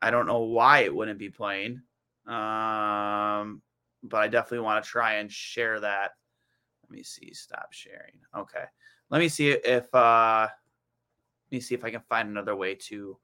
I 0.00 0.10
don't 0.10 0.26
know 0.26 0.40
why 0.40 0.80
it 0.80 0.94
wouldn't 0.94 1.18
be 1.18 1.30
playing. 1.30 1.82
Um, 2.26 3.62
but 4.02 4.18
I 4.18 4.28
definitely 4.28 4.60
want 4.60 4.84
to 4.84 4.90
try 4.90 5.14
and 5.14 5.30
share 5.30 5.80
that. 5.80 6.12
Let 6.82 6.90
me 6.90 7.02
see. 7.02 7.32
Stop 7.32 7.72
sharing. 7.72 8.20
Okay. 8.36 8.64
Let 9.10 9.18
me 9.18 9.28
see 9.28 9.50
if 9.50 9.92
uh 9.94 10.46
let 11.50 11.56
me 11.56 11.60
see 11.60 11.74
if 11.74 11.84
I 11.84 11.90
can 11.90 12.02
find 12.08 12.28
another 12.28 12.56
way 12.56 12.74
to 12.74 13.16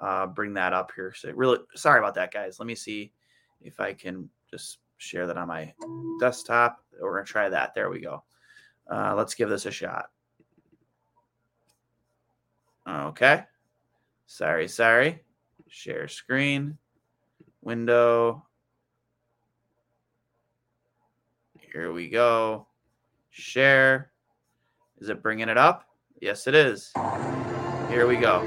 uh 0.00 0.26
bring 0.26 0.54
that 0.54 0.72
up 0.72 0.92
here. 0.94 1.12
So 1.16 1.30
really 1.32 1.58
sorry 1.74 1.98
about 1.98 2.14
that, 2.14 2.32
guys. 2.32 2.58
Let 2.58 2.66
me 2.66 2.74
see 2.74 3.12
if 3.60 3.80
I 3.80 3.92
can 3.94 4.28
just 4.50 4.78
share 4.98 5.26
that 5.26 5.38
on 5.38 5.48
my 5.48 5.72
desktop. 6.20 6.84
We're 7.00 7.14
gonna 7.14 7.24
try 7.24 7.48
that. 7.48 7.74
There 7.74 7.90
we 7.90 8.00
go. 8.00 8.22
Uh, 8.90 9.14
let's 9.16 9.34
give 9.34 9.48
this 9.48 9.66
a 9.66 9.70
shot. 9.70 10.06
Okay. 12.88 13.44
Sorry, 14.26 14.68
sorry. 14.68 15.22
Share 15.68 16.08
screen, 16.08 16.78
window. 17.62 18.44
Here 21.72 21.92
we 21.92 22.08
go. 22.08 22.66
Share. 23.30 24.10
Is 25.00 25.08
it 25.08 25.22
bringing 25.22 25.48
it 25.48 25.56
up? 25.56 25.86
Yes, 26.20 26.46
it 26.46 26.54
is. 26.54 26.92
Here 27.88 28.06
we 28.06 28.16
go. 28.16 28.40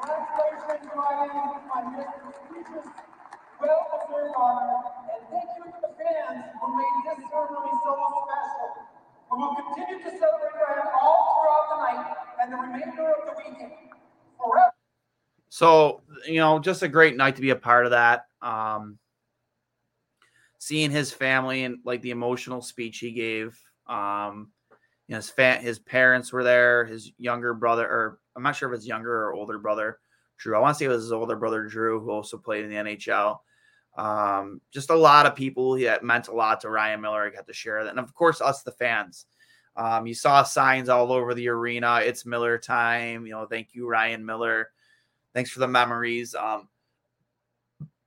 Congratulations, 0.00 0.90
Ryan, 0.96 1.30
on 1.76 1.84
your 1.92 2.08
prestigious, 2.24 2.88
well-deserved 3.60 4.34
honor, 4.36 4.80
and 5.12 5.22
thank 5.28 5.48
you 5.58 5.64
to 5.64 5.78
the 5.82 5.92
fans 6.00 6.44
who 6.60 6.66
made 6.76 6.96
this 7.04 7.20
ceremony 7.28 7.72
so 7.84 7.90
special. 8.24 8.68
We 9.30 9.36
will 9.36 9.54
continue 9.54 9.98
to 10.04 10.10
celebrate 10.18 10.56
Ryan 10.56 10.88
all 11.00 11.20
throughout 11.36 11.66
the 11.70 11.78
night 11.84 12.16
and 12.42 12.52
the 12.52 12.56
remainder 12.56 13.12
of 13.12 13.26
the 13.26 13.34
weekend. 13.36 13.72
So, 15.50 16.00
you 16.26 16.40
know, 16.40 16.58
just 16.58 16.82
a 16.82 16.88
great 16.88 17.16
night 17.16 17.36
to 17.36 17.42
be 17.42 17.50
a 17.50 17.56
part 17.56 17.84
of 17.84 17.90
that. 17.90 18.24
Um, 18.40 18.98
seeing 20.58 20.90
his 20.90 21.12
family 21.12 21.64
and 21.64 21.78
like 21.84 22.00
the 22.00 22.12
emotional 22.12 22.62
speech 22.62 22.98
he 22.98 23.12
gave. 23.12 23.58
Um, 23.86 24.52
you 25.10 25.14
know, 25.14 25.18
his 25.18 25.30
fa- 25.30 25.56
his 25.56 25.80
parents 25.80 26.32
were 26.32 26.44
there, 26.44 26.84
his 26.84 27.10
younger 27.18 27.52
brother, 27.52 27.84
or 27.84 28.20
I'm 28.36 28.44
not 28.44 28.54
sure 28.54 28.72
if 28.72 28.78
it's 28.78 28.86
younger 28.86 29.24
or 29.24 29.34
older 29.34 29.58
brother, 29.58 29.98
Drew. 30.38 30.54
I 30.54 30.60
want 30.60 30.76
to 30.76 30.78
say 30.78 30.84
it 30.84 30.88
was 30.88 31.02
his 31.02 31.12
older 31.12 31.34
brother 31.34 31.64
Drew, 31.64 31.98
who 31.98 32.12
also 32.12 32.38
played 32.38 32.64
in 32.64 32.70
the 32.70 32.76
NHL. 32.76 33.38
Um, 33.98 34.60
just 34.72 34.90
a 34.90 34.94
lot 34.94 35.26
of 35.26 35.34
people 35.34 35.76
that 35.80 36.04
meant 36.04 36.28
a 36.28 36.32
lot 36.32 36.60
to 36.60 36.70
Ryan 36.70 37.00
Miller. 37.00 37.26
I 37.26 37.30
got 37.30 37.48
to 37.48 37.52
share 37.52 37.82
that, 37.82 37.90
and 37.90 37.98
of 37.98 38.14
course, 38.14 38.40
us 38.40 38.62
the 38.62 38.70
fans. 38.70 39.26
Um, 39.74 40.06
you 40.06 40.14
saw 40.14 40.44
signs 40.44 40.88
all 40.88 41.10
over 41.10 41.34
the 41.34 41.48
arena. 41.48 42.02
It's 42.04 42.24
Miller 42.24 42.56
time. 42.56 43.26
You 43.26 43.32
know, 43.32 43.46
thank 43.46 43.74
you, 43.74 43.88
Ryan 43.88 44.24
Miller. 44.24 44.68
Thanks 45.34 45.50
for 45.50 45.58
the 45.58 45.66
memories. 45.66 46.36
Um, 46.36 46.68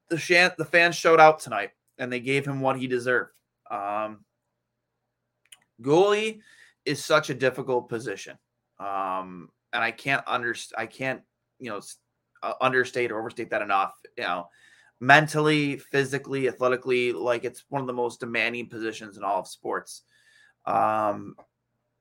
the 0.08 0.18
shan- 0.18 0.56
the 0.58 0.64
fans 0.64 0.96
showed 0.96 1.20
out 1.20 1.42
tonight, 1.42 1.72
and 1.98 2.10
they 2.10 2.22
gave 2.22 2.46
him 2.46 2.62
what 2.62 2.80
he 2.80 2.88
deserved. 2.88 3.32
Um, 3.70 4.24
goalie 5.82 6.40
is 6.86 7.04
such 7.04 7.30
a 7.30 7.34
difficult 7.34 7.90
position, 7.90 8.38
um, 8.80 9.50
and 9.72 9.84
I 9.84 9.92
can't 9.92 10.26
understand. 10.28 10.82
I 10.82 10.86
can't, 10.88 11.22
you 11.60 11.70
know, 11.70 11.82
uh, 12.42 12.54
understate 12.62 13.12
or 13.12 13.20
overstate 13.20 13.50
that 13.52 13.62
enough. 13.62 13.94
You 14.18 14.24
know, 14.24 14.50
mentally, 15.00 15.78
physically, 15.78 16.48
athletically, 16.48 17.12
like 17.12 17.44
it's 17.44 17.66
one 17.70 17.82
of 17.82 17.88
the 17.88 17.94
most 17.94 18.20
demanding 18.20 18.70
positions 18.70 19.18
in 19.18 19.24
all 19.24 19.40
of 19.40 19.48
sports. 19.48 20.04
Um, 20.66 21.36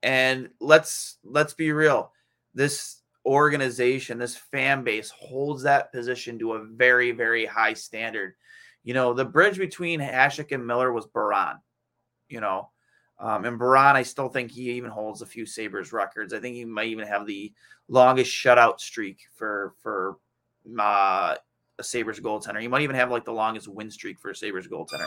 and 0.03 0.51
let's 0.61 1.19
let's 1.25 1.55
be 1.55 1.73
real. 1.73 2.13
This 2.55 3.03
organization, 3.25 4.19
this 4.19 4.37
fan 4.37 4.83
base 4.83 5.11
holds 5.11 5.63
that 5.63 5.93
position 5.93 6.39
to 6.39 6.55
a 6.55 6.65
very, 6.65 7.13
very 7.13 7.47
high 7.47 7.75
standard. 7.75 8.35
You 8.85 8.95
know, 8.95 9.15
the 9.15 9.25
bridge 9.25 9.59
between 9.59 10.01
Hasek 10.01 10.53
and 10.53 10.67
Miller 10.67 10.93
was 10.93 11.07
Biron. 11.07 11.59
You 12.29 12.41
know, 12.41 12.71
um, 13.23 13.45
and 13.45 13.57
Biron, 13.57 13.95
I 13.95 14.03
still 14.03 14.29
think 14.29 14.51
he 14.51 14.73
even 14.73 14.91
holds 14.91 15.23
a 15.23 15.27
few 15.27 15.47
Sabres 15.47 15.93
records. 15.93 16.35
I 16.35 16.41
think 16.41 16.57
he 16.57 16.65
might 16.65 16.89
even 16.89 17.07
have 17.07 17.25
the 17.25 17.53
longest 17.89 18.33
shutout 18.33 18.81
streak 18.81 19.21
for 19.33 19.75
for 19.81 20.17
uh, 20.79 21.37
a 21.79 21.85
Sabres 21.85 22.19
goaltender. 22.19 22.61
He 22.61 22.67
might 22.67 22.83
even 22.83 22.97
have 22.97 23.13
like 23.13 23.25
the 23.25 23.33
longest 23.33 23.69
win 23.69 23.93
streak 23.93 24.19
for 24.19 24.33
a 24.33 24.37
Sabres 24.37 24.67
goaltender. 24.67 25.07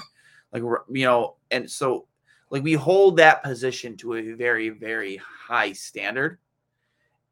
Like 0.53 0.63
you 0.89 1.05
know, 1.05 1.35
and 1.51 1.69
so 1.69 2.07
like 2.49 2.63
we 2.63 2.73
hold 2.73 3.17
that 3.17 3.43
position 3.43 3.97
to 3.97 4.15
a 4.15 4.31
very 4.31 4.69
very 4.69 5.17
high 5.17 5.73
standard 5.73 6.39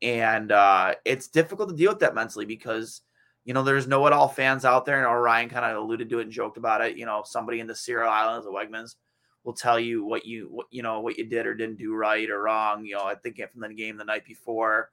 and 0.01 0.51
uh 0.51 0.93
it's 1.05 1.27
difficult 1.27 1.69
to 1.69 1.75
deal 1.75 1.91
with 1.91 1.99
that 1.99 2.15
mentally 2.15 2.45
because 2.45 3.01
you 3.45 3.53
know 3.53 3.63
there's 3.63 3.88
know 3.88 4.05
it 4.07 4.13
all 4.13 4.27
fans 4.27 4.65
out 4.65 4.86
there 4.86 4.97
and 4.97 5.07
Orion 5.07 5.49
kind 5.49 5.65
of 5.65 5.81
alluded 5.81 6.09
to 6.09 6.19
it 6.19 6.23
and 6.23 6.31
joked 6.31 6.57
about 6.57 6.81
it 6.81 6.97
you 6.97 7.05
know 7.05 7.23
somebody 7.25 7.59
in 7.59 7.67
the 7.67 7.75
Seattle 7.75 8.09
Islands 8.09 8.45
the 8.45 8.51
Wegmans 8.51 8.95
will 9.44 9.54
tell 9.54 9.80
you 9.80 10.06
what 10.06 10.26
you 10.26 10.48
what 10.50 10.68
you 10.72 10.82
know 10.82 11.02
what 11.02 11.18
you 11.18 11.26
did 11.26 11.46
or 11.46 11.54
didn't 11.54 11.78
do 11.78 11.94
right 11.94 12.30
or 12.30 12.44
wrong 12.44 12.86
you 12.86 12.96
know 12.96 13.04
I 13.04 13.16
think 13.16 13.41
from 13.52 13.62
the 13.62 13.74
game 13.74 13.98
the 13.98 14.06
night 14.06 14.26
before 14.26 14.91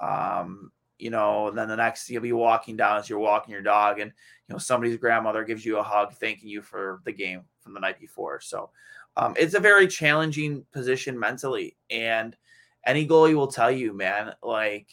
um 0.00 0.72
you 0.98 1.10
know 1.10 1.48
and 1.48 1.56
then 1.56 1.68
the 1.68 1.76
next 1.76 2.08
you'll 2.08 2.22
be 2.22 2.32
walking 2.32 2.76
down 2.76 2.98
as 2.98 3.08
you're 3.08 3.18
walking 3.18 3.52
your 3.52 3.62
dog 3.62 4.00
and 4.00 4.12
you 4.48 4.52
know 4.52 4.58
somebody's 4.58 4.96
grandmother 4.96 5.44
gives 5.44 5.64
you 5.64 5.78
a 5.78 5.82
hug 5.82 6.12
thanking 6.14 6.48
you 6.48 6.62
for 6.62 7.00
the 7.04 7.12
game 7.12 7.42
from 7.60 7.74
the 7.74 7.80
night 7.80 8.00
before. 8.00 8.40
So 8.40 8.70
um, 9.16 9.34
it's 9.38 9.54
a 9.54 9.60
very 9.60 9.86
challenging 9.86 10.64
position 10.72 11.18
mentally 11.18 11.76
and 11.90 12.36
any 12.86 13.06
goalie 13.06 13.34
will 13.34 13.46
tell 13.46 13.70
you 13.70 13.92
man 13.92 14.32
like 14.42 14.86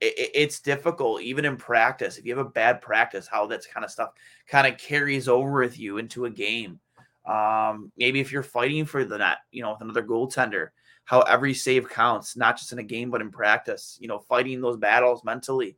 it, 0.00 0.30
it's 0.34 0.60
difficult 0.60 1.22
even 1.22 1.44
in 1.44 1.56
practice. 1.56 2.18
If 2.18 2.24
you 2.24 2.36
have 2.36 2.44
a 2.44 2.50
bad 2.50 2.80
practice 2.80 3.28
how 3.28 3.46
that 3.46 3.64
kind 3.72 3.84
of 3.84 3.90
stuff 3.90 4.10
kind 4.48 4.66
of 4.66 4.78
carries 4.78 5.28
over 5.28 5.60
with 5.60 5.78
you 5.78 5.98
into 5.98 6.24
a 6.24 6.30
game 6.30 6.80
um, 7.28 7.92
maybe 7.96 8.20
if 8.20 8.32
you're 8.32 8.42
fighting 8.42 8.84
for 8.84 9.04
the 9.04 9.18
net 9.18 9.38
you 9.52 9.62
know 9.62 9.72
with 9.72 9.82
another 9.82 10.02
goaltender 10.02 10.68
how 11.04 11.20
every 11.22 11.54
save 11.54 11.88
counts 11.88 12.36
not 12.36 12.56
just 12.56 12.72
in 12.72 12.78
a 12.78 12.82
game 12.82 13.10
but 13.10 13.20
in 13.20 13.30
practice 13.30 13.98
you 14.00 14.08
know 14.08 14.18
fighting 14.18 14.60
those 14.60 14.76
battles 14.76 15.24
mentally 15.24 15.76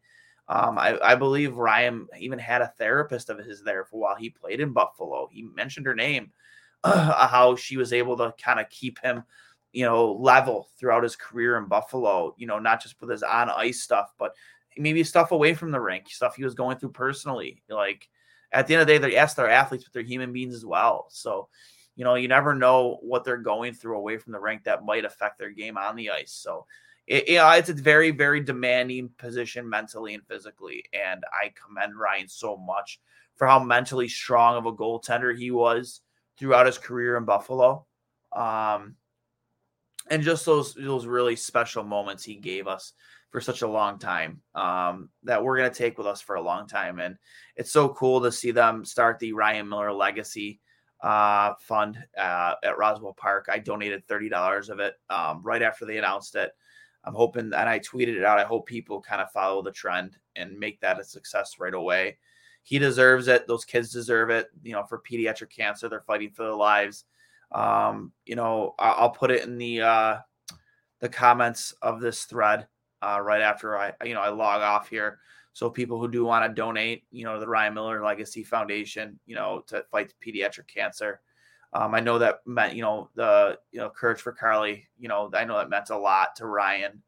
um, 0.50 0.78
I, 0.78 0.98
I, 1.00 1.14
believe 1.14 1.58
Ryan 1.58 2.08
even 2.18 2.40
had 2.40 2.60
a 2.60 2.72
therapist 2.76 3.30
of 3.30 3.38
his 3.38 3.62
there 3.62 3.84
for 3.84 4.00
while 4.00 4.16
he 4.16 4.30
played 4.30 4.58
in 4.58 4.72
Buffalo. 4.72 5.28
He 5.30 5.42
mentioned 5.42 5.86
her 5.86 5.94
name, 5.94 6.32
uh, 6.84 7.28
how 7.28 7.54
she 7.54 7.76
was 7.76 7.92
able 7.92 8.16
to 8.16 8.34
kind 8.42 8.58
of 8.58 8.68
keep 8.68 8.98
him, 8.98 9.22
you 9.72 9.84
know, 9.84 10.12
level 10.14 10.68
throughout 10.76 11.04
his 11.04 11.14
career 11.14 11.56
in 11.56 11.66
Buffalo. 11.66 12.34
You 12.36 12.48
know, 12.48 12.58
not 12.58 12.82
just 12.82 13.00
with 13.00 13.10
his 13.10 13.22
on 13.22 13.48
ice 13.48 13.80
stuff, 13.80 14.12
but 14.18 14.34
maybe 14.76 15.04
stuff 15.04 15.30
away 15.30 15.54
from 15.54 15.70
the 15.70 15.80
rink, 15.80 16.10
stuff 16.10 16.34
he 16.34 16.42
was 16.42 16.54
going 16.54 16.78
through 16.78 16.90
personally. 16.90 17.62
Like 17.68 18.08
at 18.52 18.66
the 18.66 18.74
end 18.74 18.82
of 18.82 18.86
the 18.86 18.94
day, 18.94 18.98
they're 18.98 19.10
yes, 19.10 19.34
they're 19.34 19.50
athletes, 19.50 19.84
but 19.84 19.92
they're 19.92 20.02
human 20.02 20.32
beings 20.32 20.54
as 20.54 20.64
well. 20.64 21.06
So, 21.10 21.48
you 21.96 22.04
know, 22.04 22.14
you 22.14 22.28
never 22.28 22.54
know 22.54 22.98
what 23.02 23.24
they're 23.24 23.36
going 23.36 23.74
through 23.74 23.96
away 23.96 24.18
from 24.18 24.32
the 24.32 24.40
rink 24.40 24.64
that 24.64 24.84
might 24.84 25.04
affect 25.04 25.38
their 25.38 25.50
game 25.50 25.76
on 25.76 25.96
the 25.96 26.10
ice. 26.10 26.32
So, 26.32 26.66
it, 27.06 27.28
know, 27.28 27.50
it's 27.50 27.68
a 27.68 27.74
very, 27.74 28.10
very 28.10 28.40
demanding 28.40 29.10
position 29.18 29.68
mentally 29.68 30.14
and 30.14 30.26
physically. 30.26 30.84
And 30.92 31.24
I 31.32 31.52
commend 31.64 31.98
Ryan 31.98 32.28
so 32.28 32.56
much 32.56 33.00
for 33.36 33.46
how 33.46 33.58
mentally 33.58 34.08
strong 34.08 34.56
of 34.56 34.66
a 34.66 34.72
goaltender 34.72 35.36
he 35.36 35.50
was 35.50 36.00
throughout 36.38 36.66
his 36.66 36.78
career 36.78 37.16
in 37.16 37.24
Buffalo. 37.24 37.86
Um, 38.32 38.96
and 40.08 40.22
just 40.22 40.44
those 40.44 40.74
those 40.74 41.06
really 41.06 41.36
special 41.36 41.84
moments 41.84 42.24
he 42.24 42.36
gave 42.36 42.66
us 42.66 42.92
for 43.30 43.40
such 43.40 43.62
a 43.62 43.68
long 43.68 43.98
time 43.98 44.40
um, 44.54 45.08
that 45.22 45.42
we're 45.42 45.56
going 45.56 45.70
to 45.70 45.76
take 45.76 45.96
with 45.96 46.06
us 46.06 46.20
for 46.20 46.34
a 46.34 46.42
long 46.42 46.66
time. 46.66 46.98
And 46.98 47.16
it's 47.56 47.72
so 47.72 47.88
cool 47.90 48.20
to 48.20 48.32
see 48.32 48.50
them 48.50 48.84
start 48.84 49.18
the 49.18 49.32
Ryan 49.32 49.68
Miller 49.68 49.92
Legacy 49.92 50.60
uh, 51.00 51.54
Fund 51.60 51.96
uh, 52.18 52.54
at 52.62 52.76
Roswell 52.76 53.14
Park. 53.14 53.46
I 53.50 53.58
donated 53.58 54.06
$30 54.08 54.68
of 54.68 54.80
it 54.80 54.94
um, 55.08 55.40
right 55.42 55.62
after 55.62 55.86
they 55.86 55.98
announced 55.98 56.34
it. 56.34 56.50
I'm 57.04 57.14
hoping, 57.14 57.44
and 57.44 57.54
I 57.54 57.78
tweeted 57.78 58.16
it 58.16 58.24
out. 58.24 58.38
I 58.38 58.44
hope 58.44 58.66
people 58.66 59.00
kind 59.00 59.22
of 59.22 59.30
follow 59.30 59.62
the 59.62 59.72
trend 59.72 60.18
and 60.36 60.58
make 60.58 60.80
that 60.80 61.00
a 61.00 61.04
success 61.04 61.56
right 61.58 61.72
away. 61.72 62.18
He 62.62 62.78
deserves 62.78 63.28
it. 63.28 63.46
Those 63.46 63.64
kids 63.64 63.90
deserve 63.90 64.28
it. 64.28 64.48
You 64.62 64.72
know, 64.72 64.84
for 64.84 65.00
pediatric 65.00 65.50
cancer, 65.50 65.88
they're 65.88 66.02
fighting 66.02 66.30
for 66.30 66.42
their 66.42 66.54
lives. 66.54 67.04
Um, 67.52 68.12
you 68.26 68.36
know, 68.36 68.74
I'll 68.78 69.10
put 69.10 69.30
it 69.30 69.44
in 69.44 69.56
the 69.56 69.80
uh, 69.80 70.16
the 71.00 71.08
comments 71.08 71.72
of 71.80 72.00
this 72.00 72.24
thread 72.24 72.66
uh, 73.02 73.20
right 73.20 73.42
after 73.42 73.76
I, 73.76 73.92
you 74.04 74.14
know, 74.14 74.20
I 74.20 74.28
log 74.28 74.62
off 74.62 74.88
here. 74.88 75.18
So 75.52 75.68
people 75.68 75.98
who 75.98 76.08
do 76.08 76.24
want 76.24 76.44
to 76.44 76.54
donate, 76.54 77.04
you 77.10 77.24
know, 77.24 77.34
to 77.34 77.40
the 77.40 77.48
Ryan 77.48 77.74
Miller 77.74 78.04
Legacy 78.04 78.44
Foundation, 78.44 79.18
you 79.26 79.34
know, 79.34 79.64
to 79.66 79.84
fight 79.90 80.14
pediatric 80.24 80.68
cancer. 80.68 81.20
Um, 81.72 81.94
I 81.94 82.00
know 82.00 82.18
that 82.18 82.40
meant, 82.46 82.74
you 82.74 82.82
know, 82.82 83.10
the, 83.14 83.58
you 83.72 83.80
know, 83.80 83.90
Courage 83.90 84.20
for 84.20 84.32
Carly, 84.32 84.88
you 84.98 85.08
know, 85.08 85.30
I 85.34 85.44
know 85.44 85.58
that 85.58 85.70
meant 85.70 85.90
a 85.90 85.98
lot 85.98 86.36
to 86.36 86.46
Ryan. 86.46 87.02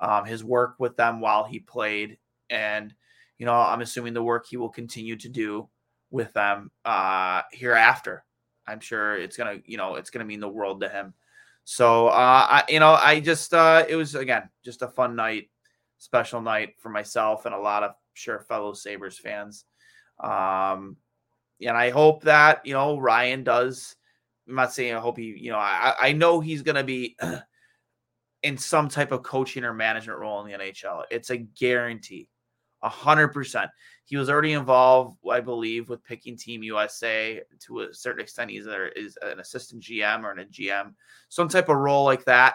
Um, 0.00 0.24
his 0.24 0.42
work 0.44 0.74
with 0.78 0.96
them 0.96 1.20
while 1.20 1.44
he 1.44 1.60
played. 1.60 2.18
And, 2.50 2.92
you 3.38 3.46
know, 3.46 3.54
I'm 3.54 3.80
assuming 3.80 4.12
the 4.12 4.22
work 4.22 4.46
he 4.46 4.56
will 4.56 4.68
continue 4.68 5.16
to 5.16 5.28
do 5.28 5.68
with 6.10 6.32
them 6.32 6.70
uh, 6.84 7.42
hereafter. 7.52 8.24
I'm 8.66 8.80
sure 8.80 9.16
it's 9.16 9.36
to, 9.56 9.62
you 9.66 9.76
know, 9.76 9.94
it's 9.94 10.10
to 10.24 10.28
mean 10.28 10.40
the 10.40 10.48
world 10.48 10.80
to 10.80 10.88
him. 10.88 11.14
So, 11.64 12.08
uh, 12.08 12.12
I, 12.12 12.64
you 12.68 12.78
know, 12.78 12.92
I 12.92 13.20
just, 13.20 13.54
uh, 13.54 13.84
it 13.88 13.96
was 13.96 14.14
again 14.14 14.48
just 14.64 14.82
a 14.82 14.88
fun 14.88 15.16
night, 15.16 15.50
special 15.98 16.40
night 16.40 16.74
for 16.78 16.90
myself 16.90 17.46
and 17.46 17.54
a 17.54 17.58
lot 17.58 17.82
of 17.82 17.92
sure 18.12 18.40
fellow 18.40 18.72
Sabres 18.72 19.18
fans. 19.18 19.64
Um, 20.22 20.96
and 21.60 21.76
I 21.76 21.90
hope 21.90 22.22
that 22.24 22.64
you 22.64 22.74
know 22.74 22.98
Ryan 22.98 23.44
does. 23.44 23.96
I'm 24.48 24.56
not 24.56 24.72
saying 24.72 24.94
I 24.94 25.00
hope 25.00 25.16
he, 25.16 25.34
you 25.38 25.50
know, 25.50 25.58
I, 25.58 25.94
I 25.98 26.12
know 26.12 26.40
he's 26.40 26.62
going 26.62 26.76
to 26.76 26.84
be 26.84 27.16
in 28.42 28.58
some 28.58 28.88
type 28.88 29.10
of 29.10 29.22
coaching 29.22 29.64
or 29.64 29.72
management 29.72 30.18
role 30.18 30.44
in 30.44 30.52
the 30.52 30.58
NHL. 30.58 31.04
It's 31.10 31.30
a 31.30 31.38
guarantee, 31.38 32.28
a 32.84 32.88
hundred 32.88 33.28
percent. 33.28 33.70
He 34.04 34.16
was 34.16 34.28
already 34.28 34.52
involved, 34.52 35.16
I 35.28 35.40
believe, 35.40 35.88
with 35.88 36.04
picking 36.04 36.36
Team 36.36 36.62
USA 36.62 37.40
to 37.60 37.80
a 37.80 37.94
certain 37.94 38.20
extent. 38.20 38.50
He's 38.50 38.66
there 38.66 38.88
is 38.88 39.18
an 39.22 39.40
assistant 39.40 39.82
GM 39.82 40.22
or 40.22 40.32
a 40.32 40.44
GM, 40.44 40.92
some 41.30 41.48
type 41.48 41.70
of 41.70 41.76
role 41.76 42.04
like 42.04 42.24
that. 42.26 42.54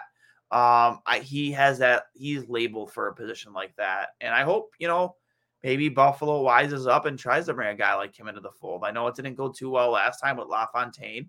Um, 0.52 1.00
I, 1.06 1.20
he 1.22 1.50
has 1.52 1.78
that. 1.80 2.04
He's 2.14 2.48
labeled 2.48 2.92
for 2.92 3.08
a 3.08 3.14
position 3.14 3.52
like 3.52 3.74
that, 3.76 4.10
and 4.20 4.32
I 4.32 4.42
hope 4.42 4.70
you 4.78 4.88
know 4.88 5.16
maybe 5.62 5.88
Buffalo 5.88 6.42
wises 6.42 6.86
up 6.86 7.04
and 7.04 7.18
tries 7.18 7.46
to 7.46 7.54
bring 7.54 7.68
a 7.68 7.76
guy 7.76 7.94
like 7.94 8.18
him 8.18 8.28
into 8.28 8.40
the 8.40 8.52
fold. 8.52 8.84
I 8.84 8.92
know 8.92 9.08
it 9.08 9.16
didn't 9.16 9.34
go 9.34 9.50
too 9.50 9.70
well 9.70 9.90
last 9.90 10.20
time 10.20 10.36
with 10.36 10.48
LaFontaine. 10.48 11.28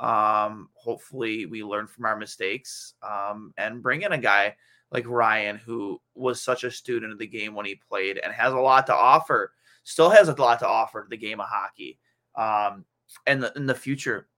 Um, 0.00 0.70
hopefully, 0.72 1.44
we 1.44 1.62
learn 1.62 1.86
from 1.86 2.06
our 2.06 2.16
mistakes 2.16 2.94
um, 3.02 3.52
and 3.58 3.82
bring 3.82 4.02
in 4.02 4.12
a 4.12 4.18
guy 4.18 4.56
like 4.92 5.08
Ryan, 5.08 5.56
who 5.56 6.00
was 6.14 6.42
such 6.42 6.64
a 6.64 6.70
student 6.70 7.12
of 7.12 7.18
the 7.18 7.26
game 7.26 7.54
when 7.54 7.66
he 7.66 7.80
played 7.88 8.18
and 8.22 8.32
has 8.32 8.52
a 8.52 8.58
lot 8.58 8.86
to 8.86 8.94
offer, 8.94 9.52
still 9.84 10.10
has 10.10 10.28
a 10.28 10.34
lot 10.34 10.58
to 10.60 10.68
offer 10.68 11.02
to 11.02 11.08
the 11.08 11.16
game 11.16 11.40
of 11.40 11.46
hockey 11.48 11.98
um, 12.36 12.84
and 13.26 13.42
the, 13.42 13.52
in 13.56 13.66
the 13.66 13.74
future 13.74 14.28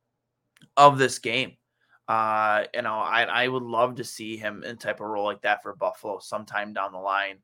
of 0.77 0.99
this 0.99 1.19
game. 1.19 1.57
Uh, 2.09 2.65
you 2.75 2.83
know, 2.83 2.97
I, 2.97 3.23
I 3.23 3.49
would 3.49 3.63
love 3.63 3.97
to 3.97 4.05
see 4.05 4.37
him 4.37 4.63
in 4.65 4.77
type 4.77 5.01
of 5.01 5.07
role 5.07 5.25
like 5.25 5.43
that 5.43 5.63
for 5.63 5.75
Buffalo 5.75 6.19
sometime 6.19 6.73
down 6.73 6.93
the 6.93 6.99
line. 6.99 7.39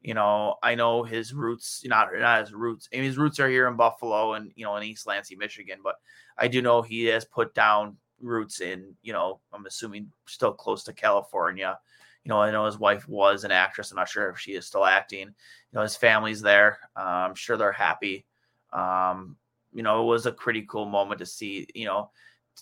You 0.00 0.14
know, 0.14 0.56
I 0.62 0.74
know 0.74 1.04
his 1.04 1.32
roots, 1.32 1.82
not 1.84 2.08
not 2.14 2.40
his 2.40 2.52
roots. 2.52 2.88
I 2.92 2.96
mean, 2.96 3.04
his 3.04 3.18
roots 3.18 3.38
are 3.38 3.48
here 3.48 3.68
in 3.68 3.76
Buffalo 3.76 4.34
and 4.34 4.50
you 4.56 4.64
know 4.64 4.76
in 4.76 4.82
East 4.82 5.06
Lansing, 5.06 5.38
Michigan. 5.38 5.78
But 5.82 5.94
I 6.36 6.48
do 6.48 6.60
know 6.60 6.82
he 6.82 7.04
has 7.04 7.24
put 7.24 7.54
down 7.54 7.96
roots 8.20 8.60
in, 8.60 8.94
you 9.02 9.12
know, 9.12 9.40
I'm 9.52 9.66
assuming 9.66 10.10
still 10.26 10.52
close 10.52 10.84
to 10.84 10.92
California 10.92 11.78
you 12.24 12.28
know, 12.28 12.40
I 12.40 12.50
know 12.50 12.66
his 12.66 12.78
wife 12.78 13.08
was 13.08 13.44
an 13.44 13.50
actress. 13.50 13.90
I'm 13.90 13.96
not 13.96 14.08
sure 14.08 14.28
if 14.30 14.38
she 14.38 14.52
is 14.52 14.66
still 14.66 14.84
acting. 14.84 15.26
You 15.26 15.72
know, 15.72 15.82
his 15.82 15.96
family's 15.96 16.40
there. 16.40 16.78
Uh, 16.96 17.00
I'm 17.28 17.34
sure 17.34 17.56
they're 17.56 17.72
happy. 17.72 18.26
Um, 18.72 19.36
you 19.72 19.82
know, 19.82 20.02
it 20.02 20.06
was 20.06 20.26
a 20.26 20.32
pretty 20.32 20.62
cool 20.62 20.84
moment 20.84 21.18
to 21.18 21.26
see, 21.26 21.66
you 21.74 21.86
know, 21.86 22.10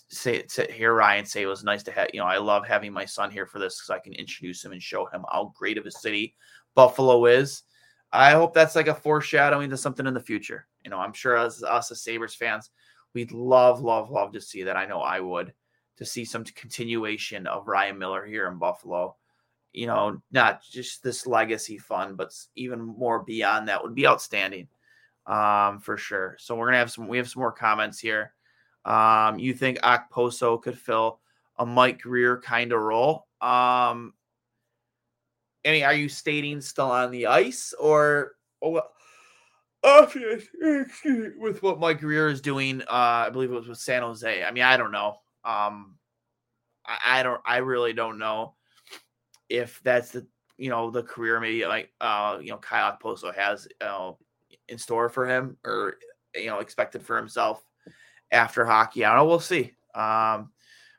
say 0.09 0.41
to 0.41 0.71
hear 0.71 0.93
Ryan 0.93 1.25
say 1.25 1.43
it 1.43 1.47
was 1.47 1.63
nice 1.63 1.83
to 1.83 1.91
have, 1.91 2.07
you 2.13 2.19
know, 2.19 2.25
I 2.25 2.37
love 2.37 2.65
having 2.65 2.91
my 2.91 3.05
son 3.05 3.29
here 3.29 3.45
for 3.45 3.59
this 3.59 3.77
because 3.77 3.89
I 3.89 3.99
can 3.99 4.13
introduce 4.13 4.63
him 4.63 4.71
and 4.71 4.81
show 4.81 5.05
him 5.05 5.25
how 5.31 5.53
great 5.55 5.77
of 5.77 5.85
a 5.85 5.91
city 5.91 6.35
Buffalo 6.73 7.25
is. 7.25 7.63
I 8.11 8.31
hope 8.31 8.53
that's 8.53 8.75
like 8.75 8.87
a 8.87 8.95
foreshadowing 8.95 9.69
to 9.69 9.77
something 9.77 10.07
in 10.07 10.13
the 10.13 10.19
future. 10.19 10.67
You 10.83 10.89
know, 10.89 10.97
I'm 10.97 11.13
sure 11.13 11.37
as 11.37 11.63
us 11.63 11.91
as 11.91 12.01
Sabres 12.01 12.35
fans, 12.35 12.71
we'd 13.13 13.31
love, 13.31 13.81
love, 13.81 14.09
love 14.09 14.31
to 14.33 14.41
see 14.41 14.63
that. 14.63 14.75
I 14.77 14.85
know 14.85 15.01
I 15.01 15.19
would 15.19 15.53
to 15.97 16.05
see 16.05 16.25
some 16.25 16.43
continuation 16.43 17.45
of 17.45 17.67
Ryan 17.67 17.99
Miller 17.99 18.25
here 18.25 18.47
in 18.47 18.57
Buffalo 18.57 19.17
you 19.73 19.87
know, 19.87 20.21
not 20.31 20.61
just 20.63 21.03
this 21.03 21.25
legacy 21.25 21.77
fund, 21.77 22.17
but 22.17 22.33
even 22.55 22.81
more 22.81 23.19
beyond 23.23 23.67
that 23.67 23.81
would 23.81 23.95
be 23.95 24.07
outstanding 24.07 24.67
um, 25.25 25.79
for 25.79 25.97
sure. 25.97 26.35
So 26.39 26.55
we're 26.55 26.67
gonna 26.67 26.77
have 26.77 26.91
some. 26.91 27.07
We 27.07 27.17
have 27.17 27.29
some 27.29 27.41
more 27.41 27.51
comments 27.51 27.99
here. 27.99 28.33
Um, 28.85 29.39
you 29.39 29.53
think 29.53 29.79
Okposo 29.79 30.61
could 30.61 30.77
fill 30.77 31.19
a 31.57 31.65
Mike 31.65 32.01
Grier 32.01 32.37
kind 32.37 32.73
of 32.73 32.81
role? 32.81 33.27
Um, 33.39 34.13
any? 35.63 35.83
Are 35.83 35.93
you 35.93 36.09
stating 36.09 36.61
still 36.61 36.91
on 36.91 37.11
the 37.11 37.27
ice 37.27 37.73
or? 37.79 38.33
Oh, 38.63 38.81
with 41.39 41.63
what 41.63 41.79
Mike 41.79 42.01
Grier 42.01 42.27
is 42.27 42.41
doing, 42.41 42.81
uh, 42.83 43.25
I 43.25 43.29
believe 43.31 43.51
it 43.51 43.55
was 43.55 43.67
with 43.67 43.79
San 43.79 44.03
Jose. 44.03 44.43
I 44.43 44.51
mean, 44.51 44.63
I 44.63 44.77
don't 44.77 44.91
know. 44.91 45.15
Um, 45.43 45.95
I, 46.85 47.19
I 47.19 47.23
don't. 47.23 47.41
I 47.45 47.57
really 47.57 47.93
don't 47.93 48.19
know 48.19 48.55
if 49.51 49.81
that's 49.83 50.11
the 50.11 50.25
you 50.57 50.69
know 50.69 50.89
the 50.89 51.03
career 51.03 51.39
maybe 51.39 51.65
like 51.65 51.91
uh 52.01 52.37
you 52.41 52.49
know 52.49 52.57
Kyle 52.57 52.97
Okposo 52.97 53.35
has 53.35 53.67
uh, 53.81 54.11
in 54.69 54.77
store 54.77 55.09
for 55.09 55.27
him 55.27 55.57
or 55.65 55.95
you 56.35 56.47
know 56.47 56.59
expected 56.59 57.03
for 57.03 57.17
himself 57.17 57.63
after 58.31 58.65
hockey. 58.65 59.03
I 59.03 59.09
don't 59.09 59.17
know. 59.17 59.25
We'll 59.25 59.39
see. 59.39 59.73
Um, 59.93 60.51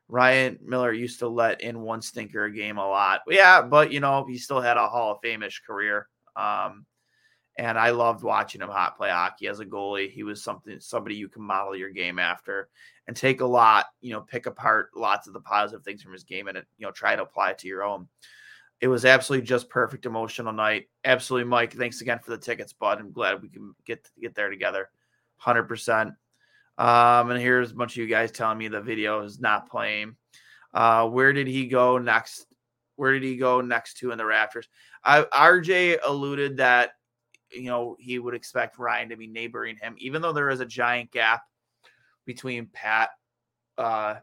Ryan 0.09 0.59
Miller 0.63 0.93
used 0.93 1.21
to 1.21 1.29
let 1.29 1.63
in 1.63 1.81
one 1.81 2.03
stinker 2.03 2.45
a 2.45 2.53
game 2.53 2.77
a 2.77 2.87
lot. 2.87 3.23
Yeah, 3.27 3.63
but 3.63 3.91
you 3.91 4.01
know 4.01 4.27
he 4.29 4.37
still 4.37 4.61
had 4.61 4.77
a 4.77 4.87
Hall 4.87 5.13
of 5.13 5.21
Fame-ish 5.23 5.63
career. 5.67 6.09
Um, 6.37 6.85
and 7.59 7.79
I 7.79 7.91
loved 7.91 8.23
watching 8.23 8.63
him 8.63 8.69
hot 8.69 8.97
play 8.97 9.11
hockey 9.11 9.47
as 9.47 9.61
a 9.61 9.65
goalie. 9.65 10.11
He 10.11 10.23
was 10.23 10.43
something 10.43 10.81
somebody 10.81 11.15
you 11.15 11.29
can 11.29 11.43
model 11.43 11.77
your 11.77 11.91
game 11.91 12.19
after 12.19 12.69
and 13.07 13.17
take 13.17 13.41
a 13.41 13.47
lot, 13.47 13.87
you 14.01 14.13
know, 14.13 14.21
pick 14.21 14.47
apart 14.47 14.91
lots 14.97 15.27
of 15.27 15.35
the 15.35 15.41
positive 15.41 15.85
things 15.85 16.03
from 16.03 16.13
his 16.13 16.25
game 16.25 16.49
and 16.49 16.59
you 16.79 16.87
know 16.87 16.93
try 16.93 17.15
to 17.15 17.23
apply 17.23 17.51
it 17.51 17.59
to 17.59 17.69
your 17.69 17.85
own. 17.85 18.09
It 18.83 18.89
was 18.89 19.05
absolutely 19.05 19.47
just 19.47 19.71
perfect 19.71 20.07
emotional 20.07 20.53
night. 20.53 20.89
Absolutely, 21.05 21.49
Mike. 21.49 21.73
Thanks 21.73 22.01
again 22.01 22.19
for 22.19 22.33
the 22.33 22.37
tickets, 22.37 22.73
bud. 22.73 22.99
I'm 22.99 23.13
glad 23.13 23.41
we 23.41 23.49
can 23.49 23.77
get 23.87 24.11
get 24.21 24.35
there 24.35 24.51
together. 24.51 24.91
Hundred 25.37 25.69
percent. 25.69 26.15
Um, 26.79 27.31
and 27.31 27.41
here's 27.41 27.71
a 27.71 27.77
bunch 27.77 27.93
of 27.93 27.99
you 27.99 28.09
guys 28.09 28.33
telling 28.33 28.59
me 28.59 28.67
the 28.67 28.81
video 28.81 29.23
is 29.23 29.39
not 29.39 29.71
playing. 29.71 30.17
Uh, 30.75 31.09
where 31.09 31.33
did 31.33 31.47
he 31.47 31.69
go 31.69 31.97
next? 31.99 32.47
Where 32.97 33.13
did 33.13 33.23
he 33.23 33.37
go 33.37 33.61
next 33.61 33.99
to 33.99 34.11
in 34.11 34.19
the 34.19 34.25
Raptors? 34.25 34.67
I, 35.05 35.23
RJ 35.23 35.99
alluded 36.05 36.57
that 36.57 36.95
you 37.53 37.67
know 37.67 37.97
he 38.01 38.19
would 38.19 38.35
expect 38.35 38.81
Ryan 38.81 39.11
to 39.11 39.17
be 39.17 39.29
neighboring 39.29 39.77
him, 39.81 39.95
even 39.99 40.23
though 40.23 40.33
there 40.33 40.51
is 40.51 40.59
a 40.59 40.67
giant 40.67 41.13
gap 41.13 41.43
between 42.27 42.67
Pat 42.67 43.11
uh, 43.79 44.17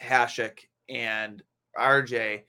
Hasek 0.00 0.60
and 0.88 1.42
RJ. 1.76 2.42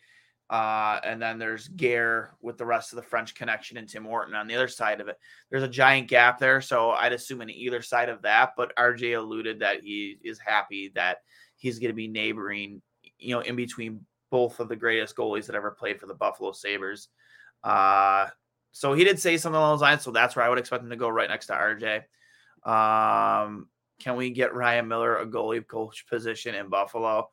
Uh, 0.50 1.00
and 1.04 1.22
then 1.22 1.38
there's 1.38 1.68
Gare 1.68 2.34
with 2.42 2.58
the 2.58 2.66
rest 2.66 2.94
of 2.94 2.98
the 2.98 3.04
French 3.04 3.36
connection 3.36 3.78
and 3.78 3.88
Tim 3.88 4.06
Horton 4.06 4.34
on 4.34 4.48
the 4.48 4.56
other 4.56 4.70
side 4.70 5.02
of 5.02 5.10
it. 5.10 5.18
There's 5.50 5.64
a 5.64 5.68
giant 5.68 6.08
gap 6.08 6.40
there. 6.40 6.62
So 6.62 6.92
I'd 6.92 7.14
assume 7.14 7.42
on 7.42 7.50
either 7.50 7.82
side 7.82 8.08
of 8.08 8.22
that. 8.22 8.54
But 8.56 8.76
RJ 8.78 9.18
alluded 9.18 9.60
that 9.60 9.82
he 9.82 10.18
is 10.24 10.40
happy 10.40 10.92
that 10.96 11.18
he's 11.58 11.80
going 11.80 11.90
to 11.90 11.96
be 11.96 12.08
neighboring, 12.08 12.82
you 13.18 13.36
know, 13.36 13.42
in 13.42 13.58
between 13.58 14.06
both 14.30 14.60
of 14.60 14.70
the 14.70 14.76
greatest 14.76 15.16
goalies 15.18 15.48
that 15.48 15.56
ever 15.56 15.72
played 15.72 16.00
for 16.00 16.06
the 16.06 16.14
Buffalo 16.14 16.54
Sabres. 16.54 17.10
Uh, 17.64 18.28
so 18.72 18.94
he 18.94 19.04
did 19.04 19.20
say 19.20 19.38
something 19.38 19.58
along 19.58 19.74
those 19.74 19.82
lines. 19.82 20.04
So 20.04 20.12
that's 20.12 20.36
where 20.36 20.46
I 20.46 20.50
would 20.50 20.60
expect 20.60 20.84
him 20.84 20.90
to 20.92 20.96
go 20.96 21.10
right 21.10 21.30
next 21.30 21.48
to 21.48 21.54
RJ. 21.54 22.04
Um, 22.70 23.68
can 24.00 24.16
we 24.16 24.30
get 24.30 24.54
Ryan 24.54 24.88
Miller 24.88 25.18
a 25.18 25.26
goalie 25.26 25.66
coach 25.66 26.06
position 26.08 26.56
in 26.56 26.70
Buffalo? 26.70 27.30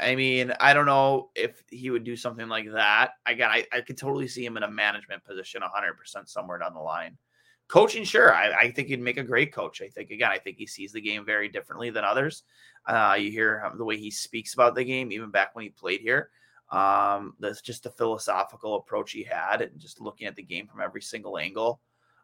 I 0.00 0.14
mean, 0.14 0.52
I 0.60 0.74
don't 0.74 0.86
know 0.86 1.30
if 1.34 1.62
he 1.70 1.90
would 1.90 2.04
do 2.04 2.16
something 2.16 2.48
like 2.48 2.70
that. 2.72 3.12
Again, 3.26 3.50
I, 3.50 3.66
I 3.72 3.80
could 3.80 3.96
totally 3.96 4.28
see 4.28 4.44
him 4.44 4.56
in 4.56 4.62
a 4.62 4.70
management 4.70 5.24
position 5.24 5.62
100% 5.62 6.28
somewhere 6.28 6.58
down 6.58 6.74
the 6.74 6.80
line. 6.80 7.18
Coaching, 7.66 8.04
sure. 8.04 8.32
I, 8.32 8.52
I 8.52 8.70
think 8.70 8.88
he'd 8.88 9.00
make 9.00 9.18
a 9.18 9.24
great 9.24 9.52
coach. 9.52 9.82
I 9.82 9.88
think, 9.88 10.10
again, 10.10 10.30
I 10.30 10.38
think 10.38 10.56
he 10.56 10.66
sees 10.66 10.92
the 10.92 11.00
game 11.00 11.24
very 11.24 11.48
differently 11.48 11.90
than 11.90 12.04
others. 12.04 12.44
Uh, 12.86 13.16
you 13.18 13.30
hear 13.30 13.70
the 13.76 13.84
way 13.84 13.96
he 13.96 14.10
speaks 14.10 14.54
about 14.54 14.74
the 14.74 14.84
game, 14.84 15.12
even 15.12 15.30
back 15.30 15.54
when 15.54 15.64
he 15.64 15.70
played 15.70 16.00
here. 16.00 16.30
Um, 16.70 17.34
that's 17.40 17.60
just 17.60 17.82
the 17.82 17.90
philosophical 17.90 18.76
approach 18.76 19.12
he 19.12 19.24
had 19.24 19.62
and 19.62 19.78
just 19.78 20.00
looking 20.00 20.26
at 20.26 20.36
the 20.36 20.42
game 20.42 20.66
from 20.66 20.80
every 20.80 21.02
single 21.02 21.38
angle. 21.38 21.80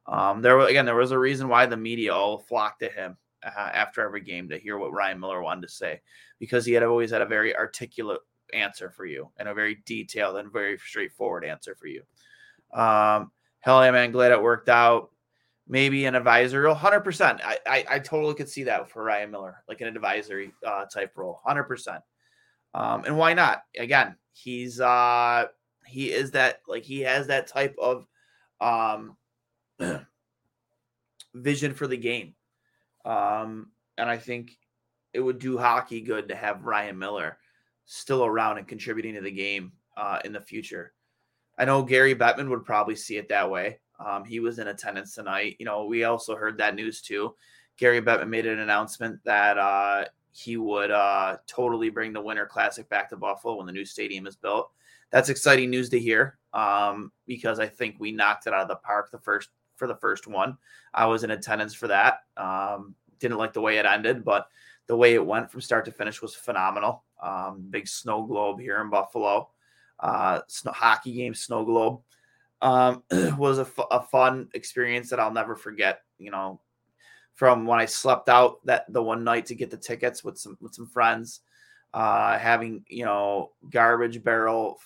Um, 0.06 0.42
there 0.42 0.58
again, 0.60 0.84
there 0.84 0.94
was 0.94 1.12
a 1.12 1.18
reason 1.18 1.48
why 1.48 1.66
the 1.66 1.78
media 1.78 2.14
all 2.14 2.38
flocked 2.38 2.80
to 2.80 2.88
him 2.88 3.16
uh, 3.44 3.70
after 3.72 4.02
every 4.02 4.20
game 4.20 4.48
to 4.48 4.58
hear 4.58 4.78
what 4.78 4.92
Ryan 4.92 5.20
Miller 5.20 5.42
wanted 5.42 5.62
to 5.62 5.72
say 5.72 6.00
because 6.38 6.64
he 6.64 6.72
had 6.72 6.82
always 6.82 7.10
had 7.10 7.22
a 7.22 7.26
very 7.26 7.56
articulate 7.56 8.20
answer 8.52 8.90
for 8.90 9.06
you 9.06 9.30
and 9.38 9.48
a 9.48 9.54
very 9.54 9.82
detailed 9.86 10.36
and 10.36 10.52
very 10.52 10.78
straightforward 10.78 11.44
answer 11.44 11.74
for 11.74 11.86
you. 11.86 12.02
Um, 12.72 13.30
hell 13.60 13.84
yeah, 13.84 13.90
man, 13.90 14.12
glad 14.12 14.32
it 14.32 14.42
worked 14.42 14.68
out. 14.68 15.10
Maybe 15.66 16.04
an 16.04 16.14
advisory 16.14 16.64
role, 16.64 16.74
hundred 16.74 17.00
percent. 17.00 17.40
I, 17.42 17.58
I, 17.66 17.84
I 17.92 17.98
totally 17.98 18.34
could 18.34 18.50
see 18.50 18.64
that 18.64 18.90
for 18.90 19.02
Ryan 19.02 19.30
Miller, 19.30 19.62
like 19.66 19.80
an 19.80 19.88
advisory 19.88 20.52
uh, 20.66 20.84
type 20.84 21.12
role, 21.16 21.40
hundred 21.42 21.64
percent. 21.64 22.02
Um, 22.74 23.04
and 23.04 23.16
why 23.16 23.32
not? 23.32 23.62
Again, 23.78 24.16
he's 24.32 24.80
uh 24.80 25.46
he 25.86 26.12
is 26.12 26.32
that 26.32 26.60
like 26.68 26.82
he 26.82 27.00
has 27.00 27.28
that 27.28 27.46
type 27.46 27.76
of 27.80 28.06
um 28.60 29.16
vision 31.34 31.72
for 31.72 31.86
the 31.86 31.96
game. 31.96 32.34
Um, 33.04 33.70
and 33.98 34.08
I 34.08 34.16
think 34.16 34.56
it 35.12 35.20
would 35.20 35.38
do 35.38 35.56
hockey 35.56 36.00
good 36.00 36.28
to 36.28 36.34
have 36.34 36.64
Ryan 36.64 36.98
Miller 36.98 37.38
still 37.84 38.24
around 38.24 38.58
and 38.58 38.66
contributing 38.66 39.14
to 39.14 39.20
the 39.20 39.30
game 39.30 39.72
uh, 39.96 40.18
in 40.24 40.32
the 40.32 40.40
future. 40.40 40.92
I 41.58 41.64
know 41.64 41.82
Gary 41.82 42.14
Bettman 42.14 42.48
would 42.48 42.64
probably 42.64 42.96
see 42.96 43.16
it 43.16 43.28
that 43.28 43.48
way. 43.50 43.78
Um, 44.04 44.24
he 44.24 44.40
was 44.40 44.58
in 44.58 44.68
attendance 44.68 45.14
tonight. 45.14 45.56
You 45.58 45.66
know, 45.66 45.84
we 45.84 46.04
also 46.04 46.34
heard 46.34 46.58
that 46.58 46.74
news 46.74 47.00
too. 47.00 47.34
Gary 47.76 48.00
Bettman 48.00 48.28
made 48.28 48.46
an 48.46 48.58
announcement 48.58 49.20
that 49.24 49.58
uh, 49.58 50.04
he 50.32 50.56
would 50.56 50.90
uh, 50.90 51.36
totally 51.46 51.90
bring 51.90 52.12
the 52.12 52.20
Winter 52.20 52.46
Classic 52.46 52.88
back 52.88 53.08
to 53.10 53.16
Buffalo 53.16 53.56
when 53.56 53.66
the 53.66 53.72
new 53.72 53.84
stadium 53.84 54.26
is 54.26 54.36
built. 54.36 54.72
That's 55.10 55.28
exciting 55.28 55.70
news 55.70 55.88
to 55.90 56.00
hear 56.00 56.38
um, 56.52 57.12
because 57.26 57.60
I 57.60 57.66
think 57.66 57.96
we 57.98 58.10
knocked 58.10 58.48
it 58.48 58.52
out 58.52 58.62
of 58.62 58.68
the 58.68 58.76
park 58.76 59.10
the 59.12 59.18
first 59.18 59.50
for 59.76 59.86
the 59.86 59.96
first 59.96 60.26
one. 60.26 60.56
I 60.92 61.06
was 61.06 61.24
in 61.24 61.30
attendance 61.30 61.74
for 61.74 61.88
that. 61.88 62.20
Um, 62.36 62.94
didn't 63.18 63.38
like 63.38 63.52
the 63.52 63.60
way 63.60 63.78
it 63.78 63.86
ended, 63.86 64.24
but 64.24 64.48
the 64.86 64.96
way 64.96 65.14
it 65.14 65.24
went 65.24 65.50
from 65.50 65.60
start 65.60 65.84
to 65.86 65.92
finish 65.92 66.20
was 66.20 66.34
phenomenal. 66.34 67.04
Um, 67.22 67.66
big 67.70 67.88
snow 67.88 68.22
globe 68.22 68.60
here 68.60 68.80
in 68.80 68.90
Buffalo, 68.90 69.48
uh, 70.00 70.40
snow, 70.48 70.72
hockey 70.72 71.12
game 71.12 71.34
snow 71.34 71.64
globe 71.64 72.00
um, 72.60 73.02
was 73.38 73.58
a, 73.58 73.62
f- 73.62 73.86
a 73.90 74.02
fun 74.02 74.48
experience 74.54 75.10
that 75.10 75.20
I'll 75.20 75.32
never 75.32 75.56
forget. 75.56 76.00
You 76.18 76.30
know, 76.30 76.60
from 77.34 77.66
when 77.66 77.78
I 77.78 77.86
slept 77.86 78.28
out 78.28 78.64
that 78.66 78.92
the 78.92 79.02
one 79.02 79.24
night 79.24 79.46
to 79.46 79.54
get 79.54 79.70
the 79.70 79.76
tickets 79.76 80.24
with 80.24 80.38
some 80.38 80.56
with 80.60 80.74
some 80.74 80.86
friends, 80.86 81.40
uh, 81.92 82.38
having 82.38 82.84
you 82.88 83.04
know 83.04 83.52
garbage 83.70 84.22
barrel 84.22 84.78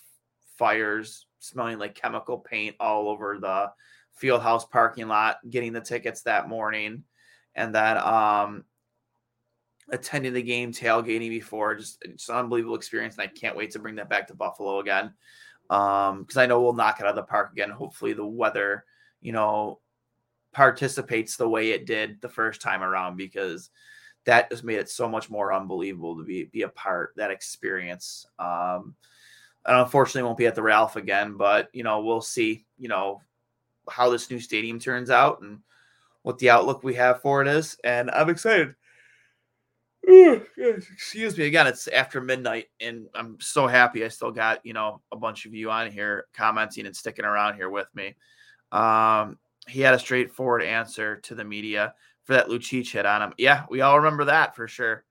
fires, 0.57 1.27
smelling 1.39 1.79
like 1.79 1.95
chemical 1.95 2.39
paint 2.39 2.77
all 2.81 3.09
over 3.09 3.39
the 3.39 3.71
field 4.19 4.43
house 4.43 4.65
parking 4.65 5.09
lot, 5.09 5.39
getting 5.49 5.73
the 5.73 5.81
tickets 5.81 6.23
that 6.23 6.49
morning, 6.49 7.05
and 7.55 7.75
then 7.75 7.99
um, 7.99 8.65
attending 9.91 10.33
the 10.33 10.43
game, 10.43 10.73
tailgating 10.73 11.31
before. 11.31 11.75
Just 11.75 12.03
an 12.05 12.17
unbelievable 12.35 12.77
experience, 12.77 13.17
and 13.17 13.23
I 13.23 13.27
can't 13.27 13.57
wait 13.57 13.73
to 13.73 13.79
bring 13.79 13.97
that 13.97 14.11
back 14.11 14.29
to 14.29 14.35
Buffalo 14.35 14.81
again. 14.81 15.15
Um, 15.71 16.23
because 16.23 16.39
I 16.39 16.47
know 16.47 16.63
we'll 16.63 16.73
knock 16.73 17.01
it 17.01 17.05
out 17.05 17.11
of 17.11 17.17
the 17.17 17.23
park 17.23 17.53
again. 17.53 17.71
Hopefully, 17.71 18.13
the 18.13 18.27
weather, 18.27 18.85
you 19.21 19.33
know, 19.33 19.81
participates 20.53 21.37
the 21.37 21.49
way 21.49 21.71
it 21.71 21.87
did 21.87 22.21
the 22.21 22.29
first 22.29 22.61
time 22.61 22.83
around 22.83 23.17
because 23.17 23.71
that 24.25 24.51
just 24.51 24.65
made 24.65 24.79
it 24.79 24.91
so 24.91 25.09
much 25.09 25.31
more 25.31 25.53
unbelievable 25.53 26.17
to 26.17 26.25
be 26.25 26.45
be 26.45 26.63
a 26.63 26.69
part 26.69 27.13
that 27.17 27.31
experience. 27.31 28.27
Um, 28.39 28.95
and 29.67 29.81
unfortunately, 29.81 30.23
won't 30.23 30.39
be 30.39 30.47
at 30.47 30.55
the 30.55 30.63
Ralph 30.63 30.97
again, 30.97 31.37
but 31.37 31.69
you 31.73 31.83
know, 31.83 32.01
we'll 32.01 32.23
see. 32.23 32.67
You 32.79 32.89
know, 32.89 33.21
how 33.91 34.11
this 34.11 34.31
new 34.31 34.41
stadium 34.41 34.79
turns 34.79 35.11
out 35.11 35.41
and 35.41 35.61
what 36.23 36.39
the 36.39 36.51
outlook 36.51 36.83
we 36.83 36.95
have 36.95 37.23
for 37.23 37.43
it 37.43 37.49
is, 37.49 37.77
and 37.85 38.11
I'm 38.11 38.29
excited. 38.29 38.75
Excuse 40.07 41.37
me. 41.37 41.47
Again, 41.47 41.67
it's 41.67 41.87
after 41.89 42.21
midnight, 42.21 42.67
and 42.81 43.09
I'm 43.15 43.39
so 43.41 43.67
happy 43.67 44.05
I 44.05 44.09
still 44.09 44.31
got 44.31 44.65
you 44.65 44.73
know 44.73 45.03
a 45.13 45.17
bunch 45.17 45.45
of 45.45 45.55
you 45.55 45.71
on 45.71 45.91
here 45.91 46.27
commenting 46.33 46.87
and 46.87 46.97
sticking 46.97 47.25
around 47.25 47.57
here 47.57 47.69
with 47.69 47.89
me. 47.95 48.15
Um, 48.73 49.39
he 49.67 49.81
had 49.81 49.95
a 49.95 49.99
straightforward 49.99 50.63
answer 50.63 51.17
to 51.17 51.35
the 51.35 51.45
media 51.45 51.95
for 52.25 52.35
that 52.35 52.49
Lucic 52.49 52.91
hit 52.91 53.07
on 53.07 53.23
him. 53.23 53.35
Yeah, 53.37 53.65
we 53.71 53.83
all 53.83 53.99
remember 53.99 54.25
that 54.27 54.57
for 54.57 54.67
sure. 54.67 55.05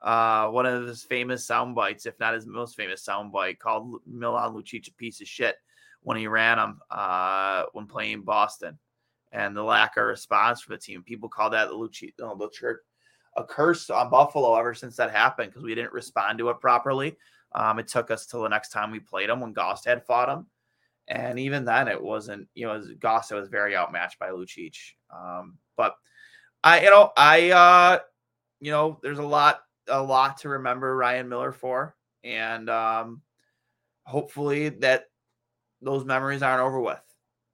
Uh, 0.00 0.48
one 0.48 0.66
of 0.66 0.86
his 0.86 1.02
famous 1.02 1.44
sound 1.46 1.74
bites, 1.74 2.06
if 2.06 2.18
not 2.20 2.34
his 2.34 2.46
most 2.46 2.76
famous 2.76 3.02
sound 3.02 3.32
bite, 3.32 3.58
called 3.58 4.00
Milan 4.06 4.52
Lucic 4.52 4.86
a 4.86 4.92
piece 4.92 5.20
of 5.20 5.26
shit 5.26 5.56
when 6.04 6.16
he 6.16 6.28
ran 6.28 6.58
him 6.58 6.80
uh, 6.90 7.64
when 7.72 7.86
playing 7.86 8.22
Boston, 8.22 8.78
and 9.32 9.56
the 9.56 9.62
lack 9.62 9.96
of 9.96 10.04
response 10.04 10.60
from 10.60 10.74
the 10.74 10.80
team. 10.80 11.02
People 11.02 11.28
call 11.28 11.50
that 11.50 11.68
the 11.68 12.12
no, 12.20 12.36
the 12.36 12.48
church 12.50 12.80
a 13.36 13.44
curse 13.44 13.90
on 13.90 14.10
Buffalo 14.10 14.54
ever 14.54 14.74
since 14.74 14.96
that 14.96 15.10
happened 15.10 15.50
because 15.50 15.64
we 15.64 15.74
didn't 15.74 15.92
respond 15.92 16.38
to 16.38 16.50
it 16.50 16.60
properly. 16.60 17.16
Um, 17.52 17.78
it 17.78 17.88
took 17.88 18.10
us 18.10 18.26
till 18.26 18.42
the 18.42 18.48
next 18.48 18.70
time 18.70 18.90
we 18.90 19.00
played 19.00 19.30
him 19.30 19.40
when 19.40 19.54
Gaustad 19.54 20.04
fought 20.04 20.28
him. 20.28 20.46
And 21.08 21.38
even 21.38 21.64
then, 21.64 21.88
it 21.88 22.00
wasn't, 22.00 22.48
you 22.54 22.66
know, 22.66 22.80
Gaustad 22.98 23.38
was 23.38 23.48
very 23.48 23.76
outmatched 23.76 24.18
by 24.18 24.30
Lucic. 24.30 24.76
Um, 25.14 25.58
but 25.76 25.96
I, 26.62 26.82
you 26.82 26.90
know, 26.90 27.12
I, 27.16 27.50
uh, 27.50 27.98
you 28.60 28.70
know, 28.70 28.98
there's 29.02 29.18
a 29.18 29.22
lot, 29.26 29.60
a 29.88 30.02
lot 30.02 30.38
to 30.38 30.48
remember 30.48 30.96
Ryan 30.96 31.28
Miller 31.28 31.52
for. 31.52 31.94
And 32.22 32.70
um, 32.70 33.20
hopefully 34.04 34.70
that 34.70 35.04
those 35.84 36.04
memories 36.04 36.42
aren't 36.42 36.62
over 36.62 36.80
with. 36.80 37.00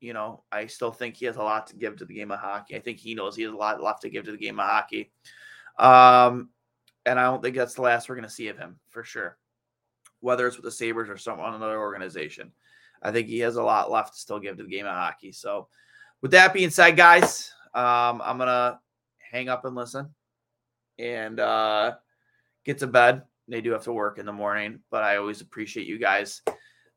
You 0.00 0.14
know, 0.14 0.44
I 0.50 0.66
still 0.66 0.92
think 0.92 1.16
he 1.16 1.26
has 1.26 1.36
a 1.36 1.42
lot 1.42 1.66
to 1.66 1.76
give 1.76 1.96
to 1.96 2.06
the 2.06 2.14
game 2.14 2.30
of 2.30 2.38
hockey. 2.38 2.76
I 2.76 2.80
think 2.80 2.98
he 2.98 3.14
knows 3.14 3.36
he 3.36 3.42
has 3.42 3.52
a 3.52 3.56
lot 3.56 3.82
left 3.82 4.02
to 4.02 4.10
give 4.10 4.24
to 4.24 4.32
the 4.32 4.38
game 4.38 4.58
of 4.58 4.66
hockey. 4.66 5.12
Um, 5.78 6.50
and 7.04 7.18
I 7.18 7.24
don't 7.24 7.42
think 7.42 7.56
that's 7.56 7.74
the 7.74 7.82
last 7.82 8.08
we're 8.08 8.14
going 8.14 8.28
to 8.28 8.34
see 8.34 8.48
of 8.48 8.56
him 8.56 8.78
for 8.88 9.04
sure, 9.04 9.36
whether 10.20 10.46
it's 10.46 10.56
with 10.56 10.64
the 10.64 10.70
Sabres 10.70 11.10
or 11.10 11.18
some 11.18 11.38
another 11.40 11.78
organization. 11.78 12.52
I 13.02 13.10
think 13.12 13.28
he 13.28 13.40
has 13.40 13.56
a 13.56 13.62
lot 13.62 13.90
left 13.90 14.14
to 14.14 14.20
still 14.20 14.38
give 14.38 14.56
to 14.56 14.62
the 14.62 14.68
game 14.68 14.86
of 14.86 14.92
hockey. 14.92 15.32
So, 15.32 15.68
with 16.22 16.30
that 16.32 16.52
being 16.52 16.70
said, 16.70 16.96
guys, 16.96 17.52
um, 17.74 18.22
I'm 18.22 18.36
gonna 18.38 18.78
hang 19.18 19.48
up 19.48 19.64
and 19.64 19.74
listen 19.74 20.14
and 20.98 21.40
uh, 21.40 21.94
get 22.64 22.78
to 22.78 22.86
bed. 22.86 23.22
They 23.48 23.62
do 23.62 23.72
have 23.72 23.84
to 23.84 23.92
work 23.92 24.18
in 24.18 24.26
the 24.26 24.32
morning, 24.32 24.80
but 24.90 25.02
I 25.02 25.16
always 25.16 25.40
appreciate 25.40 25.86
you 25.86 25.98
guys 25.98 26.42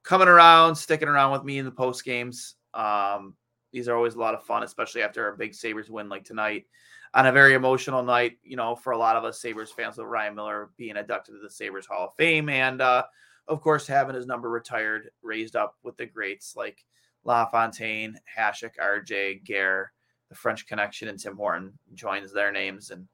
coming 0.04 0.28
around, 0.28 0.76
sticking 0.76 1.08
around 1.08 1.32
with 1.32 1.44
me 1.44 1.58
in 1.58 1.66
the 1.66 1.72
post 1.72 2.04
games. 2.04 2.56
Um, 2.74 3.36
these 3.72 3.88
are 3.88 3.96
always 3.96 4.16
a 4.16 4.20
lot 4.20 4.36
of 4.36 4.44
fun, 4.44 4.64
especially 4.64 5.02
after 5.02 5.28
a 5.28 5.38
big 5.38 5.56
Sabres 5.56 5.90
win 5.90 6.10
like 6.10 6.26
tonight 6.26 6.66
on 7.14 7.28
a 7.28 7.32
very 7.32 7.54
emotional 7.54 8.04
night, 8.04 8.38
you 8.44 8.56
know, 8.56 8.76
for 8.76 8.92
a 8.92 8.98
lot 8.98 9.16
of 9.16 9.24
us 9.24 9.42
Sabres 9.42 9.72
fans 9.72 9.98
with 9.98 10.08
Ryan 10.08 10.36
Miller 10.36 10.70
being 10.78 10.98
inducted 10.98 11.36
to 11.36 11.42
the 11.42 11.50
Sabres 11.50 11.86
Hall 11.86 12.08
of 12.08 12.16
Fame 12.16 12.50
and 12.50 12.82
uh, 12.82 13.04
of 13.48 13.62
course 13.62 13.86
having 13.86 14.16
his 14.16 14.26
number 14.26 14.50
retired, 14.50 15.10
raised 15.22 15.56
up 15.56 15.76
with 15.84 15.96
the 15.98 16.06
greats 16.06 16.56
like 16.56 16.84
LaFontaine, 17.24 18.18
Hasek, 18.38 18.78
RJ, 18.82 19.44
Gare, 19.44 19.92
the 20.30 20.36
French 20.36 20.68
Connection, 20.68 21.08
and 21.08 21.20
Tim 21.20 21.36
Horton 21.36 21.78
joins 21.94 22.34
their 22.34 22.52
names. 22.52 22.90
And 22.90 23.08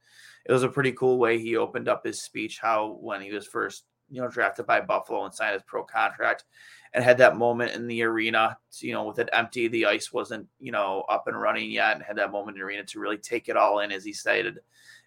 it 0.45 0.51
was 0.51 0.63
a 0.63 0.69
pretty 0.69 0.93
cool 0.93 1.17
way 1.17 1.37
he 1.37 1.57
opened 1.57 1.87
up 1.87 2.05
his 2.05 2.23
speech, 2.23 2.59
how 2.61 2.97
when 3.01 3.21
he 3.21 3.31
was 3.31 3.45
first, 3.45 3.83
you 4.09 4.21
know, 4.21 4.27
drafted 4.27 4.65
by 4.65 4.81
Buffalo 4.81 5.25
and 5.25 5.33
signed 5.33 5.53
his 5.53 5.63
pro 5.67 5.83
contract, 5.83 6.45
and 6.93 7.03
had 7.03 7.19
that 7.19 7.37
moment 7.37 7.75
in 7.75 7.87
the 7.87 8.01
arena, 8.03 8.57
you 8.79 8.93
know, 8.93 9.03
with 9.03 9.19
it 9.19 9.29
empty, 9.31 9.67
the 9.67 9.85
ice 9.85 10.11
wasn't, 10.11 10.47
you 10.59 10.71
know, 10.71 11.03
up 11.09 11.27
and 11.27 11.39
running 11.39 11.69
yet, 11.69 11.95
and 11.95 12.03
had 12.03 12.17
that 12.17 12.31
moment 12.31 12.55
in 12.55 12.61
the 12.61 12.65
arena 12.65 12.83
to 12.83 12.99
really 12.99 13.17
take 13.17 13.47
it 13.47 13.57
all 13.57 13.79
in, 13.79 13.91
as 13.91 14.03
he 14.03 14.13
stated, 14.13 14.59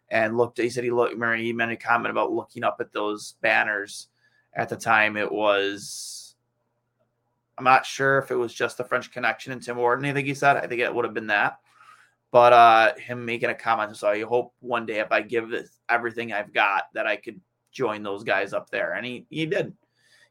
and 0.09 0.37
looked. 0.37 0.59
He 0.59 0.71
said 0.71 0.85
he 0.85 0.91
looked. 0.91 1.15
Remember, 1.15 1.37
he 1.37 1.53
made 1.53 1.71
a 1.71 1.77
comment 1.77 2.11
about 2.11 2.33
looking 2.33 2.63
up 2.63 2.77
at 2.81 2.93
those 2.93 3.35
banners. 3.41 4.09
At 4.55 4.69
the 4.69 4.77
time, 4.77 5.17
it 5.17 5.33
was. 5.33 6.37
I'm 7.59 7.65
not 7.65 7.87
sure 7.87 8.19
if 8.19 8.31
it 8.31 8.37
was 8.37 8.55
just 8.55 8.77
the 8.77 8.85
French 8.85 9.11
Connection 9.11 9.53
and 9.53 9.63
Tim 9.63 9.77
Horton. 9.77 10.05
I 10.05 10.13
think 10.13 10.27
he 10.27 10.35
said. 10.35 10.57
I 10.57 10.67
think 10.67 10.81
it 10.81 10.95
would 10.95 11.05
have 11.05 11.15
been 11.15 11.29
that. 11.29 11.59
But 12.31 12.53
uh 12.53 12.95
him 12.95 13.27
making 13.27 13.51
a 13.51 13.55
comment, 13.55 13.95
so 13.97 14.09
I 14.09 14.23
hope 14.23 14.55
one 14.61 14.87
day 14.87 15.01
if 15.01 15.13
I 15.13 15.21
give 15.21 15.51
this 15.51 15.81
everything 15.89 16.33
I've 16.33 16.53
got, 16.53 16.85
that 16.95 17.07
I 17.07 17.17
could 17.17 17.41
join 17.73 18.03
those 18.03 18.25
guys 18.25 18.53
up 18.53 18.71
there, 18.71 18.95
and 18.95 19.05
he 19.05 19.27
he 19.29 19.47
did 19.47 19.75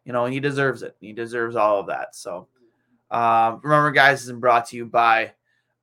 you 0.05 0.13
know, 0.13 0.25
he 0.25 0.39
deserves 0.39 0.83
it. 0.83 0.95
He 0.99 1.13
deserves 1.13 1.55
all 1.55 1.79
of 1.79 1.87
that. 1.87 2.15
So 2.15 2.47
um, 3.09 3.59
remember, 3.63 3.91
guys, 3.91 4.25
is 4.25 4.31
brought 4.31 4.67
to 4.67 4.77
you 4.77 4.85
by 4.85 5.33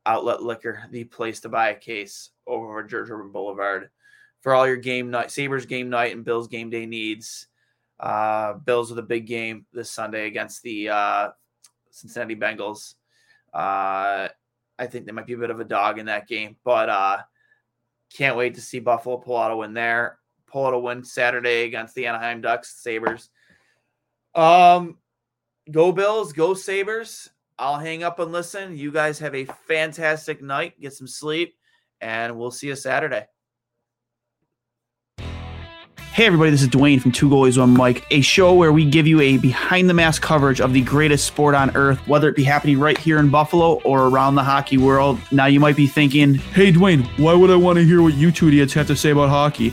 Outlet 0.07 0.43
Liquor, 0.43 0.85
the 0.91 1.05
place 1.05 1.41
to 1.41 1.49
buy 1.49 1.71
a 1.71 1.75
case 1.75 2.31
over 2.47 2.83
George 2.83 3.11
Urban 3.11 3.31
Boulevard 3.31 3.91
for 4.41 4.55
all 4.55 4.67
your 4.67 4.77
game 4.77 5.11
night, 5.11 5.31
Sabres 5.31 5.67
game 5.67 5.91
night, 5.91 6.15
and 6.15 6.25
Bills 6.25 6.49
game 6.49 6.71
day 6.71 6.87
needs. 6.87 7.49
Uh, 8.01 8.55
Bills 8.55 8.91
with 8.91 8.99
a 8.99 9.03
big 9.03 9.27
game 9.27 9.67
this 9.73 9.91
Sunday 9.91 10.27
against 10.27 10.63
the 10.63 10.89
uh, 10.89 11.29
Cincinnati 11.91 12.37
Bengals. 12.37 12.95
Uh, 13.53 14.29
I 14.79 14.87
think 14.87 15.05
they 15.05 15.13
might 15.13 15.27
be 15.27 15.33
a 15.33 15.39
bit 15.39 15.51
of 15.51 15.61
a 15.61 15.65
dog 15.65 15.99
in 15.99 16.07
that 16.07 16.29
game, 16.29 16.57
but 16.65 16.89
uh, 16.89 17.19
can't 18.15 18.37
wait 18.37 18.55
to 18.55 18.61
see 18.61 18.79
Buffalo 18.79 19.17
pull 19.17 19.37
out 19.37 19.51
a 19.51 19.57
win 19.57 19.75
there. 19.75 20.19
Pull 20.47 20.67
out 20.67 20.75
a 20.75 20.79
win 20.79 21.05
Saturday 21.05 21.65
against 21.65 21.95
the 21.95 22.07
Anaheim 22.07 22.41
Ducks, 22.41 22.77
Sabres. 22.81 23.29
Um, 24.35 24.99
go 25.71 25.93
Bills, 25.93 26.33
go 26.33 26.55
Sabres. 26.55 27.29
I'll 27.59 27.79
hang 27.79 28.05
up 28.05 28.19
and 28.21 28.31
listen. 28.31 28.77
You 28.77 28.93
guys 28.93 29.19
have 29.19 29.35
a 29.35 29.45
fantastic 29.45 30.43
night. 30.43 30.81
Get 30.81 30.93
some 30.93 31.09
sleep, 31.09 31.57
and 32.01 32.39
we'll 32.39 32.53
see 32.53 32.69
you 32.69 32.77
Saturday. 32.77 33.27
Hey, 36.19 36.27
everybody, 36.27 36.51
this 36.51 36.63
is 36.63 36.69
Duane 36.69 36.99
from 36.99 37.13
Two 37.13 37.29
Goalies, 37.29 37.59
One 37.59 37.71
Mike, 37.71 38.05
a 38.11 38.21
show 38.23 38.53
where 38.53 38.73
we 38.73 38.85
give 38.85 39.07
you 39.07 39.21
a 39.21 39.39
behind 39.39 39.89
the 39.89 39.95
mask 39.95 40.21
coverage 40.21 40.61
of 40.61 40.73
the 40.73 40.83
greatest 40.83 41.27
sport 41.27 41.55
on 41.55 41.77
earth, 41.77 41.99
whether 42.09 42.29
it 42.29 42.35
be 42.35 42.43
happening 42.43 42.77
right 42.81 42.99
here 42.99 43.19
in 43.19 43.29
Buffalo 43.29 43.75
or 43.83 44.09
around 44.09 44.35
the 44.35 44.43
hockey 44.43 44.79
world. 44.79 45.21
Now, 45.31 45.47
you 45.47 45.61
might 45.61 45.77
be 45.77 45.87
thinking, 45.87 46.35
hey, 46.35 46.73
Duane, 46.73 47.05
why 47.19 47.35
would 47.35 47.51
I 47.51 47.57
want 47.57 47.79
to 47.79 47.85
hear 47.85 48.03
what 48.03 48.15
you 48.15 48.33
two 48.33 48.49
idiots 48.49 48.73
have 48.75 48.89
to 48.89 48.97
say 48.97 49.11
about 49.11 49.29
hockey? 49.29 49.73